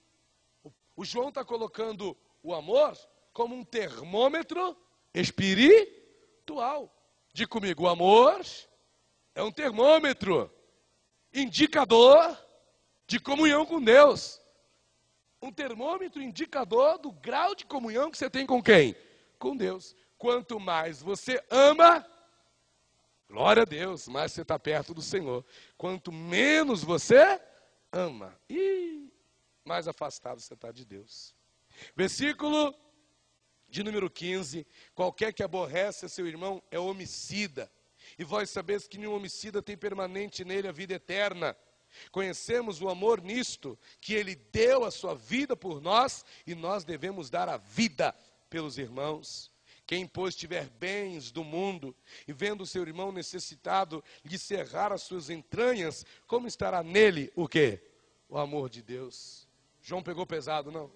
o 0.95 1.03
João 1.03 1.29
está 1.29 1.43
colocando 1.43 2.15
o 2.43 2.53
amor 2.53 2.95
como 3.33 3.55
um 3.55 3.65
termômetro 3.65 4.77
espiritual. 5.11 6.95
Diga 7.33 7.49
comigo, 7.49 7.83
o 7.83 7.87
amor 7.87 8.41
é 9.35 9.43
um 9.43 9.51
termômetro, 9.51 10.51
indicador 11.33 12.37
de 13.07 13.19
comunhão 13.19 13.65
com 13.65 13.81
Deus. 13.81 14.41
Um 15.41 15.51
termômetro 15.51 16.21
indicador 16.21 16.97
do 16.97 17.11
grau 17.11 17.55
de 17.55 17.65
comunhão 17.65 18.11
que 18.11 18.17
você 18.17 18.29
tem 18.29 18.45
com 18.45 18.61
quem? 18.61 18.95
Com 19.37 19.55
Deus. 19.55 19.95
Quanto 20.17 20.59
mais 20.59 21.01
você 21.01 21.41
ama, 21.49 22.05
glória 23.29 23.61
a 23.61 23.65
Deus, 23.65 24.07
mais 24.07 24.33
você 24.33 24.41
está 24.41 24.59
perto 24.59 24.93
do 24.93 25.01
Senhor. 25.01 25.45
Quanto 25.77 26.11
menos 26.11 26.83
você 26.83 27.41
ama, 27.91 28.37
e 28.49 29.09
mais 29.63 29.87
afastado 29.87 30.41
você 30.41 30.55
está 30.55 30.71
de 30.71 30.83
Deus. 30.83 31.33
Versículo 31.95 32.75
de 33.69 33.83
número 33.83 34.09
15: 34.09 34.65
Qualquer 34.93 35.33
que 35.33 35.43
aborrece 35.43 36.05
a 36.05 36.09
seu 36.09 36.27
irmão 36.27 36.61
é 36.71 36.79
homicida, 36.79 37.71
e 38.17 38.23
vós 38.23 38.49
sabeis 38.49 38.87
que 38.87 38.97
nenhum 38.97 39.15
homicida 39.15 39.61
tem 39.61 39.77
permanente 39.77 40.43
nele 40.43 40.67
a 40.67 40.71
vida 40.71 40.95
eterna. 40.95 41.55
Conhecemos 42.11 42.81
o 42.81 42.89
amor 42.89 43.21
nisto, 43.21 43.77
que 43.99 44.13
ele 44.13 44.35
deu 44.35 44.83
a 44.83 44.91
sua 44.91 45.15
vida 45.15 45.55
por 45.55 45.81
nós 45.81 46.23
e 46.45 46.53
nós 46.53 46.83
devemos 46.83 47.29
dar 47.29 47.49
a 47.49 47.57
vida 47.57 48.15
pelos 48.49 48.77
irmãos. 48.77 49.51
Quem, 49.87 50.05
pois, 50.05 50.35
tiver 50.35 50.69
bens 50.69 51.31
do 51.31 51.43
mundo 51.43 51.95
e 52.27 52.33
vendo 52.33 52.63
seu 52.63 52.83
irmão 52.83 53.11
necessitado 53.11 54.03
lhe 54.23 54.37
cerrar 54.37 54.93
as 54.93 55.01
suas 55.01 55.31
entranhas, 55.31 56.05
como 56.27 56.47
estará 56.47 56.83
nele 56.83 57.31
o 57.35 57.47
quê? 57.47 57.81
O 58.27 58.37
amor 58.37 58.69
de 58.69 58.83
Deus. 58.83 59.47
João 59.81 60.03
pegou 60.03 60.27
pesado, 60.27 60.71
não? 60.71 60.91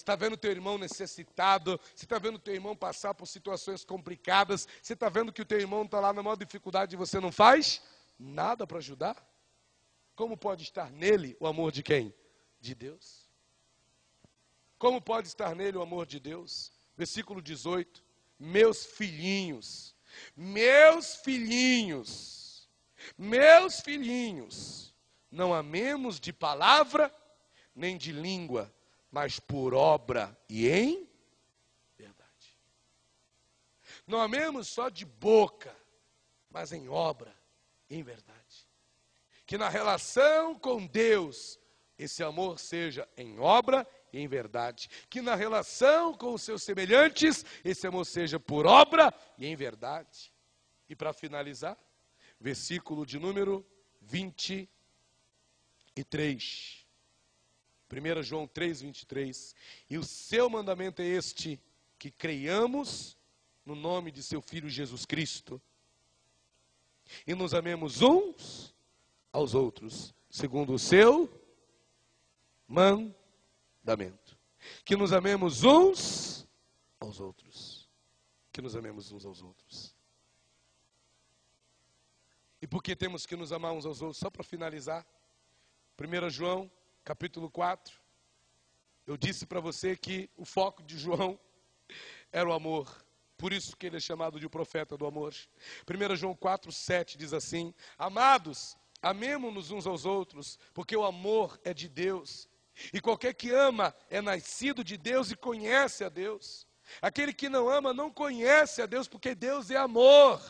Está 0.00 0.16
vendo 0.16 0.36
teu 0.36 0.50
irmão 0.50 0.78
necessitado, 0.78 1.78
você 1.94 2.06
está 2.06 2.18
vendo 2.18 2.38
teu 2.38 2.54
irmão 2.54 2.74
passar 2.74 3.12
por 3.12 3.26
situações 3.26 3.84
complicadas, 3.84 4.66
você 4.82 4.94
está 4.94 5.10
vendo 5.10 5.30
que 5.30 5.42
o 5.42 5.44
teu 5.44 5.60
irmão 5.60 5.82
está 5.82 6.00
lá 6.00 6.10
na 6.10 6.22
maior 6.22 6.36
dificuldade 6.36 6.94
e 6.94 6.98
você 6.98 7.20
não 7.20 7.30
faz 7.30 7.82
nada 8.18 8.66
para 8.66 8.78
ajudar? 8.78 9.14
Como 10.16 10.38
pode 10.38 10.62
estar 10.62 10.90
nele 10.90 11.36
o 11.38 11.46
amor 11.46 11.70
de 11.70 11.82
quem? 11.82 12.14
De 12.58 12.74
Deus. 12.74 13.28
Como 14.78 15.02
pode 15.02 15.28
estar 15.28 15.54
nele 15.54 15.76
o 15.76 15.82
amor 15.82 16.06
de 16.06 16.18
Deus? 16.18 16.72
Versículo 16.96 17.42
18: 17.42 18.02
Meus 18.38 18.86
filhinhos, 18.86 19.94
meus 20.34 21.16
filhinhos, 21.16 22.66
meus 23.18 23.80
filhinhos, 23.80 24.94
não 25.30 25.52
amemos 25.52 26.18
de 26.18 26.32
palavra 26.32 27.14
nem 27.74 27.98
de 27.98 28.12
língua, 28.12 28.74
mas 29.10 29.40
por 29.40 29.74
obra 29.74 30.38
e 30.48 30.68
em 30.68 31.08
verdade. 31.96 32.58
Não 34.06 34.20
amemos 34.20 34.68
só 34.68 34.88
de 34.88 35.04
boca, 35.04 35.76
mas 36.48 36.72
em 36.72 36.88
obra 36.88 37.34
e 37.88 37.96
em 37.96 38.02
verdade. 38.02 38.68
Que 39.46 39.58
na 39.58 39.68
relação 39.68 40.58
com 40.58 40.86
Deus, 40.86 41.58
esse 41.98 42.22
amor 42.22 42.58
seja 42.58 43.06
em 43.16 43.38
obra 43.40 43.86
e 44.12 44.20
em 44.20 44.28
verdade. 44.28 44.88
Que 45.08 45.20
na 45.20 45.34
relação 45.34 46.16
com 46.16 46.34
os 46.34 46.42
seus 46.42 46.62
semelhantes, 46.62 47.44
esse 47.64 47.86
amor 47.86 48.06
seja 48.06 48.38
por 48.38 48.64
obra 48.64 49.12
e 49.36 49.46
em 49.46 49.56
verdade. 49.56 50.32
E 50.88 50.96
para 50.96 51.12
finalizar, 51.12 51.76
versículo 52.38 53.04
de 53.04 53.18
número 53.18 53.66
23. 54.00 56.79
1 57.90 58.22
João 58.22 58.46
3, 58.46 58.82
23. 58.82 59.54
E 59.88 59.98
o 59.98 60.04
seu 60.04 60.48
mandamento 60.48 61.02
é 61.02 61.06
este: 61.06 61.60
que 61.98 62.10
creiamos 62.10 63.16
no 63.64 63.74
nome 63.74 64.10
de 64.10 64.22
seu 64.22 64.40
Filho 64.40 64.68
Jesus 64.68 65.04
Cristo 65.04 65.60
e 67.26 67.34
nos 67.34 67.54
amemos 67.54 68.02
uns 68.02 68.74
aos 69.32 69.54
outros, 69.54 70.14
segundo 70.28 70.74
o 70.74 70.78
seu 70.78 71.28
mandamento. 72.66 74.38
Que 74.84 74.96
nos 74.96 75.12
amemos 75.12 75.64
uns 75.64 76.48
aos 76.98 77.20
outros. 77.20 77.88
Que 78.52 78.60
nos 78.60 78.76
amemos 78.76 79.10
uns 79.10 79.24
aos 79.24 79.42
outros. 79.42 79.94
E 82.62 82.66
por 82.66 82.82
que 82.82 82.94
temos 82.94 83.24
que 83.24 83.36
nos 83.36 83.52
amar 83.52 83.72
uns 83.72 83.86
aos 83.86 84.02
outros? 84.02 84.18
Só 84.18 84.30
para 84.30 84.44
finalizar. 84.44 85.06
1 85.98 86.30
João, 86.30 86.70
capítulo 87.10 87.50
4. 87.50 87.92
Eu 89.04 89.16
disse 89.16 89.44
para 89.44 89.58
você 89.58 89.96
que 89.96 90.30
o 90.36 90.44
foco 90.44 90.80
de 90.80 90.96
João 90.96 91.40
era 92.30 92.48
o 92.48 92.52
amor. 92.52 93.04
Por 93.36 93.52
isso 93.52 93.76
que 93.76 93.86
ele 93.86 93.96
é 93.96 94.00
chamado 94.00 94.38
de 94.38 94.48
profeta 94.48 94.96
do 94.96 95.04
amor. 95.04 95.34
1 95.90 96.14
João 96.14 96.36
4, 96.36 96.70
7 96.70 97.18
diz 97.18 97.32
assim: 97.32 97.74
Amados, 97.98 98.76
amemos-nos 99.02 99.72
uns 99.72 99.88
aos 99.88 100.04
outros, 100.04 100.56
porque 100.72 100.96
o 100.96 101.04
amor 101.04 101.60
é 101.64 101.74
de 101.74 101.88
Deus. 101.88 102.48
E 102.94 103.00
qualquer 103.00 103.34
que 103.34 103.50
ama 103.50 103.92
é 104.08 104.20
nascido 104.20 104.84
de 104.84 104.96
Deus 104.96 105.32
e 105.32 105.36
conhece 105.36 106.04
a 106.04 106.08
Deus. 106.08 106.64
Aquele 107.02 107.32
que 107.32 107.48
não 107.48 107.68
ama 107.68 107.92
não 107.92 108.08
conhece 108.08 108.82
a 108.82 108.86
Deus, 108.86 109.08
porque 109.08 109.34
Deus 109.34 109.68
é 109.68 109.76
amor. 109.76 110.40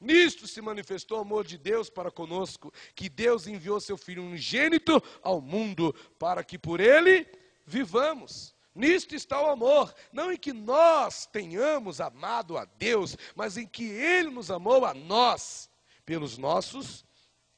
Nisto 0.00 0.46
se 0.46 0.60
manifestou 0.60 1.18
o 1.18 1.22
amor 1.22 1.44
de 1.44 1.58
Deus 1.58 1.90
para 1.90 2.10
conosco, 2.10 2.72
que 2.94 3.08
Deus 3.08 3.46
enviou 3.46 3.80
seu 3.80 3.96
Filho 3.96 4.22
unigênito 4.22 5.02
ao 5.22 5.40
mundo, 5.40 5.94
para 6.18 6.42
que 6.44 6.58
por 6.58 6.80
ele 6.80 7.26
vivamos. 7.66 8.54
Nisto 8.76 9.14
está 9.14 9.40
o 9.40 9.50
amor, 9.50 9.94
não 10.12 10.30
em 10.30 10.36
que 10.36 10.52
nós 10.52 11.24
tenhamos 11.24 11.98
amado 11.98 12.58
a 12.58 12.66
Deus, 12.66 13.16
mas 13.34 13.56
em 13.56 13.66
que 13.66 13.84
Ele 13.84 14.28
nos 14.28 14.50
amou 14.50 14.84
a 14.84 14.92
nós, 14.92 15.70
pelos 16.04 16.36
nossos, 16.36 17.02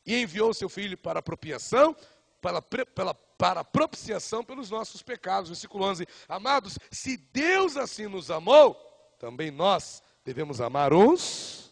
e 0.07 0.23
enviou 0.23 0.55
seu 0.55 0.69
Filho 0.69 0.97
para 0.97 1.19
apropriação, 1.19 1.95
para, 2.41 2.63
pela, 2.63 3.15
para 3.15 3.65
propiciação 3.65 4.45
pelos 4.45 4.71
nossos 4.71 5.03
pecados. 5.03 5.51
Versículo 5.51 5.85
11: 5.85 6.07
Amados, 6.29 6.79
se 6.89 7.17
Deus 7.17 7.77
assim 7.77 8.07
nos 8.07 8.31
amou, 8.31 8.75
também 9.19 9.51
nós 9.51 10.01
devemos 10.25 10.61
amar 10.61 10.93
uns 10.93 11.68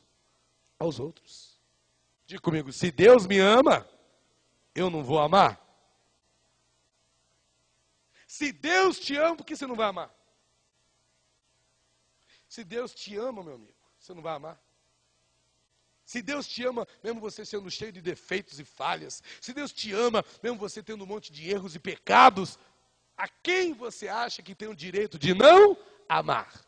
aos 0.79 1.01
outros. 1.01 1.59
Diga 2.27 2.41
comigo: 2.41 2.73
se 2.73 2.91
Deus 2.91 3.27
me 3.27 3.39
ama, 3.39 3.89
eu 4.75 4.91
não 4.91 5.05
vou 5.05 5.19
amar? 5.19 5.61
Se 8.27 8.53
Deus 8.53 8.99
te 8.99 9.17
ama, 9.17 9.37
por 9.37 9.47
que 9.47 9.57
você 9.57 9.67
não 9.67 9.77
vai 9.77 9.89
amar? 9.89 10.15
Se 12.49 12.65
Deus 12.65 12.95
te 12.95 13.17
ama, 13.17 13.43
meu 13.43 13.55
amigo, 13.55 13.75
você 13.99 14.13
não 14.13 14.23
vai 14.23 14.35
amar? 14.35 14.61
Se 16.05 16.23
Deus 16.23 16.47
te 16.47 16.65
ama, 16.65 16.87
mesmo 17.03 17.21
você 17.21 17.45
sendo 17.45 17.71
cheio 17.71 17.93
de 17.93 18.01
defeitos 18.01 18.61
e 18.61 18.65
falhas, 18.65 19.23
se 19.41 19.53
Deus 19.53 19.73
te 19.73 19.93
ama, 19.93 20.25
mesmo 20.43 20.59
você 20.59 20.83
tendo 20.83 21.03
um 21.03 21.07
monte 21.07 21.33
de 21.33 21.51
erros 21.51 21.75
e 21.75 21.81
pecados, 21.81 22.59
a 23.17 23.29
quem 23.29 23.73
você 23.73 24.07
acha 24.07 24.43
que 24.43 24.55
tem 24.55 24.69
o 24.69 24.77
direito 24.77 25.19
de 25.19 25.35
não 25.35 25.77
amar? 26.09 26.66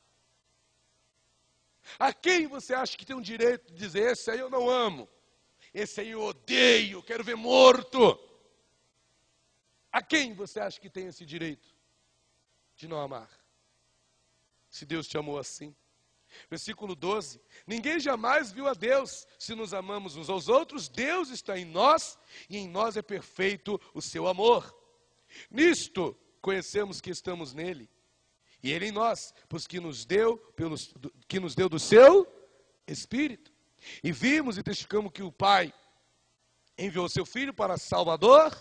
A 1.99 2.13
quem 2.13 2.47
você 2.47 2.75
acha 2.75 2.97
que 2.97 3.07
tem 3.07 3.17
o 3.17 3.23
direito 3.23 3.73
de 3.73 3.79
dizer: 3.79 4.13
esse 4.13 4.31
aí 4.31 4.39
eu 4.39 4.51
não 4.51 4.69
amo, 4.69 5.09
esse 5.73 6.01
aí 6.01 6.11
eu 6.11 6.23
odeio, 6.23 7.03
quero 7.03 7.23
ver 7.23 7.37
morto? 7.37 8.19
A 9.93 10.03
quem 10.03 10.35
você 10.35 10.61
acha 10.61 10.81
que 10.81 10.91
tem 10.91 11.07
esse 11.07 11.25
direito 11.25 11.75
de 12.77 12.89
não 12.89 13.01
amar? 13.01 13.31
Se 14.71 14.85
Deus 14.85 15.07
te 15.07 15.17
amou 15.17 15.39
assim. 15.39 15.75
Versículo 16.51 16.95
12: 16.95 17.41
Ninguém 17.67 17.99
jamais 17.99 18.53
viu 18.53 18.69
a 18.69 18.75
Deus. 18.75 19.27
Se 19.39 19.55
nos 19.55 19.73
amamos 19.73 20.17
uns 20.17 20.29
aos 20.29 20.49
outros, 20.49 20.89
Deus 20.89 21.31
está 21.31 21.59
em 21.59 21.65
nós 21.65 22.19
e 22.51 22.59
em 22.59 22.69
nós 22.69 22.97
é 22.97 23.03
perfeito 23.03 23.81
o 23.95 24.03
seu 24.03 24.27
amor. 24.27 24.75
Nisto 25.51 26.17
conhecemos 26.41 27.01
que 27.01 27.11
estamos 27.11 27.55
nele 27.55 27.89
E 28.63 28.73
ele 28.73 28.87
em 28.87 28.93
nós, 28.93 29.33
pois 29.49 29.67
que 29.67 29.79
nos 29.79 30.05
deu, 30.05 30.37
pelos, 30.57 30.95
que 31.27 31.39
nos 31.39 31.55
deu 31.55 31.69
do 31.69 31.79
seu 31.79 32.27
Espírito. 32.87 33.53
E 34.03 34.11
vimos 34.11 34.59
e 34.59 34.63
testificamos 34.63 35.13
que 35.13 35.23
o 35.23 35.31
Pai 35.31 35.73
enviou 36.77 37.09
seu 37.09 37.25
Filho 37.25 37.55
para 37.55 37.77
Salvador 37.77 38.53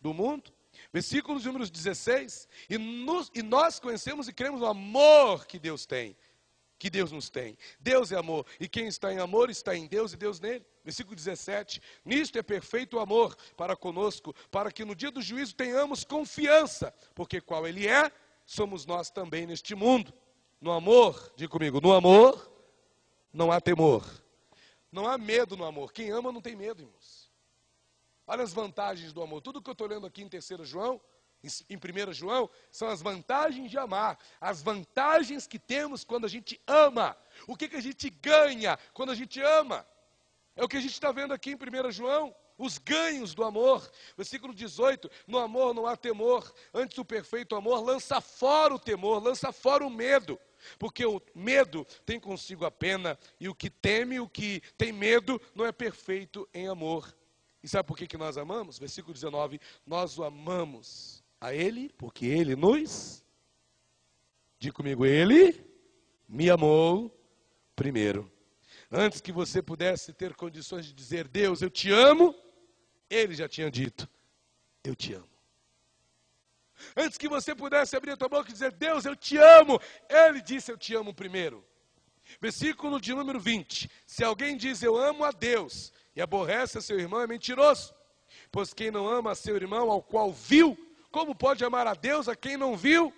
do 0.00 0.12
mundo. 0.12 0.52
Versículos 0.92 1.44
números 1.44 1.70
16. 1.70 2.48
E, 2.68 2.78
nos, 2.78 3.30
e 3.34 3.42
nós 3.42 3.78
conhecemos 3.78 4.28
e 4.28 4.32
cremos 4.32 4.60
no 4.60 4.66
amor 4.66 5.46
que 5.46 5.58
Deus 5.58 5.86
tem. 5.86 6.16
Que 6.78 6.90
Deus 6.90 7.12
nos 7.12 7.30
tem. 7.30 7.56
Deus 7.78 8.10
é 8.10 8.16
amor. 8.16 8.44
E 8.58 8.68
quem 8.68 8.88
está 8.88 9.12
em 9.12 9.18
amor 9.18 9.50
está 9.50 9.74
em 9.76 9.86
Deus 9.86 10.12
e 10.12 10.16
Deus 10.16 10.40
nele. 10.40 10.66
Versículo 10.84 11.14
17: 11.14 11.80
Nisto 12.04 12.38
é 12.38 12.42
perfeito 12.42 12.96
o 12.96 13.00
amor 13.00 13.36
para 13.56 13.76
conosco, 13.76 14.34
para 14.50 14.72
que 14.72 14.84
no 14.84 14.94
dia 14.94 15.10
do 15.10 15.22
juízo 15.22 15.54
tenhamos 15.54 16.02
confiança, 16.02 16.92
porque 17.14 17.40
qual 17.40 17.66
Ele 17.68 17.86
é, 17.86 18.10
somos 18.44 18.86
nós 18.86 19.10
também 19.10 19.46
neste 19.46 19.74
mundo. 19.74 20.12
No 20.60 20.70
amor, 20.70 21.32
diga 21.36 21.50
comigo, 21.50 21.80
no 21.80 21.92
amor 21.92 22.50
não 23.32 23.50
há 23.50 23.60
temor, 23.60 24.04
não 24.90 25.08
há 25.08 25.16
medo 25.16 25.56
no 25.56 25.64
amor. 25.64 25.92
Quem 25.92 26.10
ama 26.10 26.30
não 26.30 26.40
tem 26.40 26.54
medo, 26.54 26.82
irmãos. 26.82 27.30
Olha 28.26 28.44
as 28.44 28.52
vantagens 28.52 29.12
do 29.12 29.22
amor. 29.22 29.40
Tudo 29.40 29.60
que 29.60 29.68
eu 29.68 29.72
estou 29.72 29.86
lendo 29.86 30.06
aqui 30.06 30.22
em 30.22 30.28
3 30.28 30.46
João, 30.62 31.00
em 31.42 31.76
1 31.76 32.12
João, 32.12 32.48
são 32.70 32.88
as 32.88 33.02
vantagens 33.02 33.70
de 33.70 33.78
amar. 33.78 34.18
As 34.40 34.62
vantagens 34.62 35.46
que 35.46 35.58
temos 35.58 36.04
quando 36.04 36.26
a 36.26 36.28
gente 36.28 36.60
ama. 36.66 37.16
O 37.48 37.56
que, 37.56 37.68
que 37.68 37.76
a 37.76 37.80
gente 37.80 38.08
ganha 38.08 38.78
quando 38.92 39.10
a 39.10 39.14
gente 39.14 39.40
ama? 39.40 39.86
É 40.54 40.62
o 40.62 40.68
que 40.68 40.76
a 40.76 40.80
gente 40.80 40.92
está 40.92 41.10
vendo 41.10 41.32
aqui 41.34 41.50
em 41.50 41.56
1 41.56 41.90
João. 41.90 42.34
Os 42.58 42.78
ganhos 42.78 43.34
do 43.34 43.44
amor. 43.44 43.90
Versículo 44.16 44.54
18: 44.54 45.10
No 45.26 45.38
amor 45.38 45.74
não 45.74 45.86
há 45.86 45.96
temor, 45.96 46.52
antes 46.72 46.98
o 46.98 47.04
perfeito 47.04 47.54
amor 47.54 47.80
lança 47.80 48.20
fora 48.20 48.74
o 48.74 48.78
temor, 48.78 49.22
lança 49.22 49.52
fora 49.52 49.84
o 49.86 49.90
medo. 49.90 50.38
Porque 50.78 51.04
o 51.04 51.20
medo 51.34 51.84
tem 52.06 52.20
consigo 52.20 52.64
a 52.64 52.70
pena, 52.70 53.18
e 53.40 53.48
o 53.48 53.54
que 53.54 53.68
teme, 53.68 54.20
o 54.20 54.28
que 54.28 54.62
tem 54.78 54.92
medo, 54.92 55.40
não 55.54 55.66
é 55.66 55.72
perfeito 55.72 56.48
em 56.54 56.68
amor. 56.68 57.14
E 57.62 57.68
sabe 57.68 57.86
por 57.86 57.96
que, 57.96 58.06
que 58.06 58.16
nós 58.16 58.36
amamos? 58.36 58.78
Versículo 58.78 59.14
19: 59.14 59.60
Nós 59.86 60.18
o 60.18 60.24
amamos 60.24 61.22
a 61.40 61.54
Ele, 61.54 61.90
porque 61.96 62.26
Ele 62.26 62.56
nos. 62.56 63.24
Diga 64.58 64.74
comigo, 64.74 65.04
Ele 65.04 65.64
me 66.28 66.48
amou 66.50 67.10
primeiro. 67.74 68.30
Antes 68.94 69.22
que 69.22 69.32
você 69.32 69.62
pudesse 69.62 70.12
ter 70.12 70.34
condições 70.34 70.84
de 70.84 70.92
dizer, 70.92 71.26
Deus, 71.26 71.62
eu 71.62 71.70
te 71.70 71.90
amo, 71.90 72.34
Ele 73.08 73.34
já 73.34 73.48
tinha 73.48 73.70
dito, 73.70 74.06
eu 74.84 74.94
te 74.94 75.14
amo. 75.14 75.30
Antes 76.94 77.16
que 77.16 77.26
você 77.26 77.54
pudesse 77.54 77.96
abrir 77.96 78.10
a 78.10 78.16
tua 78.18 78.28
boca 78.28 78.50
e 78.50 78.52
dizer, 78.52 78.70
Deus, 78.72 79.06
eu 79.06 79.16
te 79.16 79.38
amo, 79.38 79.80
Ele 80.10 80.42
disse, 80.42 80.70
eu 80.70 80.76
te 80.76 80.94
amo 80.94 81.14
primeiro. 81.14 81.64
Versículo 82.38 83.00
de 83.00 83.14
número 83.14 83.40
20: 83.40 83.90
Se 84.06 84.22
alguém 84.22 84.58
diz 84.58 84.82
eu 84.82 84.96
amo 84.96 85.24
a 85.24 85.30
Deus 85.30 85.90
e 86.14 86.20
aborrece 86.20 86.76
a 86.76 86.82
seu 86.82 86.98
irmão, 86.98 87.22
é 87.22 87.26
mentiroso. 87.26 87.94
Pois 88.50 88.74
quem 88.74 88.90
não 88.90 89.08
ama 89.08 89.32
a 89.32 89.34
seu 89.34 89.56
irmão, 89.56 89.90
ao 89.90 90.02
qual 90.02 90.30
viu, 90.32 90.76
como 91.10 91.34
pode 91.34 91.64
amar 91.64 91.86
a 91.86 91.94
Deus 91.94 92.28
a 92.28 92.36
quem 92.36 92.58
não 92.58 92.76
viu? 92.76 93.12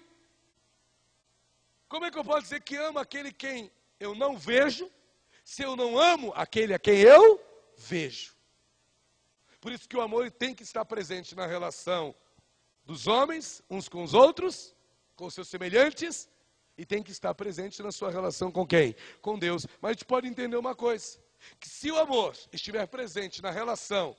Como 1.88 2.06
é 2.06 2.10
que 2.10 2.18
eu 2.18 2.24
posso 2.24 2.42
dizer 2.42 2.62
que 2.62 2.76
amo 2.76 2.98
aquele 2.98 3.32
quem 3.32 3.70
eu 4.00 4.14
não 4.14 4.36
vejo, 4.36 4.90
se 5.44 5.62
eu 5.62 5.76
não 5.76 5.98
amo 5.98 6.32
aquele 6.34 6.72
a 6.72 6.78
quem 6.78 7.00
eu 7.00 7.40
vejo? 7.76 8.34
Por 9.60 9.70
isso 9.70 9.88
que 9.88 9.96
o 9.96 10.00
amor 10.00 10.30
tem 10.30 10.54
que 10.54 10.62
estar 10.62 10.84
presente 10.84 11.34
na 11.34 11.46
relação 11.46 12.14
dos 12.84 13.06
homens 13.06 13.62
uns 13.70 13.88
com 13.88 14.02
os 14.02 14.14
outros, 14.14 14.74
com 15.14 15.30
seus 15.30 15.48
semelhantes, 15.48 16.28
e 16.76 16.84
tem 16.84 17.02
que 17.02 17.12
estar 17.12 17.34
presente 17.34 17.82
na 17.82 17.92
sua 17.92 18.10
relação 18.10 18.50
com 18.50 18.66
quem? 18.66 18.96
Com 19.22 19.38
Deus. 19.38 19.66
Mas 19.80 19.90
a 19.90 19.92
gente 19.92 20.04
pode 20.04 20.26
entender 20.26 20.56
uma 20.56 20.74
coisa: 20.74 21.18
que 21.60 21.68
se 21.68 21.90
o 21.90 21.98
amor 21.98 22.36
estiver 22.52 22.86
presente 22.86 23.40
na 23.42 23.50
relação 23.50 24.16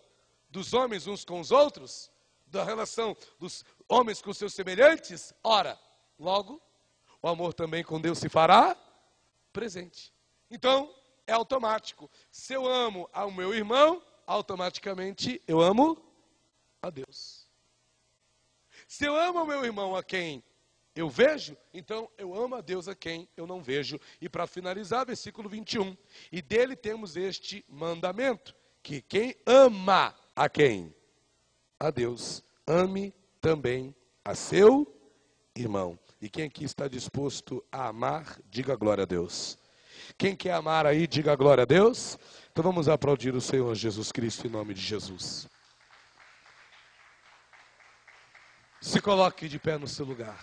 dos 0.49 0.73
homens 0.73 1.05
uns 1.07 1.25
com 1.25 1.39
os 1.39 1.51
outros, 1.51 2.11
da 2.47 2.63
relação 2.63 3.17
dos 3.39 3.65
homens 3.89 4.21
com 4.21 4.33
seus 4.33 4.53
semelhantes, 4.53 5.33
ora, 5.43 5.77
logo, 6.17 6.61
o 7.21 7.27
amor 7.27 7.53
também 7.53 7.83
com 7.83 7.99
Deus 7.99 8.19
se 8.19 8.29
fará 8.29 8.77
presente. 9.51 10.13
Então, 10.49 10.93
é 11.27 11.33
automático. 11.33 12.09
Se 12.31 12.53
eu 12.53 12.65
amo 12.65 13.09
ao 13.13 13.31
meu 13.31 13.53
irmão, 13.53 14.01
automaticamente 14.25 15.41
eu 15.47 15.61
amo 15.61 15.97
a 16.81 16.89
Deus. 16.89 17.47
Se 18.87 19.05
eu 19.05 19.15
amo 19.15 19.39
ao 19.39 19.47
meu 19.47 19.65
irmão 19.65 19.95
a 19.95 20.03
quem 20.03 20.43
eu 20.95 21.09
vejo, 21.09 21.57
então 21.73 22.09
eu 22.17 22.33
amo 22.33 22.55
a 22.55 22.61
Deus 22.61 22.87
a 22.87 22.95
quem 22.95 23.27
eu 23.35 23.45
não 23.45 23.61
vejo. 23.61 23.99
E 24.21 24.29
para 24.29 24.47
finalizar, 24.47 25.05
versículo 25.05 25.49
21. 25.49 25.97
E 26.31 26.41
dele 26.41 26.75
temos 26.75 27.17
este 27.17 27.65
mandamento: 27.67 28.55
que 28.81 29.01
quem 29.01 29.35
ama 29.45 30.15
a 30.35 30.47
quem? 30.47 30.95
A 31.79 31.89
Deus, 31.89 32.43
ame 32.65 33.13
também 33.41 33.93
a 34.23 34.33
seu 34.33 34.87
irmão. 35.55 35.99
E 36.21 36.29
quem 36.29 36.45
aqui 36.45 36.63
está 36.63 36.87
disposto 36.87 37.63
a 37.71 37.87
amar, 37.87 38.39
diga 38.49 38.75
glória 38.75 39.03
a 39.03 39.05
Deus. 39.05 39.57
Quem 40.17 40.35
quer 40.35 40.53
amar 40.53 40.85
aí, 40.85 41.07
diga 41.07 41.35
glória 41.35 41.63
a 41.63 41.65
Deus. 41.65 42.17
Então 42.51 42.63
vamos 42.63 42.87
aplaudir 42.87 43.35
o 43.35 43.41
Senhor 43.41 43.73
Jesus 43.75 44.11
Cristo 44.11 44.47
em 44.47 44.49
nome 44.49 44.73
de 44.73 44.81
Jesus. 44.81 45.47
Se 48.81 49.01
coloque 49.01 49.47
de 49.47 49.57
pé 49.57 49.77
no 49.77 49.87
seu 49.87 50.05
lugar. 50.05 50.39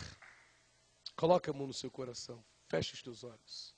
Coloque 1.15 1.49
a 1.49 1.53
mão 1.53 1.67
no 1.67 1.73
seu 1.73 1.91
coração. 1.91 2.45
Feche 2.69 2.95
os 2.95 3.03
teus 3.03 3.23
olhos. 3.23 3.75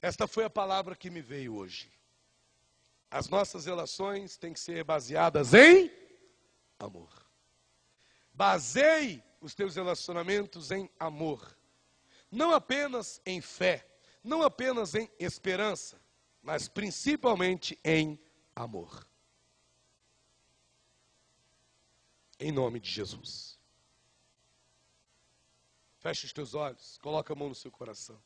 Esta 0.00 0.28
foi 0.28 0.44
a 0.44 0.50
palavra 0.50 0.94
que 0.94 1.10
me 1.10 1.20
veio 1.20 1.56
hoje. 1.56 1.90
As 3.10 3.28
nossas 3.28 3.66
relações 3.66 4.36
têm 4.36 4.52
que 4.52 4.60
ser 4.60 4.84
baseadas 4.84 5.54
em 5.54 5.90
amor. 6.78 7.10
Baseie 8.32 9.24
os 9.40 9.54
teus 9.54 9.76
relacionamentos 9.76 10.70
em 10.70 10.88
amor. 11.00 11.56
Não 12.30 12.52
apenas 12.52 13.20
em 13.24 13.40
fé, 13.40 13.87
não 14.22 14.42
apenas 14.42 14.94
em 14.94 15.10
esperança, 15.18 16.00
mas 16.42 16.68
principalmente 16.68 17.78
em 17.84 18.18
amor. 18.54 19.06
Em 22.38 22.52
nome 22.52 22.80
de 22.80 22.90
Jesus. 22.90 23.58
Feche 25.98 26.26
os 26.26 26.32
teus 26.32 26.54
olhos, 26.54 26.98
coloca 26.98 27.32
a 27.32 27.36
mão 27.36 27.48
no 27.48 27.54
seu 27.54 27.70
coração. 27.70 28.20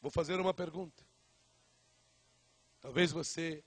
Vou 0.00 0.10
fazer 0.10 0.38
uma 0.38 0.54
pergunta. 0.54 1.06
Talvez 2.80 3.10
você 3.10 3.64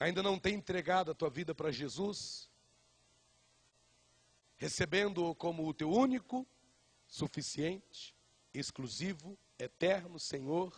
ainda 0.00 0.22
não 0.22 0.38
tenha 0.38 0.56
entregado 0.56 1.10
a 1.10 1.14
tua 1.14 1.30
vida 1.30 1.54
para 1.54 1.70
Jesus, 1.70 2.50
recebendo-o 4.56 5.34
como 5.34 5.66
o 5.66 5.74
teu 5.74 5.90
único, 5.90 6.46
suficiente, 7.12 8.16
exclusivo, 8.54 9.38
eterno 9.58 10.18
Senhor 10.18 10.72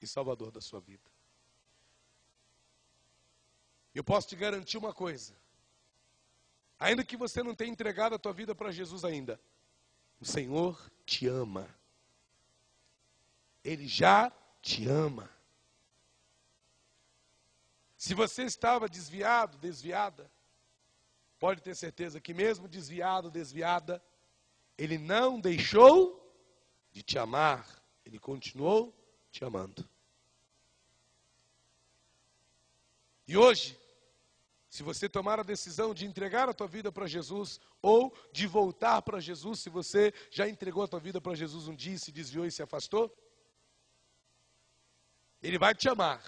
e 0.00 0.06
Salvador 0.06 0.52
da 0.52 0.60
sua 0.60 0.78
vida. 0.80 1.10
Eu 3.92 4.04
posso 4.04 4.28
te 4.28 4.36
garantir 4.36 4.78
uma 4.78 4.94
coisa. 4.94 5.34
Ainda 6.78 7.04
que 7.04 7.16
você 7.16 7.42
não 7.42 7.56
tenha 7.56 7.72
entregado 7.72 8.14
a 8.14 8.20
tua 8.20 8.32
vida 8.32 8.54
para 8.54 8.70
Jesus 8.70 9.04
ainda, 9.04 9.40
o 10.20 10.24
Senhor 10.24 10.80
te 11.04 11.26
ama. 11.26 11.68
Ele 13.64 13.88
já 13.88 14.30
te 14.62 14.86
ama. 14.86 15.28
Se 17.96 18.14
você 18.14 18.44
estava 18.44 18.88
desviado, 18.88 19.58
desviada, 19.58 20.30
pode 21.36 21.60
ter 21.60 21.74
certeza 21.74 22.20
que 22.20 22.32
mesmo 22.32 22.68
desviado, 22.68 23.28
desviada, 23.28 24.00
ele 24.80 24.96
não 24.96 25.38
deixou 25.38 26.18
de 26.90 27.02
te 27.02 27.18
amar, 27.18 27.84
ele 28.02 28.18
continuou 28.18 28.96
te 29.30 29.44
amando. 29.44 29.86
E 33.28 33.36
hoje, 33.36 33.78
se 34.70 34.82
você 34.82 35.06
tomar 35.06 35.38
a 35.38 35.42
decisão 35.42 35.92
de 35.92 36.06
entregar 36.06 36.48
a 36.48 36.54
tua 36.54 36.66
vida 36.66 36.90
para 36.90 37.06
Jesus 37.06 37.60
ou 37.82 38.16
de 38.32 38.46
voltar 38.46 39.02
para 39.02 39.20
Jesus, 39.20 39.60
se 39.60 39.68
você 39.68 40.14
já 40.30 40.48
entregou 40.48 40.82
a 40.82 40.88
tua 40.88 40.98
vida 40.98 41.20
para 41.20 41.34
Jesus 41.34 41.68
um 41.68 41.76
dia, 41.76 41.98
se 41.98 42.10
desviou 42.10 42.46
e 42.46 42.50
se 42.50 42.62
afastou, 42.62 43.14
ele 45.42 45.58
vai 45.58 45.74
te 45.74 45.90
amar. 45.90 46.22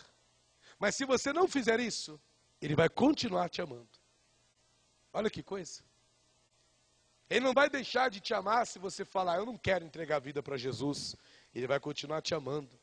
Mas 0.79 0.95
se 0.95 1.07
você 1.07 1.33
não 1.33 1.49
fizer 1.49 1.81
isso, 1.81 2.21
ele 2.61 2.77
vai 2.77 2.91
continuar 2.91 3.49
te 3.49 3.63
amando. 3.63 3.89
Olha 5.11 5.31
que 5.31 5.43
coisa. 5.43 5.83
Ele 7.33 7.41
não 7.41 7.55
vai 7.55 7.71
deixar 7.71 8.11
de 8.11 8.21
te 8.21 8.35
amar 8.35 8.67
se 8.67 8.79
você 8.79 9.07
falar, 9.07 9.39
eu 9.39 9.47
não 9.47 9.57
quero 9.57 9.87
entregar 9.87 10.17
a 10.17 10.21
vida 10.21 10.43
para 10.43 10.59
Jesus. 10.59 11.17
Ele 11.55 11.67
vai 11.67 11.81
continuar 11.81 12.21
te 12.21 12.35
amando. 12.35 12.79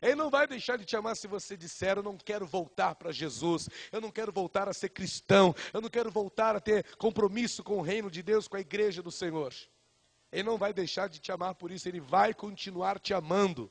Ele 0.00 0.14
não 0.14 0.30
vai 0.30 0.46
deixar 0.46 0.78
de 0.78 0.84
te 0.84 0.96
amar 0.96 1.16
se 1.16 1.26
você 1.26 1.56
disser: 1.56 1.96
Eu 1.96 2.02
não 2.04 2.16
quero 2.16 2.46
voltar 2.46 2.94
para 2.94 3.10
Jesus, 3.10 3.68
eu 3.90 4.00
não 4.00 4.12
quero 4.12 4.30
voltar 4.30 4.68
a 4.68 4.72
ser 4.72 4.90
cristão, 4.90 5.52
eu 5.74 5.80
não 5.80 5.90
quero 5.90 6.12
voltar 6.12 6.54
a 6.54 6.60
ter 6.60 6.86
compromisso 6.96 7.64
com 7.64 7.78
o 7.78 7.82
reino 7.82 8.08
de 8.08 8.22
Deus, 8.22 8.46
com 8.46 8.56
a 8.56 8.60
igreja 8.60 9.02
do 9.02 9.10
Senhor. 9.10 9.52
Ele 10.30 10.44
não 10.44 10.56
vai 10.56 10.72
deixar 10.72 11.08
de 11.08 11.18
te 11.18 11.32
amar 11.32 11.56
por 11.56 11.72
isso, 11.72 11.88
ele 11.88 12.00
vai 12.00 12.32
continuar 12.32 13.00
te 13.00 13.12
amando. 13.12 13.68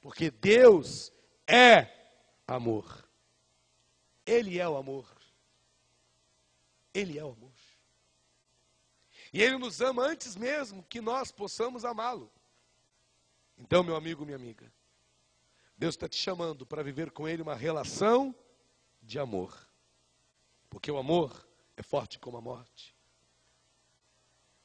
Porque 0.00 0.30
Deus 0.30 1.12
é 1.46 1.90
amor. 2.46 3.06
Ele 4.24 4.58
é 4.58 4.66
o 4.66 4.78
amor. 4.78 5.06
Ele 6.94 7.18
é 7.18 7.24
o 7.24 7.32
amor. 7.32 7.45
E 9.32 9.42
Ele 9.42 9.58
nos 9.58 9.80
ama 9.80 10.02
antes 10.02 10.36
mesmo 10.36 10.82
que 10.84 11.00
nós 11.00 11.30
possamos 11.30 11.84
amá-lo. 11.84 12.30
Então, 13.58 13.82
meu 13.82 13.96
amigo, 13.96 14.24
minha 14.24 14.36
amiga, 14.36 14.70
Deus 15.76 15.94
está 15.94 16.08
te 16.08 16.16
chamando 16.16 16.66
para 16.66 16.82
viver 16.82 17.10
com 17.10 17.28
Ele 17.28 17.42
uma 17.42 17.54
relação 17.54 18.34
de 19.02 19.18
amor. 19.18 19.56
Porque 20.68 20.90
o 20.90 20.98
amor 20.98 21.46
é 21.76 21.82
forte 21.82 22.18
como 22.18 22.36
a 22.36 22.40
morte. 22.40 22.94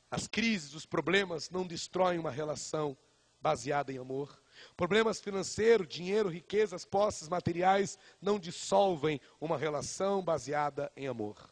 As 0.09 0.27
crises, 0.27 0.73
os 0.73 0.85
problemas 0.85 1.49
não 1.49 1.65
destroem 1.65 2.19
uma 2.19 2.31
relação 2.31 2.97
baseada 3.39 3.91
em 3.91 3.97
amor. 3.97 4.41
Problemas 4.75 5.19
financeiros, 5.19 5.87
dinheiro, 5.87 6.29
riquezas, 6.29 6.85
posses 6.85 7.27
materiais 7.27 7.97
não 8.21 8.37
dissolvem 8.37 9.19
uma 9.39 9.57
relação 9.57 10.21
baseada 10.21 10.91
em 10.95 11.07
amor. 11.07 11.49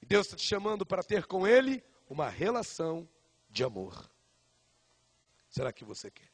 E 0.00 0.06
Deus 0.06 0.26
está 0.26 0.36
te 0.36 0.44
chamando 0.44 0.84
para 0.84 1.02
ter 1.02 1.26
com 1.26 1.46
Ele 1.46 1.84
uma 2.08 2.28
relação 2.28 3.08
de 3.48 3.64
amor. 3.64 4.08
Será 5.48 5.72
que 5.72 5.84
você 5.84 6.10
quer? 6.10 6.30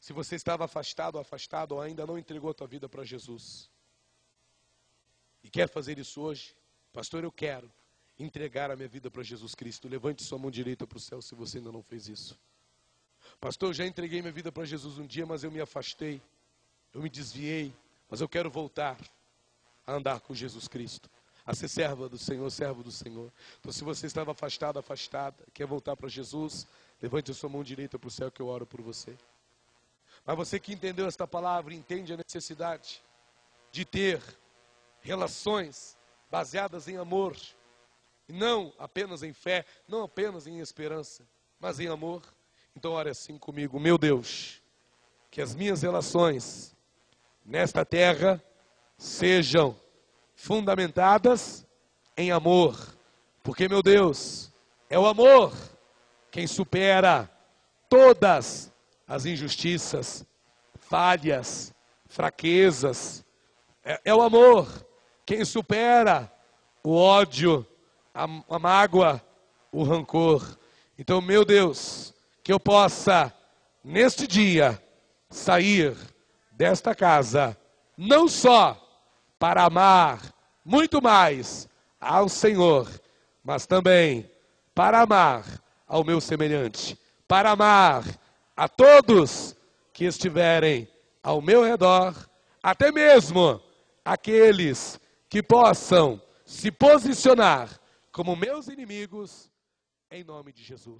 Se 0.00 0.12
você 0.12 0.34
estava 0.34 0.64
afastado 0.64 1.14
ou 1.14 1.20
afastado 1.20 1.72
ou 1.72 1.80
ainda 1.80 2.06
não 2.06 2.18
entregou 2.18 2.50
a 2.50 2.54
tua 2.54 2.66
vida 2.66 2.88
para 2.88 3.04
Jesus 3.04 3.70
e 5.42 5.48
quer 5.48 5.68
fazer 5.68 5.98
isso 5.98 6.20
hoje, 6.20 6.54
pastor, 6.92 7.24
eu 7.24 7.32
quero 7.32 7.72
entregar 8.18 8.70
a 8.70 8.76
minha 8.76 8.88
vida 8.88 9.10
para 9.10 9.22
Jesus 9.22 9.54
Cristo. 9.54 9.88
Levante 9.88 10.22
sua 10.22 10.38
mão 10.38 10.50
direita 10.50 10.86
para 10.86 10.98
o 10.98 11.00
céu 11.00 11.22
se 11.22 11.34
você 11.34 11.58
ainda 11.58 11.72
não 11.72 11.82
fez 11.82 12.08
isso. 12.08 12.38
Pastor, 13.40 13.70
eu 13.70 13.74
já 13.74 13.86
entreguei 13.86 14.20
minha 14.20 14.32
vida 14.32 14.52
para 14.52 14.64
Jesus 14.64 14.98
um 14.98 15.06
dia, 15.06 15.24
mas 15.24 15.42
eu 15.44 15.50
me 15.50 15.60
afastei, 15.60 16.20
eu 16.92 17.02
me 17.02 17.08
desviei, 17.08 17.74
mas 18.08 18.20
eu 18.20 18.28
quero 18.28 18.50
voltar 18.50 18.98
a 19.86 19.92
andar 19.92 20.20
com 20.20 20.34
Jesus 20.34 20.68
Cristo, 20.68 21.10
a 21.46 21.54
ser 21.54 21.68
serva 21.68 22.08
do 22.08 22.16
Senhor, 22.16 22.50
servo 22.50 22.82
do 22.82 22.90
Senhor. 22.90 23.30
Então, 23.60 23.70
se 23.70 23.84
você 23.84 24.06
estava 24.06 24.32
afastado, 24.32 24.78
afastada, 24.78 25.44
quer 25.52 25.66
voltar 25.66 25.94
para 25.96 26.08
Jesus, 26.08 26.66
levante 27.02 27.30
a 27.30 27.34
sua 27.34 27.50
mão 27.50 27.62
direita 27.62 27.98
para 27.98 28.08
o 28.08 28.10
céu 28.10 28.30
que 28.30 28.40
eu 28.40 28.46
oro 28.46 28.66
por 28.66 28.80
você. 28.80 29.14
Mas 30.24 30.36
você 30.36 30.58
que 30.58 30.72
entendeu 30.72 31.06
esta 31.06 31.26
palavra, 31.26 31.74
entende 31.74 32.12
a 32.12 32.16
necessidade 32.16 33.02
de 33.70 33.84
ter 33.84 34.22
relações 35.02 35.98
baseadas 36.30 36.88
em 36.88 36.96
amor, 36.96 37.36
não 38.26 38.72
apenas 38.78 39.22
em 39.22 39.34
fé, 39.34 39.66
não 39.86 40.02
apenas 40.02 40.46
em 40.46 40.60
esperança, 40.60 41.22
mas 41.60 41.78
em 41.78 41.88
amor. 41.88 42.22
Então, 42.74 42.92
ore 42.92 43.10
assim 43.10 43.36
comigo, 43.36 43.78
meu 43.78 43.98
Deus, 43.98 44.62
que 45.30 45.42
as 45.42 45.54
minhas 45.54 45.82
relações 45.82 46.74
nesta 47.44 47.84
terra 47.84 48.42
sejam 48.96 49.78
fundamentadas 50.34 51.66
em 52.16 52.30
amor, 52.30 52.76
porque, 53.42 53.68
meu 53.68 53.82
Deus, 53.82 54.52
é 54.88 54.98
o 54.98 55.06
amor 55.06 55.52
quem 56.30 56.46
supera 56.46 57.30
todas 57.88 58.72
as 59.06 59.26
injustiças, 59.26 60.26
falhas, 60.80 61.72
fraquezas. 62.06 63.24
É, 63.84 64.00
é, 64.04 64.14
o 64.14 64.22
amor 64.22 64.68
quem 65.26 65.44
supera 65.44 66.32
o 66.82 66.94
ódio, 66.96 67.66
a, 68.14 68.24
a 68.24 68.58
mágoa, 68.58 69.22
o 69.72 69.82
rancor. 69.82 70.58
Então, 70.98 71.20
meu 71.20 71.44
Deus, 71.44 72.14
que 72.42 72.52
eu 72.52 72.60
possa, 72.60 73.32
neste 73.82 74.26
dia, 74.26 74.80
sair 75.30 75.96
desta 76.52 76.94
casa, 76.94 77.56
não 77.96 78.28
só 78.28 78.83
para 79.38 79.64
amar 79.64 80.20
muito 80.64 81.02
mais 81.02 81.68
ao 82.00 82.28
Senhor, 82.28 82.88
mas 83.42 83.66
também 83.66 84.30
para 84.74 85.02
amar 85.02 85.44
ao 85.86 86.04
meu 86.04 86.20
semelhante, 86.20 86.98
para 87.28 87.50
amar 87.50 88.04
a 88.56 88.68
todos 88.68 89.56
que 89.92 90.04
estiverem 90.04 90.88
ao 91.22 91.40
meu 91.40 91.62
redor, 91.62 92.14
até 92.62 92.90
mesmo 92.90 93.60
aqueles 94.04 95.00
que 95.28 95.42
possam 95.42 96.20
se 96.44 96.70
posicionar 96.70 97.80
como 98.12 98.36
meus 98.36 98.68
inimigos, 98.68 99.50
em 100.10 100.22
nome 100.22 100.52
de 100.52 100.62
Jesus. 100.62 100.92